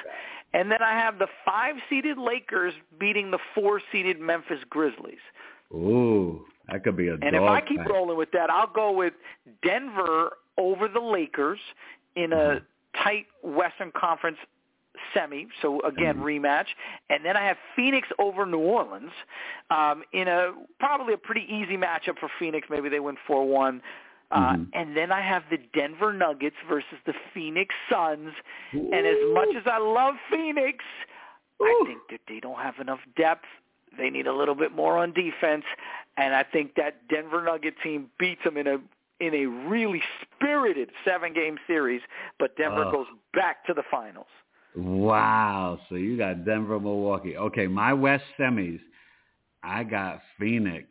And 0.52 0.70
then 0.70 0.82
I 0.82 0.92
have 0.92 1.18
the 1.18 1.28
five 1.44 1.76
seeded 1.88 2.18
Lakers 2.18 2.74
beating 2.98 3.30
the 3.30 3.38
four 3.54 3.80
seeded 3.92 4.20
Memphis 4.20 4.60
Grizzlies. 4.68 5.18
Ooh, 5.72 6.44
that 6.68 6.82
could 6.82 6.96
be 6.96 7.08
a 7.08 7.14
And 7.14 7.36
if 7.36 7.42
I 7.42 7.60
keep 7.60 7.84
rolling 7.86 8.16
with 8.16 8.32
that, 8.32 8.50
I'll 8.50 8.66
go 8.72 8.90
with 8.90 9.12
Denver 9.62 10.30
over 10.58 10.88
the 10.88 11.00
Lakers 11.00 11.60
in 12.16 12.32
a 12.32 12.36
mm-hmm. 12.36 13.02
tight 13.02 13.26
Western 13.42 13.92
Conference 13.92 14.38
semi. 15.14 15.48
So 15.62 15.80
again, 15.82 16.16
Mhm. 16.16 16.22
rematch. 16.22 16.66
And 17.08 17.24
then 17.24 17.36
I 17.36 17.42
have 17.42 17.58
Phoenix 17.76 18.08
over 18.18 18.44
New 18.46 18.58
Orleans 18.58 19.12
um, 19.70 20.04
in 20.12 20.28
a 20.28 20.52
probably 20.78 21.14
a 21.14 21.18
pretty 21.18 21.46
easy 21.52 21.76
matchup 21.76 22.18
for 22.18 22.28
Phoenix. 22.38 22.68
Maybe 22.68 22.88
they 22.88 23.00
win 23.00 23.16
four 23.26 23.46
one. 23.46 23.82
Uh, 24.32 24.52
Mhm. 24.52 24.68
And 24.74 24.96
then 24.96 25.10
I 25.10 25.20
have 25.20 25.42
the 25.50 25.58
Denver 25.58 26.12
Nuggets 26.12 26.56
versus 26.68 26.98
the 27.04 27.14
Phoenix 27.34 27.74
Suns. 27.88 28.32
And 28.72 28.94
as 29.06 29.18
much 29.34 29.54
as 29.56 29.66
I 29.66 29.78
love 29.78 30.16
Phoenix, 30.30 30.84
I 31.60 31.82
think 31.86 32.06
that 32.10 32.20
they 32.26 32.38
don't 32.40 32.58
have 32.60 32.78
enough 32.78 33.00
depth. 33.16 33.46
They 33.98 34.08
need 34.08 34.28
a 34.28 34.32
little 34.32 34.54
bit 34.54 34.70
more 34.72 34.96
on 34.98 35.12
defense, 35.12 35.64
and 36.16 36.32
I 36.34 36.44
think 36.44 36.74
that 36.76 37.08
Denver 37.08 37.42
Nugget 37.42 37.74
team 37.82 38.08
beats 38.18 38.42
them 38.44 38.56
in 38.56 38.66
a 38.68 38.80
in 39.18 39.34
a 39.34 39.46
really 39.46 40.02
spirited 40.22 40.90
seven 41.04 41.32
game 41.34 41.58
series. 41.66 42.00
But 42.38 42.56
Denver 42.56 42.84
goes 42.92 43.08
back 43.34 43.64
to 43.64 43.74
the 43.74 43.82
finals. 43.82 44.28
Wow. 44.76 45.78
So 45.88 45.96
you 45.96 46.16
got 46.16 46.44
Denver, 46.44 46.78
Milwaukee. 46.78 47.36
Okay, 47.36 47.66
my 47.66 47.92
West 47.92 48.24
semis, 48.38 48.80
I 49.62 49.84
got 49.84 50.20
Phoenix 50.38 50.86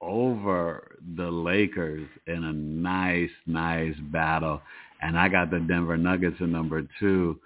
over 0.00 0.98
the 1.16 1.30
Lakers 1.30 2.08
in 2.26 2.44
a 2.44 2.52
nice, 2.52 3.30
nice 3.46 3.94
battle. 4.12 4.60
And 5.02 5.18
I 5.18 5.28
got 5.28 5.50
the 5.50 5.60
Denver 5.60 5.96
Nuggets 5.96 6.36
in 6.40 6.52
number 6.52 6.86
two, 6.98 7.38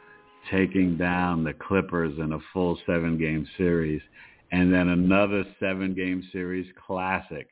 taking 0.50 0.96
down 0.96 1.44
the 1.44 1.52
Clippers 1.54 2.18
in 2.18 2.32
a 2.32 2.38
full 2.52 2.78
seven 2.86 3.18
game 3.18 3.46
series. 3.56 4.00
And 4.52 4.72
then 4.72 4.88
another 4.88 5.44
seven 5.60 5.94
game 5.94 6.26
series 6.32 6.66
classic. 6.86 7.48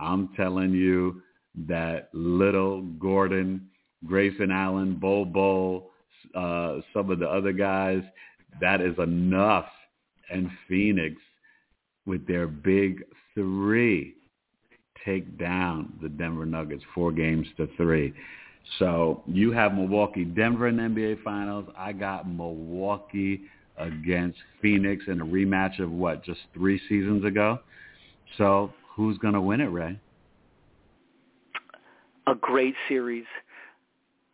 I'm 0.00 0.30
telling 0.36 0.72
you 0.72 1.22
that 1.66 2.08
Little, 2.12 2.82
Gordon, 2.82 3.68
Grayson 4.06 4.50
Allen, 4.50 4.96
Bol 4.96 5.24
Bol, 5.24 5.90
uh, 6.34 6.78
some 6.92 7.10
of 7.10 7.18
the 7.18 7.28
other 7.28 7.52
guys, 7.52 8.02
that 8.60 8.80
is 8.80 8.98
enough. 8.98 9.66
And 10.30 10.50
Phoenix, 10.68 11.16
with 12.06 12.26
their 12.26 12.46
big 12.46 13.04
three, 13.34 14.14
take 15.04 15.38
down 15.38 15.92
the 16.02 16.08
Denver 16.08 16.46
Nuggets 16.46 16.82
four 16.94 17.12
games 17.12 17.46
to 17.56 17.68
three. 17.76 18.14
So 18.78 19.22
you 19.26 19.52
have 19.52 19.74
Milwaukee, 19.74 20.24
Denver 20.24 20.68
in 20.68 20.76
the 20.76 20.82
NBA 20.82 21.22
Finals. 21.22 21.66
I 21.76 21.92
got 21.92 22.28
Milwaukee 22.28 23.42
against 23.76 24.38
Phoenix 24.62 25.04
in 25.08 25.20
a 25.20 25.24
rematch 25.24 25.80
of 25.80 25.90
what, 25.90 26.24
just 26.24 26.40
three 26.54 26.80
seasons 26.88 27.24
ago. 27.24 27.58
So 28.38 28.72
who's 28.94 29.18
going 29.18 29.34
to 29.34 29.40
win 29.40 29.60
it, 29.60 29.66
Ray? 29.66 29.98
A 32.26 32.34
great 32.34 32.74
series. 32.88 33.26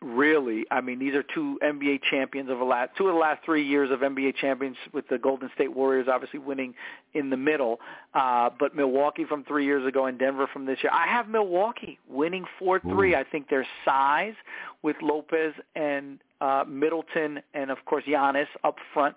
Really, 0.03 0.64
I 0.70 0.80
mean, 0.80 0.98
these 0.98 1.14
are 1.14 1.22
two 1.22 1.59
NBA 1.62 2.01
champions 2.11 2.48
of 2.48 2.59
the 2.59 2.64
last 2.64 2.92
two 2.96 3.09
of 3.09 3.12
the 3.12 3.20
last 3.20 3.44
three 3.44 3.66
years 3.66 3.90
of 3.90 4.01
NBA 4.01 4.34
champions, 4.36 4.78
with 4.94 5.07
the 5.09 5.18
Golden 5.18 5.51
State 5.55 5.74
Warriors 5.74 6.07
obviously 6.11 6.38
winning 6.38 6.72
in 7.12 7.28
the 7.28 7.36
middle. 7.36 7.80
Uh, 8.14 8.48
but 8.59 8.74
Milwaukee 8.74 9.26
from 9.26 9.44
three 9.44 9.66
years 9.66 9.86
ago 9.86 10.07
and 10.07 10.18
Denver 10.18 10.48
from 10.51 10.64
this 10.64 10.78
year. 10.82 10.90
I 10.90 11.07
have 11.07 11.28
Milwaukee 11.28 11.98
winning 12.09 12.46
four 12.59 12.80
three. 12.80 13.14
I 13.14 13.24
think 13.24 13.51
their 13.51 13.66
size 13.84 14.32
with 14.82 14.96
Lopez 15.03 15.53
and 15.76 16.18
uh, 16.40 16.64
Middleton 16.66 17.40
and 17.53 17.70
of 17.70 17.84
course 17.84 18.05
Giannis 18.09 18.46
up 18.64 18.76
front, 18.94 19.16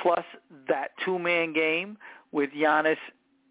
plus 0.00 0.24
that 0.68 0.92
two 1.04 1.18
man 1.18 1.52
game 1.52 1.98
with 2.30 2.50
Giannis 2.50 2.98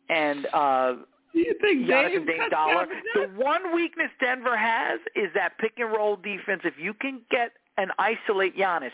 and 0.09 0.47
uh, 0.53 0.93
Do 1.34 1.39
you 1.39 1.55
think 1.61 1.88
Giannis 1.88 2.09
Dame 2.09 2.17
and 2.17 2.27
Dame 2.27 2.49
Dollar. 2.49 2.88
The 3.13 3.27
one 3.36 3.73
weakness 3.75 4.09
Denver 4.19 4.57
has 4.57 4.99
is 5.15 5.30
that 5.36 5.57
pick 5.59 5.73
and 5.77 5.91
roll 5.91 6.15
defense. 6.15 6.61
If 6.65 6.73
you 6.80 6.93
can 6.93 7.21
get 7.30 7.51
and 7.77 7.91
isolate 7.99 8.57
Giannis, 8.57 8.91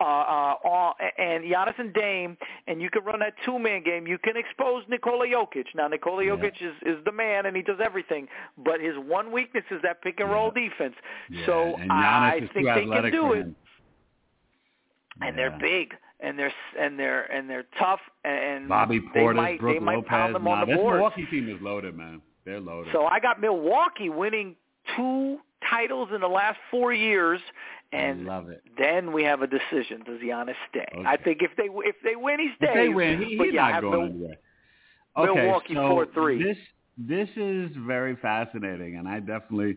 uh, 0.00 0.04
uh, 0.04 0.92
and 1.18 1.44
Giannis 1.44 1.78
and 1.78 1.92
Dame, 1.94 2.36
and 2.66 2.80
you 2.82 2.90
can 2.90 3.04
run 3.04 3.20
that 3.20 3.34
two 3.44 3.58
man 3.58 3.82
game, 3.82 4.06
you 4.06 4.18
can 4.18 4.36
expose 4.36 4.82
Nikola 4.88 5.26
Jokic. 5.26 5.66
Now 5.74 5.88
Nikola 5.88 6.24
Yeah. 6.24 6.32
Jokic 6.32 6.60
is 6.60 6.74
is 6.82 7.04
the 7.04 7.12
man 7.12 7.46
and 7.46 7.56
he 7.56 7.62
does 7.62 7.78
everything, 7.82 8.28
but 8.58 8.80
his 8.80 8.96
one 8.98 9.30
weakness 9.32 9.64
is 9.70 9.80
that 9.82 10.02
pick 10.02 10.20
and 10.20 10.30
roll 10.30 10.50
defense. 10.50 10.94
Yeah, 11.30 11.46
so 11.46 11.76
I 11.90 12.48
think 12.52 12.66
they 12.66 12.86
can 12.86 13.10
do 13.12 13.32
it 13.32 13.46
and 13.46 13.56
Yeah. 15.20 15.30
they're 15.36 15.58
big 15.58 15.96
and 16.24 16.38
they're 16.38 16.52
and 16.78 16.98
they're 16.98 17.24
and 17.24 17.48
they're 17.48 17.66
tough 17.78 18.00
and 18.24 18.68
Bobby 18.68 19.00
they 19.12 19.20
Portis, 19.20 19.36
might 19.36 19.60
Brooke 19.60 19.76
they 19.76 19.80
might 19.80 19.96
Lopez. 19.96 20.08
pound 20.08 20.34
them 20.34 20.44
nah, 20.44 20.50
on 20.52 20.60
the 20.60 20.66
this 20.66 20.76
boards. 20.76 20.94
Milwaukee 20.94 21.26
team 21.30 21.48
is 21.48 21.60
loaded, 21.60 21.96
man. 21.96 22.20
They're 22.44 22.60
loaded. 22.60 22.92
So 22.92 23.04
I 23.04 23.20
got 23.20 23.40
Milwaukee 23.40 24.08
winning 24.08 24.56
two 24.96 25.38
titles 25.68 26.08
in 26.14 26.20
the 26.20 26.28
last 26.28 26.58
four 26.70 26.92
years, 26.92 27.40
and 27.92 28.26
love 28.26 28.48
it. 28.48 28.62
then 28.78 29.12
we 29.12 29.22
have 29.24 29.42
a 29.42 29.46
decision: 29.46 30.02
Does 30.04 30.20
Giannis 30.20 30.54
stay? 30.70 31.02
I 31.06 31.16
think 31.16 31.40
if 31.42 31.50
they 31.56 31.68
if 31.88 31.96
they 32.02 32.16
win, 32.16 32.40
he 32.40 32.50
stays. 32.56 32.70
If 32.70 32.74
they 32.74 32.88
win, 32.88 33.22
he, 33.22 33.36
he's 33.36 33.52
yeah, 33.52 33.70
not 33.70 33.82
going 33.82 33.92
Mil- 33.92 34.02
anywhere. 34.02 34.36
Okay, 35.16 35.40
Milwaukee 35.40 35.74
so 35.74 36.06
4-3. 36.16 36.42
This 36.42 36.56
this 36.96 37.28
is 37.36 37.70
very 37.86 38.16
fascinating, 38.16 38.96
and 38.96 39.06
I 39.06 39.20
definitely 39.20 39.76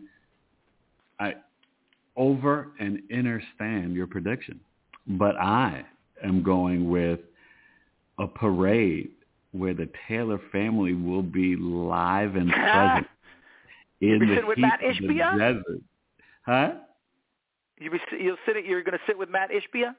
I 1.20 1.34
over 2.16 2.72
and 2.80 3.00
understand 3.12 3.94
your 3.94 4.06
prediction, 4.06 4.58
but 5.06 5.36
I 5.36 5.84
am 6.24 6.42
going 6.42 6.90
with 6.90 7.20
a 8.18 8.26
parade 8.26 9.10
where 9.52 9.74
the 9.74 9.88
Taylor 10.06 10.40
family 10.52 10.94
will 10.94 11.22
be 11.22 11.56
live 11.56 12.36
and 12.36 12.50
present 12.52 13.06
in 14.00 14.18
the 14.20 14.46
with 14.46 14.56
heat 14.56 14.62
Matt 14.62 14.84
of 14.84 14.96
the 14.96 15.06
Ishbia? 15.06 15.38
desert. 15.38 15.82
Huh? 16.42 16.72
You 17.78 17.90
be, 17.90 17.98
you'll 18.18 18.36
sit. 18.46 18.56
You're 18.64 18.82
going 18.82 18.98
to 18.98 19.04
sit 19.06 19.16
with 19.16 19.28
Matt 19.30 19.50
Ishbia. 19.50 19.94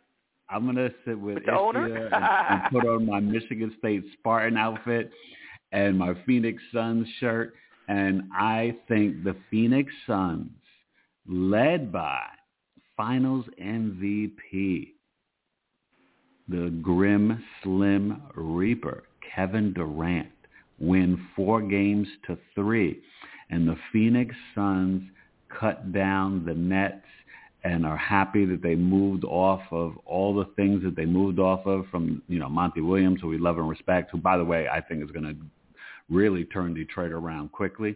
I'm 0.50 0.66
gonna 0.66 0.90
sit 1.06 1.20
with, 1.20 1.36
With 1.36 1.46
the 1.46 1.52
owner? 1.52 1.88
Ishbia 1.88 2.06
and, 2.06 2.62
and 2.64 2.72
put 2.72 2.88
on 2.88 3.06
my 3.06 3.20
Michigan 3.20 3.74
State 3.78 4.04
Spartan 4.14 4.58
outfit 4.58 5.12
and 5.72 5.98
my 5.98 6.14
Phoenix 6.26 6.62
Suns 6.74 7.08
shirt, 7.20 7.54
and 7.88 8.24
I 8.34 8.76
think 8.88 9.24
the 9.24 9.36
Phoenix 9.52 9.94
Suns, 10.08 10.50
led 11.28 11.92
by 11.92 12.22
Finals 12.98 13.46
MVP, 13.62 14.94
the 16.50 16.70
Grim 16.82 17.44
Slim 17.64 18.22
Reaper, 18.36 19.04
Kevin 19.36 19.74
Durant, 19.74 20.30
win 20.80 21.28
four 21.36 21.62
games 21.62 22.08
to 22.28 22.38
three, 22.56 23.00
and 23.50 23.68
the 23.68 23.78
Phoenix 23.92 24.36
Suns 24.56 25.04
cut 25.50 25.92
down 25.92 26.46
the 26.46 26.54
Nets 26.54 27.06
and 27.64 27.86
are 27.86 27.98
happy 27.98 28.46
that 28.46 28.62
they 28.62 28.76
moved 28.76 29.26
off 29.26 29.62
of 29.72 29.98
all 30.06 30.34
the 30.34 30.46
things 30.56 30.82
that 30.84 30.96
they 30.96 31.06
moved 31.06 31.40
off 31.40 31.66
of 31.66 31.86
from, 31.92 32.22
you 32.28 32.40
know, 32.40 32.48
Monty 32.48 32.82
Williams, 32.82 33.20
who 33.22 33.28
we 33.28 33.38
love 33.38 33.58
and 33.58 33.70
respect, 33.70 34.12
who, 34.12 34.18
by 34.18 34.38
the 34.38 34.46
way, 34.46 34.68
I 34.70 34.80
think 34.80 35.04
is 35.04 35.12
going 35.12 35.26
to 35.26 35.36
really 36.10 36.46
turn 36.46 36.74
Detroit 36.74 37.12
around 37.12 37.52
quickly. 37.52 37.96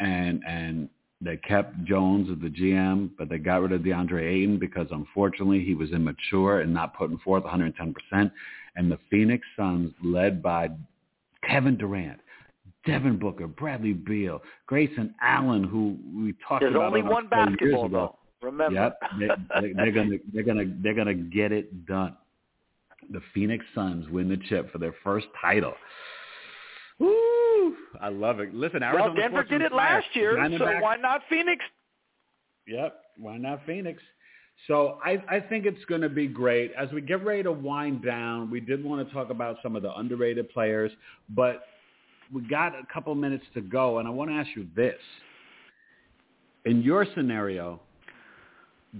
And, 0.00 0.42
and 0.46 0.88
they 1.20 1.36
kept 1.36 1.84
Jones 1.84 2.28
as 2.30 2.40
the 2.40 2.48
GM, 2.48 3.10
but 3.18 3.28
they 3.28 3.38
got 3.38 3.60
rid 3.60 3.72
of 3.72 3.82
DeAndre 3.82 4.26
Ayton 4.26 4.58
because 4.58 4.86
unfortunately 4.90 5.62
he 5.62 5.74
was 5.74 5.90
immature 5.92 6.60
and 6.60 6.72
not 6.72 6.96
putting 6.96 7.18
forth 7.18 7.44
110%. 7.44 7.94
And 8.76 8.90
the 8.90 8.98
Phoenix 9.10 9.46
Suns, 9.56 9.92
led 10.02 10.42
by 10.42 10.68
Kevin 11.46 11.76
Durant, 11.76 12.20
Devin 12.86 13.18
Booker, 13.18 13.46
Bradley 13.46 13.92
Beal, 13.92 14.40
Grayson 14.66 15.14
Allen, 15.20 15.64
who 15.64 15.98
we 16.16 16.34
talked 16.46 16.62
There's 16.62 16.74
about 16.74 16.86
only 16.86 17.02
on 17.02 17.08
one 17.08 17.28
basketball 17.28 17.86
ago. 17.86 18.16
though. 18.42 18.46
Remember. 18.46 18.74
Yep, 18.74 19.00
they, 19.60 19.72
they're 19.74 19.92
gonna 19.92 20.16
they're 20.32 20.42
gonna 20.42 20.64
they're 20.82 20.94
gonna 20.94 21.12
get 21.12 21.52
it 21.52 21.84
done. 21.84 22.16
The 23.10 23.20
Phoenix 23.34 23.64
Suns 23.74 24.08
win 24.08 24.30
the 24.30 24.38
chip 24.48 24.72
for 24.72 24.78
their 24.78 24.94
first 25.04 25.26
title. 25.42 25.74
Woo! 26.98 27.49
I 28.00 28.08
love 28.08 28.40
it. 28.40 28.54
Listen, 28.54 28.82
Arizona 28.82 29.12
well, 29.12 29.14
Denver 29.14 29.44
did 29.44 29.62
it 29.62 29.72
last 29.72 30.06
year, 30.14 30.36
so 30.58 30.64
why 30.80 30.96
not 30.96 31.22
Phoenix? 31.28 31.64
Yep. 32.66 33.00
Why 33.18 33.36
not 33.36 33.60
Phoenix? 33.66 34.02
So 34.66 34.98
I, 35.04 35.22
I 35.28 35.40
think 35.40 35.64
it's 35.64 35.84
going 35.86 36.02
to 36.02 36.08
be 36.08 36.26
great. 36.26 36.72
As 36.78 36.90
we 36.92 37.00
get 37.00 37.24
ready 37.24 37.42
to 37.44 37.52
wind 37.52 38.04
down, 38.04 38.50
we 38.50 38.60
did 38.60 38.84
want 38.84 39.06
to 39.06 39.14
talk 39.14 39.30
about 39.30 39.56
some 39.62 39.74
of 39.74 39.82
the 39.82 39.94
underrated 39.96 40.50
players, 40.50 40.92
but 41.30 41.64
we 42.32 42.42
got 42.42 42.74
a 42.74 42.82
couple 42.92 43.14
minutes 43.14 43.44
to 43.54 43.60
go, 43.60 43.98
and 43.98 44.06
I 44.06 44.10
want 44.10 44.30
to 44.30 44.34
ask 44.34 44.50
you 44.54 44.66
this. 44.76 44.98
In 46.66 46.82
your 46.82 47.06
scenario, 47.14 47.80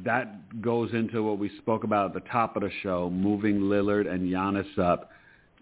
that 0.05 0.63
goes 0.63 0.93
into 0.93 1.23
what 1.23 1.39
we 1.39 1.51
spoke 1.59 1.85
about 1.85 2.07
at 2.07 2.15
the 2.15 2.29
top 2.31 2.57
of 2.57 2.63
the 2.63 2.71
show, 2.83 3.11
moving 3.11 3.61
Lillard 3.61 4.11
and 4.11 4.29
Giannis 4.29 4.79
up. 4.79 5.11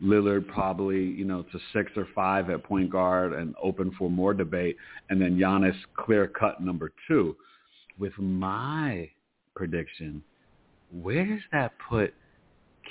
Lillard 0.02 0.46
probably, 0.46 1.04
you 1.04 1.24
know, 1.24 1.42
to 1.42 1.58
six 1.72 1.90
or 1.96 2.06
five 2.14 2.50
at 2.50 2.62
point 2.62 2.90
guard 2.90 3.32
and 3.32 3.54
open 3.62 3.90
for 3.98 4.10
more 4.10 4.34
debate, 4.34 4.76
and 5.10 5.20
then 5.20 5.38
Giannis 5.38 5.76
clear 5.96 6.28
cut 6.28 6.62
number 6.62 6.92
two. 7.06 7.36
With 7.98 8.16
my 8.18 9.10
prediction, 9.56 10.22
where 10.92 11.26
does 11.26 11.40
that 11.50 11.72
put 11.88 12.14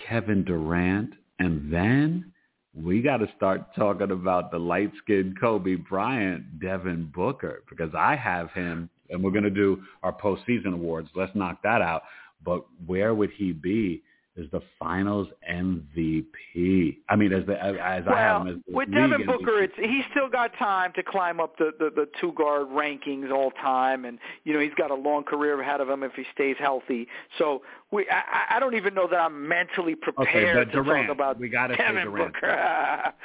Kevin 0.06 0.44
Durant? 0.44 1.14
And 1.40 1.72
then 1.74 2.34
we 2.76 3.02
got 3.02 3.18
to 3.18 3.28
start 3.38 3.74
talking 3.76 4.12
about 4.12 4.52
the 4.52 4.60
light-skinned 4.60 5.40
Kobe 5.40 5.76
Bryant, 5.76 6.60
Devin 6.60 7.12
Booker, 7.16 7.64
because 7.70 7.92
I 7.98 8.16
have 8.16 8.52
him, 8.52 8.90
and 9.10 9.24
we're 9.24 9.32
going 9.32 9.44
to 9.44 9.50
do 9.50 9.82
our 10.04 10.12
postseason 10.12 10.74
awards. 10.74 11.10
Let's 11.16 11.34
knock 11.36 11.64
that 11.64 11.82
out. 11.82 12.04
But 12.44 12.66
where 12.86 13.16
would 13.16 13.32
he 13.32 13.54
be 13.54 14.04
as 14.38 14.46
the 14.52 14.62
Finals 14.80 15.28
MVP? 15.50 16.98
I 17.10 17.16
mean, 17.16 17.34
as 17.34 17.46
the 17.46 17.62
as 17.62 18.04
I 18.08 18.18
have 18.18 18.42
him 18.42 18.48
as 18.48 18.56
the 18.68 18.76
with 18.76 18.92
Devin 18.92 19.26
Booker, 19.26 19.52
MVP. 19.52 19.64
it's 19.64 19.74
he's 19.78 20.06
still 20.12 20.30
got 20.30 20.52
time 20.58 20.92
to 20.96 21.04
climb 21.04 21.40
up 21.40 21.58
the, 21.58 21.72
the 21.80 21.90
the 21.90 22.08
two 22.22 22.34
guard 22.34 22.68
rankings 22.68 23.32
all 23.32 23.52
time, 23.52 24.06
and 24.06 24.20
you 24.44 24.54
know 24.54 24.60
he's 24.60 24.74
got 24.78 24.92
a 24.92 24.96
long 24.96 25.24
career 25.24 25.60
ahead 25.60 25.82
of 25.82 25.90
him 25.90 26.04
if 26.04 26.14
he 26.14 26.24
stays 26.34 26.56
healthy. 26.60 27.08
So 27.38 27.62
we, 27.92 28.06
I, 28.10 28.58
I 28.58 28.60
don't 28.60 28.76
even 28.76 28.94
know 28.94 29.08
that 29.08 29.18
I'm 29.18 29.48
mentally 29.48 29.96
prepared 29.96 30.68
but 30.68 30.78
to 30.78 30.84
Durant, 30.84 31.08
talk 31.08 31.16
about 31.16 31.40
we 31.40 31.48
gotta 31.48 31.76
say 31.76 32.04
Durant. 32.04 32.34
Booker. 32.34 33.14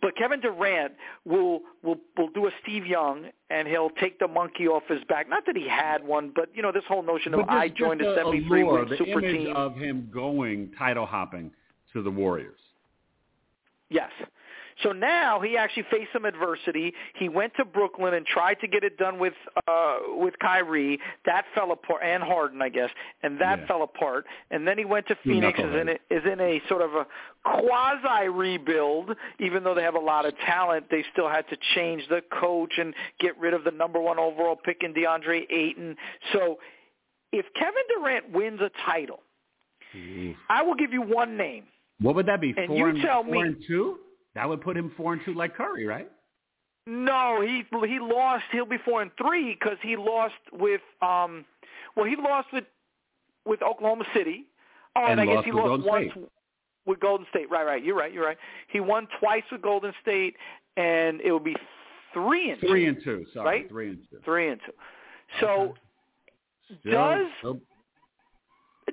But 0.00 0.16
Kevin 0.16 0.40
Durant 0.40 0.94
will 1.26 1.60
will 1.82 1.98
will 2.16 2.28
do 2.30 2.46
a 2.46 2.50
Steve 2.62 2.86
Young, 2.86 3.26
and 3.50 3.68
he'll 3.68 3.90
take 3.90 4.18
the 4.18 4.26
monkey 4.26 4.66
off 4.66 4.84
his 4.88 5.04
back. 5.04 5.28
Not 5.28 5.44
that 5.44 5.56
he 5.56 5.68
had 5.68 6.02
one, 6.02 6.32
but 6.34 6.48
you 6.54 6.62
know 6.62 6.72
this 6.72 6.84
whole 6.88 7.02
notion 7.02 7.34
of 7.34 7.40
I 7.48 7.68
joined 7.68 8.00
a 8.00 8.10
the 8.10 8.16
73 8.16 8.62
allure, 8.62 8.84
win 8.86 8.98
super 8.98 9.20
image 9.20 9.44
team. 9.44 9.54
of 9.54 9.76
him 9.76 10.08
going 10.12 10.72
title 10.78 11.04
hopping 11.04 11.50
to 11.92 12.02
the 12.02 12.10
Warriors. 12.10 12.58
Yes. 13.90 14.10
So 14.82 14.92
now 14.92 15.40
he 15.40 15.56
actually 15.56 15.84
faced 15.90 16.12
some 16.12 16.24
adversity. 16.24 16.92
He 17.18 17.28
went 17.28 17.52
to 17.56 17.64
Brooklyn 17.64 18.14
and 18.14 18.24
tried 18.26 18.60
to 18.60 18.66
get 18.68 18.82
it 18.84 18.96
done 18.96 19.18
with 19.18 19.34
uh 19.68 19.98
with 20.10 20.34
Kyrie. 20.40 20.98
That 21.26 21.44
fell 21.54 21.72
apart 21.72 22.02
and 22.04 22.22
Harden, 22.22 22.62
I 22.62 22.68
guess, 22.68 22.90
and 23.22 23.38
that 23.40 23.60
Yeah. 23.60 23.66
fell 23.66 23.82
apart. 23.82 24.26
And 24.50 24.66
then 24.66 24.78
he 24.78 24.84
went 24.84 25.06
to 25.08 25.16
Phoenix 25.24 25.58
is 25.58 25.64
in 25.64 25.88
a, 25.88 25.92
is 26.10 26.24
in 26.30 26.40
a 26.40 26.60
sort 26.68 26.82
of 26.82 26.94
a 26.94 27.06
quasi 27.44 28.28
rebuild. 28.28 29.16
Even 29.38 29.64
though 29.64 29.74
they 29.74 29.82
have 29.82 29.94
a 29.96 29.98
lot 30.00 30.24
of 30.26 30.36
talent, 30.46 30.86
they 30.90 31.04
still 31.12 31.28
had 31.28 31.48
to 31.48 31.56
change 31.74 32.02
the 32.08 32.22
coach 32.40 32.72
and 32.78 32.94
get 33.20 33.38
rid 33.38 33.54
of 33.54 33.64
the 33.64 33.70
number 33.72 34.00
one 34.00 34.18
overall 34.18 34.56
pick 34.56 34.78
in 34.82 34.94
DeAndre 34.94 35.50
Ayton. 35.50 35.96
So 36.32 36.58
if 37.32 37.46
Kevin 37.54 37.82
Durant 37.94 38.30
wins 38.32 38.60
a 38.60 38.70
title, 38.86 39.20
I 40.48 40.62
will 40.62 40.74
give 40.74 40.92
you 40.92 41.02
one 41.02 41.36
name. 41.36 41.64
What 42.00 42.14
would 42.14 42.26
that 42.26 42.40
be? 42.40 42.54
And 42.56 42.68
four 42.68 42.76
you 42.76 42.86
and, 42.86 43.02
tell 43.02 43.22
four 43.24 43.32
me- 43.32 43.40
and 43.42 43.56
two? 43.66 43.98
That 44.34 44.48
would 44.48 44.60
put 44.60 44.76
him 44.76 44.92
four 44.96 45.12
and 45.12 45.22
two 45.24 45.34
like 45.34 45.56
Curry, 45.56 45.86
right? 45.86 46.10
No, 46.86 47.40
he 47.40 47.64
he 47.88 47.98
lost. 48.00 48.44
He'll 48.52 48.64
be 48.66 48.78
four 48.84 49.02
and 49.02 49.10
three 49.20 49.54
because 49.54 49.76
he 49.82 49.96
lost 49.96 50.34
with 50.52 50.80
um, 51.02 51.44
well, 51.96 52.06
he 52.06 52.16
lost 52.16 52.48
with 52.52 52.64
with 53.44 53.62
Oklahoma 53.62 54.04
City. 54.14 54.44
Oh, 54.96 55.04
and, 55.06 55.20
And 55.20 55.30
I 55.30 55.34
guess 55.34 55.44
he 55.44 55.52
lost 55.52 55.66
Golden 55.68 55.86
once 55.86 56.10
State. 56.12 56.24
with 56.86 57.00
Golden 57.00 57.26
State. 57.30 57.50
Right, 57.50 57.64
right. 57.64 57.84
You're 57.84 57.96
right. 57.96 58.12
You're 58.12 58.24
right. 58.26 58.38
He 58.68 58.80
won 58.80 59.06
twice 59.20 59.44
with 59.52 59.62
Golden 59.62 59.92
State, 60.02 60.36
and 60.76 61.20
it 61.20 61.32
would 61.32 61.44
be 61.44 61.56
three 62.12 62.50
and 62.50 62.60
Three 62.60 62.84
two. 62.84 62.88
and 62.88 63.04
two. 63.04 63.26
Sorry, 63.32 63.46
Right? 63.60 63.68
three 63.68 63.88
and 63.90 63.98
two. 64.10 64.18
three 64.24 64.48
and 64.48 64.60
two. 64.64 64.72
So 65.40 65.74
Still- 66.80 66.92
Does- 66.92 67.26
still- 67.38 67.60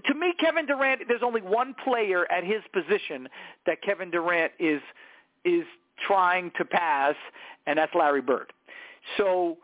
to 0.05 0.13
me, 0.13 0.33
Kevin 0.39 0.65
Durant, 0.67 1.07
there's 1.07 1.23
only 1.23 1.41
one 1.41 1.73
player 1.83 2.31
at 2.31 2.43
his 2.43 2.61
position 2.71 3.27
that 3.65 3.81
Kevin 3.81 4.11
Durant 4.11 4.51
is 4.59 4.81
is 5.45 5.63
trying 6.05 6.51
to 6.57 6.65
pass, 6.65 7.15
and 7.65 7.77
that's 7.77 7.93
Larry 7.95 8.21
Bird. 8.21 8.51
So, 9.17 9.57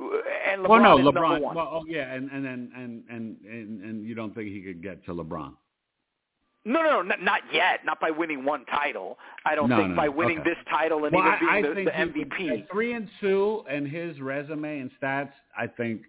uh, 0.00 0.04
and 0.50 0.60
oh, 0.66 0.68
LeBron 0.68 0.68
well, 0.68 0.82
no, 0.82 0.98
is 0.98 1.04
LeBron. 1.14 1.14
number 1.14 1.40
one. 1.46 1.54
Well, 1.56 1.68
oh 1.72 1.84
yeah, 1.88 2.12
and 2.12 2.30
and 2.30 2.46
and, 2.46 2.72
and 2.76 3.04
and 3.10 3.82
and 3.82 4.04
you 4.06 4.14
don't 4.14 4.34
think 4.34 4.48
he 4.48 4.62
could 4.62 4.82
get 4.82 5.04
to 5.06 5.14
LeBron? 5.14 5.52
No, 6.64 6.82
no, 6.82 7.00
no, 7.00 7.14
not, 7.22 7.42
yet. 7.52 7.84
Not 7.84 8.00
by 8.00 8.10
winning 8.10 8.44
one 8.44 8.64
title. 8.64 9.18
I 9.44 9.54
don't 9.54 9.68
No, 9.68 9.76
think 9.76 9.90
no, 9.90 9.94
by 9.96 10.08
winning 10.08 10.40
Okay. 10.40 10.50
this 10.50 10.58
title 10.68 11.04
and 11.04 11.14
well, 11.14 11.22
even 11.22 11.48
I, 11.48 11.62
being 11.62 11.64
I 11.64 11.68
the, 11.68 11.74
think 12.02 12.16
the 12.16 12.20
MVP. 12.24 12.70
three 12.72 12.92
and 12.94 13.08
two, 13.20 13.62
and 13.70 13.86
his 13.86 14.20
resume 14.20 14.80
and 14.80 14.90
stats, 15.00 15.30
I 15.56 15.68
think 15.68 16.02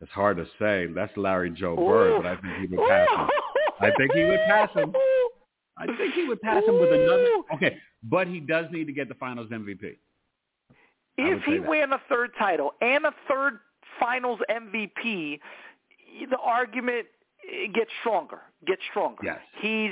it's 0.00 0.12
hard 0.12 0.36
to 0.36 0.46
say. 0.60 0.86
That's 0.94 1.10
Larry 1.16 1.50
Joe 1.50 1.74
Bird, 1.74 2.22
but 2.22 2.26
I 2.26 2.36
think 2.40 2.70
he 2.70 2.76
would 2.76 2.88
pass 2.88 3.08
him. 3.10 3.28
I 3.80 3.90
think 3.96 4.12
he 4.12 4.24
would 4.24 4.40
pass 4.46 4.70
him. 4.74 4.92
I 5.76 5.86
think 5.96 6.14
he 6.14 6.24
would 6.28 6.40
pass 6.40 6.62
him 6.64 6.78
with 6.80 6.92
another. 6.92 7.26
Okay, 7.54 7.76
but 8.02 8.26
he 8.26 8.40
does 8.40 8.66
need 8.70 8.86
to 8.86 8.92
get 8.92 9.08
the 9.08 9.14
Finals 9.14 9.48
MVP. 9.50 9.96
If 11.18 11.42
he 11.44 11.58
that. 11.58 11.68
win 11.68 11.92
a 11.92 12.00
third 12.08 12.30
title 12.38 12.72
and 12.80 13.04
a 13.04 13.12
third 13.28 13.58
Finals 13.98 14.40
MVP, 14.50 15.38
the 16.30 16.38
argument 16.42 17.06
eh, 17.50 17.66
gets 17.74 17.90
stronger. 18.00 18.40
Gets 18.66 18.80
stronger. 18.90 19.22
Yes. 19.24 19.38
He's. 19.60 19.90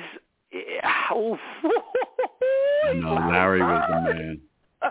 eh, 0.53 1.15
oof. 1.15 1.39
I 2.85 2.93
know 2.95 3.15
Larry 3.31 3.61
was 3.61 3.85
the 3.89 4.15
man. 4.15 4.41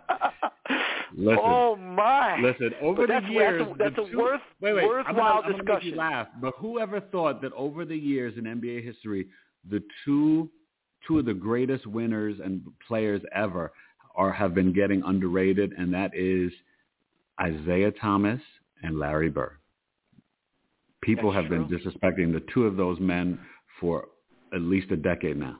Listen, 1.15 1.39
oh 1.41 1.75
my! 1.77 2.37
Listen, 2.41 2.71
over 2.81 3.03
the 3.03 3.07
that's, 3.07 3.25
years, 3.27 3.61
that's 3.65 3.71
a, 3.71 3.77
that's 3.95 4.09
a 4.09 4.11
two- 4.11 4.17
worth, 4.19 4.41
wait, 4.59 4.73
wait, 4.73 4.85
worthwhile 4.85 5.07
I'm 5.07 5.15
gonna, 5.15 5.29
I'm 5.29 5.41
gonna 5.41 5.57
make 5.57 5.65
discussion. 5.65 5.89
you 5.91 5.95
laugh. 5.95 6.27
But 6.41 6.53
whoever 6.59 6.99
thought 6.99 7.41
that 7.41 7.53
over 7.53 7.85
the 7.85 7.95
years 7.95 8.33
in 8.37 8.43
NBA 8.43 8.83
history, 8.83 9.27
the 9.69 9.81
two 10.03 10.49
two 11.05 11.19
of 11.19 11.25
the 11.25 11.33
greatest 11.33 11.85
winners 11.85 12.37
and 12.43 12.61
players 12.87 13.21
ever 13.33 13.71
are 14.15 14.31
have 14.31 14.53
been 14.53 14.73
getting 14.73 15.03
underrated, 15.03 15.73
and 15.77 15.93
that 15.93 16.11
is 16.15 16.51
Isiah 17.45 17.91
Thomas 17.91 18.41
and 18.83 18.99
Larry 18.99 19.29
Bird. 19.29 19.57
People 21.01 21.31
That's 21.31 21.43
have 21.43 21.49
been 21.49 21.65
disrespecting 21.65 22.33
the 22.33 22.43
two 22.53 22.65
of 22.65 22.75
those 22.75 22.99
men 22.99 23.39
for 23.79 24.07
at 24.53 24.61
least 24.61 24.91
a 24.91 24.97
decade 24.97 25.37
now. 25.37 25.59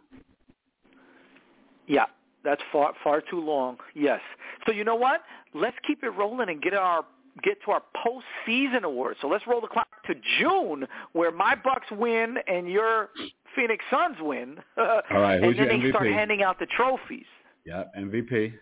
Yeah, 1.87 2.05
that's 2.43 2.61
far 2.71 2.93
far 3.03 3.21
too 3.21 3.39
long. 3.39 3.77
Yes. 3.93 4.19
So 4.65 4.73
you 4.73 4.83
know 4.83 4.95
what? 4.95 5.21
Let's 5.53 5.77
keep 5.85 6.03
it 6.03 6.09
rolling 6.09 6.49
and 6.49 6.61
get 6.61 6.73
our 6.73 7.05
get 7.43 7.57
to 7.65 7.71
our 7.71 7.83
postseason 7.95 8.83
awards. 8.83 9.19
So 9.21 9.27
let's 9.27 9.45
roll 9.47 9.61
the 9.61 9.67
clock 9.67 9.87
to 10.07 10.15
June, 10.39 10.87
where 11.13 11.31
my 11.31 11.55
Bucks 11.55 11.87
win 11.91 12.37
and 12.47 12.69
your 12.69 13.09
Phoenix 13.57 13.83
Suns 13.89 14.17
win. 14.21 14.59
All 14.77 15.01
right, 15.11 15.43
and 15.43 15.57
then 15.57 15.81
your 15.81 15.81
they 15.81 15.89
start 15.89 16.07
handing 16.07 16.43
out 16.43 16.59
the 16.59 16.67
trophies. 16.67 17.25
Yeah, 17.65 17.83
MVP. 17.97 18.53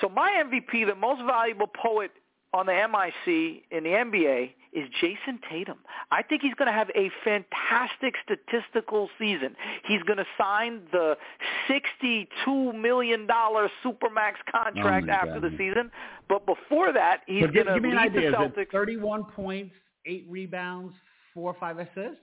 So 0.00 0.08
my 0.08 0.30
MVP, 0.44 0.86
the 0.86 0.94
most 0.94 1.20
valuable 1.26 1.66
poet 1.66 2.12
on 2.54 2.66
the 2.66 2.72
MIC 2.72 3.64
in 3.70 3.84
the 3.84 3.90
NBA, 3.90 4.52
is 4.72 4.88
Jayson 5.00 5.40
Tatum. 5.50 5.78
I 6.10 6.22
think 6.22 6.42
he's 6.42 6.54
going 6.54 6.66
to 6.66 6.72
have 6.72 6.90
a 6.94 7.10
fantastic 7.24 8.14
statistical 8.22 9.08
season. 9.18 9.56
He's 9.86 10.02
going 10.02 10.18
to 10.18 10.26
sign 10.36 10.82
the 10.92 11.16
$62 11.68 12.78
million 12.78 13.26
Supermax 13.26 14.34
contract 14.50 15.04
oh 15.04 15.06
my 15.06 15.12
after 15.12 15.40
the 15.40 15.50
season. 15.56 15.90
But 16.28 16.46
before 16.46 16.92
that, 16.92 17.22
he's 17.26 17.46
going 17.46 17.66
to 17.66 17.74
lead 17.74 18.12
the 18.12 18.20
Celtics. 18.32 18.58
it 18.58 18.68
31 18.70 19.24
points, 19.24 19.74
eight 20.06 20.26
rebounds, 20.28 20.94
four 21.34 21.50
or 21.50 21.56
five 21.58 21.78
assists? 21.78 22.20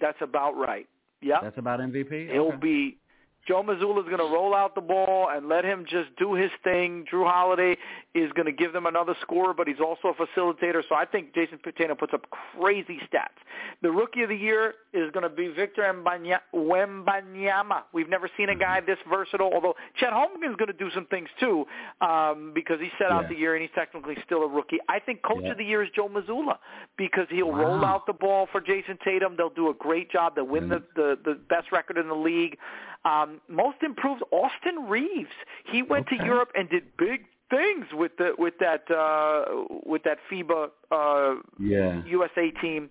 That's 0.00 0.18
about 0.20 0.56
right. 0.56 0.86
Yeah. 1.20 1.38
That's 1.42 1.58
about 1.58 1.80
MVP. 1.80 2.30
He'll 2.32 2.48
Okay. 2.48 2.56
be 2.56 2.98
Joe 3.46 3.62
Mazzulla's 3.62 4.06
going 4.08 4.18
to 4.18 4.32
roll 4.32 4.54
out 4.54 4.74
the 4.74 4.80
ball 4.80 5.28
and 5.32 5.48
let 5.48 5.64
him 5.64 5.84
just 5.88 6.14
do 6.16 6.34
his 6.34 6.50
thing. 6.62 7.04
Jrue 7.12 7.28
Holiday 7.28 7.76
is 8.14 8.30
going 8.32 8.46
to 8.46 8.52
give 8.52 8.72
them 8.72 8.86
another 8.86 9.16
score, 9.22 9.52
but 9.52 9.66
he's 9.66 9.80
also 9.80 10.08
a 10.08 10.14
facilitator. 10.14 10.82
So 10.88 10.94
I 10.94 11.04
think 11.04 11.34
Jayson 11.34 11.58
Tatum 11.76 11.96
puts 11.96 12.14
up 12.14 12.26
crazy 12.30 12.98
stats. 13.12 13.38
The 13.82 13.90
rookie 13.90 14.22
of 14.22 14.28
the 14.28 14.36
year 14.36 14.74
is 14.92 15.10
going 15.12 15.24
to 15.24 15.28
be 15.28 15.48
Victor 15.48 15.82
Mbanya- 15.82 16.40
Wembanyama. 16.54 17.82
We've 17.92 18.08
never 18.08 18.28
seen 18.36 18.48
a 18.48 18.54
guy 18.54 18.80
this 18.80 18.98
versatile, 19.08 19.50
although 19.52 19.74
Chet 19.98 20.12
Holmgren 20.12 20.50
is 20.50 20.56
going 20.56 20.68
to 20.68 20.72
do 20.72 20.90
some 20.94 21.06
things 21.06 21.28
too 21.40 21.64
um, 22.00 22.52
because 22.54 22.78
he 22.80 22.90
set 22.98 23.10
out 23.10 23.28
the 23.28 23.34
year 23.34 23.54
and 23.54 23.62
he's 23.62 23.70
technically 23.74 24.16
still 24.24 24.42
a 24.42 24.48
rookie. 24.48 24.78
I 24.88 24.98
think 25.00 25.22
coach 25.22 25.40
Yeah. 25.42 25.52
of 25.52 25.58
the 25.58 25.64
year 25.64 25.82
is 25.82 25.88
Joe 25.94 26.08
Mazzulla 26.08 26.58
because 26.96 27.26
he'll 27.30 27.52
roll 27.52 27.84
out 27.84 28.06
the 28.06 28.12
ball 28.12 28.46
for 28.52 28.60
Jayson 28.60 28.98
Tatum. 29.04 29.34
They'll 29.36 29.50
do 29.50 29.70
a 29.70 29.74
great 29.74 30.10
job. 30.10 30.34
They'll 30.36 30.46
win 30.46 30.68
the, 30.68 30.82
the, 30.94 31.18
the 31.24 31.34
best 31.48 31.72
record 31.72 31.98
in 31.98 32.08
the 32.08 32.14
league. 32.14 32.56
Um, 33.04 33.40
most 33.48 33.78
improved, 33.82 34.22
Austin 34.30 34.88
Reaves. 34.88 35.30
He 35.64 35.82
went 35.82 36.06
okay. 36.06 36.18
to 36.18 36.24
Europe 36.24 36.50
and 36.54 36.68
did 36.68 36.84
big 36.96 37.26
things 37.50 37.86
with 37.92 38.12
the 38.16 38.32
with 38.38 38.54
that 38.60 38.90
uh, 38.90 39.64
with 39.84 40.02
that 40.04 40.18
FIBA 40.30 40.68
uh, 40.90 41.40
yeah. 41.58 42.02
USA 42.06 42.50
team. 42.50 42.90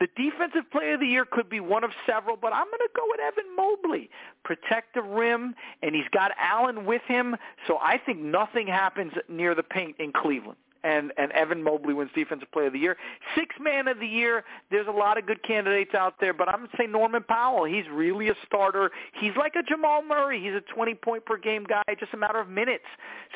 The 0.00 0.06
defensive 0.16 0.70
player 0.70 0.94
of 0.94 1.00
the 1.00 1.06
year 1.06 1.24
could 1.24 1.50
be 1.50 1.58
one 1.58 1.82
of 1.82 1.90
several, 2.06 2.36
but 2.36 2.52
I'm 2.52 2.66
going 2.66 2.78
to 2.78 2.88
go 2.94 3.02
with 3.08 3.20
Evan 3.20 3.56
Mobley. 3.56 4.10
Protect 4.44 4.94
the 4.94 5.02
rim, 5.02 5.56
and 5.82 5.94
he's 5.94 6.08
got 6.12 6.30
Allen 6.38 6.86
with 6.86 7.02
him, 7.08 7.36
so 7.66 7.78
I 7.82 7.98
think 7.98 8.20
nothing 8.20 8.68
happens 8.68 9.12
near 9.28 9.56
the 9.56 9.64
paint 9.64 9.96
in 9.98 10.12
Cleveland 10.12 10.56
and 10.88 11.12
and 11.16 11.30
Evan 11.32 11.62
Mobley 11.62 11.94
wins 11.94 12.10
Defensive 12.14 12.50
Player 12.52 12.68
of 12.68 12.72
the 12.72 12.78
Year. 12.78 12.96
Six 13.36 13.54
Man 13.60 13.88
of 13.88 13.98
the 14.00 14.06
Year. 14.06 14.44
There's 14.70 14.86
a 14.86 14.92
lot 14.92 15.18
of 15.18 15.26
good 15.26 15.42
candidates 15.42 15.94
out 15.94 16.14
there, 16.20 16.32
but 16.32 16.48
I'm 16.48 16.60
gonna 16.60 16.68
say 16.78 16.86
Norman 16.86 17.22
Powell. 17.22 17.64
He's 17.64 17.84
really 17.92 18.28
a 18.28 18.34
starter. 18.46 18.90
He's 19.20 19.36
like 19.36 19.54
a 19.56 19.62
Jamal 19.62 20.02
Murray. 20.02 20.42
He's 20.42 20.54
a 20.54 20.74
20 20.74 20.94
point 20.94 21.24
per 21.26 21.36
game 21.36 21.64
guy, 21.64 21.82
just 21.98 22.14
a 22.14 22.16
matter 22.16 22.40
of 22.40 22.48
minutes. 22.48 22.84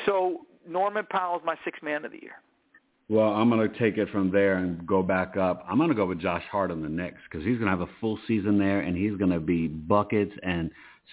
So 0.07 0.47
Norman 0.69 1.07
Powell 1.11 1.39
is 1.39 1.43
my 1.45 1.57
Six 1.65 1.79
Man 1.83 2.05
of 2.05 2.13
the 2.13 2.23
Year. 2.23 2.37
Well, 3.09 3.29
I'm 3.29 3.51
going 3.51 3.69
to 3.69 3.79
take 3.79 3.99
it 3.99 4.09
from 4.11 4.31
there 4.31 4.55
and 4.57 4.87
go 4.87 5.03
back 5.03 5.37
up. 5.37 5.67
I'm 5.69 5.77
going 5.77 5.91
to 5.91 5.95
go 5.95 6.07
with 6.07 6.21
Josh 6.21 6.45
Hart 6.51 6.71
on 6.71 6.83
the 6.83 6.89
Knicks 6.89 7.19
because 7.31 7.45
he's 7.45 7.59
going 7.59 7.71
to 7.71 7.77
have 7.77 7.83
a 7.83 7.91
full 8.01 8.19
season 8.27 8.59
there, 8.59 8.81
and 8.81 8.97
he's 8.97 9.17
going 9.19 9.33
to 9.33 9.41
be 9.41 9.67
buckets 9.67 10.33
and 10.43 10.71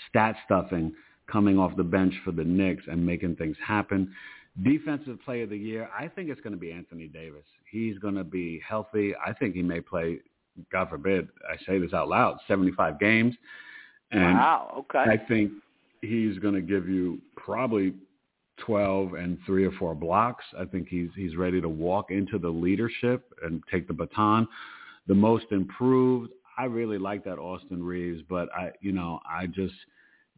stat 0.08 0.36
stuffing 0.46 0.94
coming 1.30 1.60
off 1.60 1.76
the 1.76 1.84
bench 1.84 2.14
for 2.24 2.32
the 2.32 2.44
Knicks 2.44 2.84
and 2.88 3.06
making 3.06 3.36
things 3.36 3.58
happen. 3.66 4.14
Defensive 4.64 5.22
player 5.24 5.44
of 5.44 5.50
the 5.50 5.58
year, 5.58 5.90
I 5.98 6.08
think 6.08 6.30
it's 6.30 6.42
going 6.42 6.54
to 6.54 6.60
be 6.60 6.72
Anthony 6.72 7.08
Davis. 7.08 7.46
He's 7.72 7.98
going 8.00 8.16
to 8.16 8.24
be 8.24 8.62
healthy. 8.68 9.14
I 9.16 9.34
think 9.34 9.56
he 9.56 9.62
may 9.62 9.80
play, 9.80 10.20
God 10.72 10.90
forbid, 10.90 11.30
I 11.50 11.56
say 11.66 11.80
this 11.80 11.94
out 11.94 12.10
loud, 12.10 12.38
75 12.48 13.00
games. 13.00 13.36
And 14.12 14.34
wow, 14.34 14.74
okay. 14.80 15.10
I 15.10 15.18
think 15.28 15.52
he's 16.02 16.38
going 16.40 16.56
to 16.56 16.62
give 16.62 16.90
you 16.90 17.20
probably 17.36 17.94
12 18.66 19.14
and 19.14 19.38
three 19.46 19.66
or 19.66 19.72
four 19.74 19.96
blocks. 19.96 20.44
I 20.58 20.66
think 20.66 20.88
he's 20.90 21.10
he's 21.16 21.36
ready 21.36 21.62
to 21.62 21.70
walk 21.70 22.12
into 22.12 22.38
the 22.38 22.50
leadership 22.50 23.34
and 23.44 23.64
take 23.72 23.88
the 23.88 23.94
baton. 23.94 24.48
The 25.08 25.16
most 25.16 25.46
improved, 25.52 26.32
I 26.58 26.66
really 26.66 26.98
like 26.98 27.24
that 27.24 27.38
Austin 27.40 27.84
Reaves, 27.84 28.22
but 28.30 28.50
I, 28.54 28.72
you 28.82 28.92
know, 28.92 29.20
I 29.30 29.48
just 29.48 29.74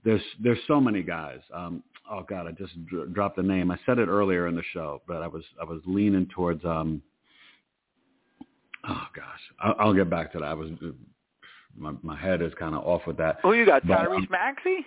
there's 0.04 0.22
there's 0.42 0.60
so 0.68 0.80
many 0.80 1.02
guys. 1.02 1.40
Um, 1.54 1.84
oh 2.10 2.24
God, 2.28 2.48
I 2.48 2.52
just 2.52 2.74
d- 2.90 3.04
dropped 3.14 3.36
the 3.36 3.44
name. 3.44 3.72
I 3.72 3.80
said 3.86 4.00
it 4.00 4.08
earlier 4.08 4.48
in 4.48 4.56
the 4.56 4.64
show, 4.74 5.02
but 5.08 5.22
I 5.22 5.28
was 5.28 5.44
I 5.60 5.64
was 5.64 5.82
leaning 5.86 6.28
towards. 6.34 6.64
um 6.66 7.02
Oh 8.88 9.04
gosh, 9.16 9.40
I'll, 9.60 9.76
I'll 9.80 9.94
get 9.94 10.10
back 10.10 10.32
to 10.34 10.40
that. 10.40 10.46
I 10.46 10.54
was 10.54 10.72
my 11.78 11.94
my 12.02 12.18
head 12.18 12.42
is 12.42 12.52
kind 12.60 12.76
of 12.76 12.84
off 12.84 13.02
with 13.06 13.18
that. 13.18 13.38
Who 13.44 13.54
you 13.54 13.66
got? 13.66 13.84
Tyrese 13.84 14.18
um, 14.18 14.28
Maxey. 14.32 14.86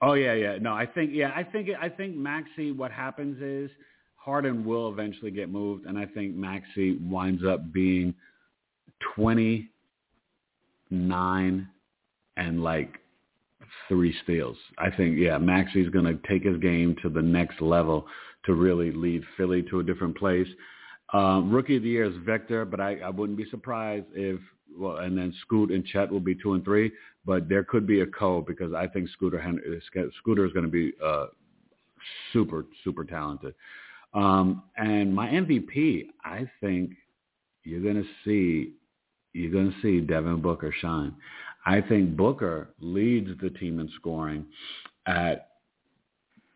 Oh 0.00 0.12
yeah, 0.12 0.34
yeah. 0.34 0.58
No, 0.60 0.72
I 0.72 0.86
think 0.86 1.10
yeah, 1.12 1.32
I 1.34 1.42
think 1.42 1.68
I 1.80 1.88
think 1.88 2.16
Maxey. 2.16 2.70
What 2.70 2.92
happens 2.92 3.42
is 3.42 3.70
Harden 4.16 4.64
will 4.64 4.90
eventually 4.92 5.30
get 5.30 5.50
moved, 5.50 5.86
and 5.86 5.98
I 5.98 6.06
think 6.06 6.34
Maxey 6.36 6.98
winds 6.98 7.44
up 7.44 7.72
being 7.72 8.14
twenty 9.14 9.70
nine 10.90 11.68
and 12.36 12.62
like 12.62 12.98
three 13.88 14.14
steals. 14.22 14.56
I 14.78 14.90
think, 14.90 15.18
yeah, 15.18 15.38
Maxey's 15.38 15.88
going 15.90 16.04
to 16.04 16.18
take 16.28 16.44
his 16.44 16.58
game 16.58 16.96
to 17.02 17.08
the 17.08 17.22
next 17.22 17.60
level 17.60 18.06
to 18.44 18.54
really 18.54 18.92
lead 18.92 19.22
Philly 19.36 19.62
to 19.70 19.80
a 19.80 19.82
different 19.82 20.16
place. 20.16 20.48
Um, 21.12 21.50
rookie 21.50 21.76
of 21.76 21.82
the 21.82 21.88
year 21.88 22.04
is 22.04 22.14
Victor, 22.24 22.64
but 22.64 22.80
I, 22.80 22.96
I 22.96 23.10
wouldn't 23.10 23.38
be 23.38 23.48
surprised 23.50 24.06
if, 24.14 24.40
well, 24.78 24.98
and 24.98 25.16
then 25.16 25.34
Scoot 25.42 25.70
and 25.70 25.84
Chet 25.86 26.10
will 26.10 26.20
be 26.20 26.34
two 26.34 26.52
and 26.54 26.64
three, 26.64 26.92
but 27.24 27.48
there 27.48 27.64
could 27.64 27.86
be 27.86 28.00
a 28.00 28.06
co 28.06 28.42
because 28.42 28.72
I 28.74 28.86
think 28.86 29.08
Scooter 29.10 29.42
Scooter 30.20 30.44
is 30.44 30.52
going 30.52 30.66
to 30.66 30.70
be 30.70 30.92
uh, 31.04 31.26
super, 32.32 32.66
super 32.84 33.04
talented. 33.04 33.54
Um, 34.14 34.62
and 34.76 35.14
my 35.14 35.28
MVP, 35.28 36.06
I 36.24 36.48
think 36.60 36.92
you're 37.64 37.82
going 37.82 38.02
to 38.02 38.08
see, 38.24 38.72
you're 39.32 39.52
going 39.52 39.72
to 39.72 39.82
see 39.82 40.04
Devin 40.04 40.40
Booker 40.40 40.74
shine. 40.80 41.14
I 41.66 41.80
think 41.80 42.16
Booker 42.16 42.70
leads 42.80 43.30
the 43.40 43.50
team 43.50 43.78
in 43.80 43.90
scoring 43.96 44.46
at 45.06 45.50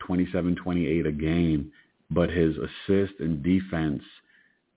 27, 0.07 0.57
28 0.57 1.07
a 1.07 1.13
game, 1.13 1.71
but 2.11 2.31
his 2.31 2.57
assist 2.57 3.15
and 3.21 3.43
defense 3.43 4.03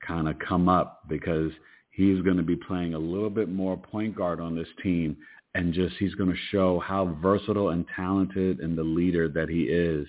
kind 0.05 0.27
of 0.27 0.37
come 0.39 0.69
up 0.69 1.01
because 1.07 1.51
he's 1.91 2.21
going 2.21 2.37
to 2.37 2.43
be 2.43 2.55
playing 2.55 2.93
a 2.93 2.99
little 2.99 3.29
bit 3.29 3.49
more 3.49 3.77
point 3.77 4.15
guard 4.15 4.39
on 4.39 4.55
this 4.55 4.67
team 4.83 5.17
and 5.55 5.73
just 5.73 5.95
he's 5.97 6.13
going 6.15 6.29
to 6.29 6.37
show 6.51 6.79
how 6.79 7.17
versatile 7.21 7.69
and 7.69 7.85
talented 7.95 8.59
and 8.59 8.77
the 8.77 8.83
leader 8.83 9.29
that 9.29 9.49
he 9.49 9.63
is 9.63 10.05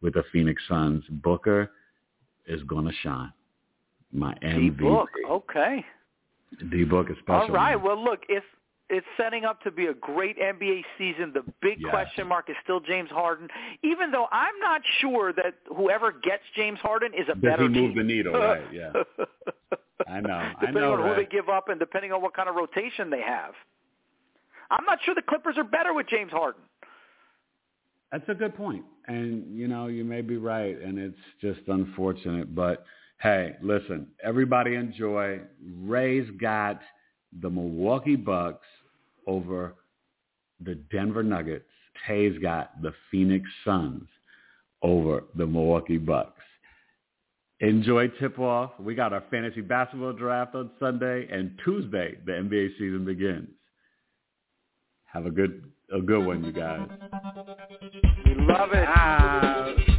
with 0.00 0.14
the 0.14 0.24
Phoenix 0.32 0.62
Suns. 0.68 1.04
Booker 1.22 1.70
is 2.46 2.62
going 2.62 2.86
to 2.86 2.92
shine. 3.02 3.32
My 4.12 4.34
MVP. 4.42 4.78
D-Book, 4.78 5.08
okay. 5.30 5.84
D-Book 6.70 7.10
is 7.10 7.16
special. 7.18 7.42
All 7.42 7.48
right. 7.50 7.76
Well, 7.76 8.02
look, 8.02 8.20
if 8.28 8.42
it's 8.88 9.06
setting 9.16 9.44
up 9.44 9.60
to 9.62 9.70
be 9.70 9.86
a 9.86 9.94
great 9.94 10.38
NBA 10.38 10.82
season. 10.96 11.32
The 11.34 11.42
big 11.60 11.78
yes. 11.80 11.90
question 11.90 12.26
mark 12.26 12.48
is 12.48 12.56
still 12.62 12.80
James 12.80 13.10
Harden, 13.10 13.48
even 13.82 14.10
though 14.10 14.26
I'm 14.30 14.58
not 14.60 14.80
sure 15.00 15.32
that 15.32 15.54
whoever 15.74 16.12
gets 16.12 16.42
James 16.54 16.78
Harden 16.80 17.12
is 17.12 17.26
a 17.28 17.34
Does 17.34 17.42
better 17.42 17.62
he 17.64 17.68
move 17.68 17.94
team. 17.94 17.96
the 17.96 18.04
needle, 18.04 18.32
right? 18.34 18.62
Yeah. 18.72 18.92
I 20.08 20.20
know. 20.20 20.52
depending 20.60 20.82
I 20.82 20.86
know, 20.86 20.92
on 20.92 21.00
right? 21.00 21.16
who 21.16 21.22
they 21.22 21.28
give 21.28 21.48
up 21.48 21.68
and 21.68 21.80
depending 21.80 22.12
on 22.12 22.22
what 22.22 22.34
kind 22.34 22.48
of 22.48 22.54
rotation 22.54 23.10
they 23.10 23.22
have. 23.22 23.54
I'm 24.70 24.84
not 24.84 24.98
sure 25.04 25.14
the 25.14 25.22
Clippers 25.22 25.56
are 25.58 25.64
better 25.64 25.94
with 25.94 26.06
James 26.08 26.30
Harden. 26.30 26.62
That's 28.12 28.28
a 28.28 28.34
good 28.34 28.54
point. 28.56 28.84
And, 29.08 29.56
you 29.56 29.68
know, 29.68 29.86
you 29.86 30.04
may 30.04 30.20
be 30.20 30.36
right, 30.36 30.80
and 30.80 30.98
it's 30.98 31.18
just 31.40 31.60
unfortunate. 31.68 32.54
But, 32.54 32.84
hey, 33.20 33.56
listen, 33.62 34.08
everybody 34.22 34.74
enjoy. 34.74 35.40
Ray's 35.82 36.28
got 36.40 36.80
the 37.40 37.50
Milwaukee 37.50 38.16
Bucks 38.16 38.66
over 39.26 39.74
the 40.64 40.74
Denver 40.90 41.22
Nuggets. 41.22 41.64
Tay's 42.06 42.38
got 42.38 42.80
the 42.82 42.92
Phoenix 43.10 43.48
Suns 43.64 44.06
over 44.82 45.24
the 45.34 45.46
Milwaukee 45.46 45.98
Bucks. 45.98 46.42
Enjoy 47.60 48.08
tip-off. 48.20 48.72
We 48.78 48.94
got 48.94 49.14
our 49.14 49.24
fantasy 49.30 49.62
basketball 49.62 50.12
draft 50.12 50.54
on 50.54 50.70
Sunday, 50.78 51.26
and 51.30 51.58
Tuesday 51.64 52.16
the 52.26 52.32
NBA 52.32 52.72
season 52.78 53.04
begins. 53.06 53.48
Have 55.06 55.24
a 55.24 55.30
good 55.30 55.64
a 55.94 56.00
good 56.00 56.26
one, 56.26 56.44
you 56.44 56.52
guys. 56.52 56.86
We 58.26 58.34
love 58.34 58.72
it. 58.72 58.86
Ah. 58.88 59.95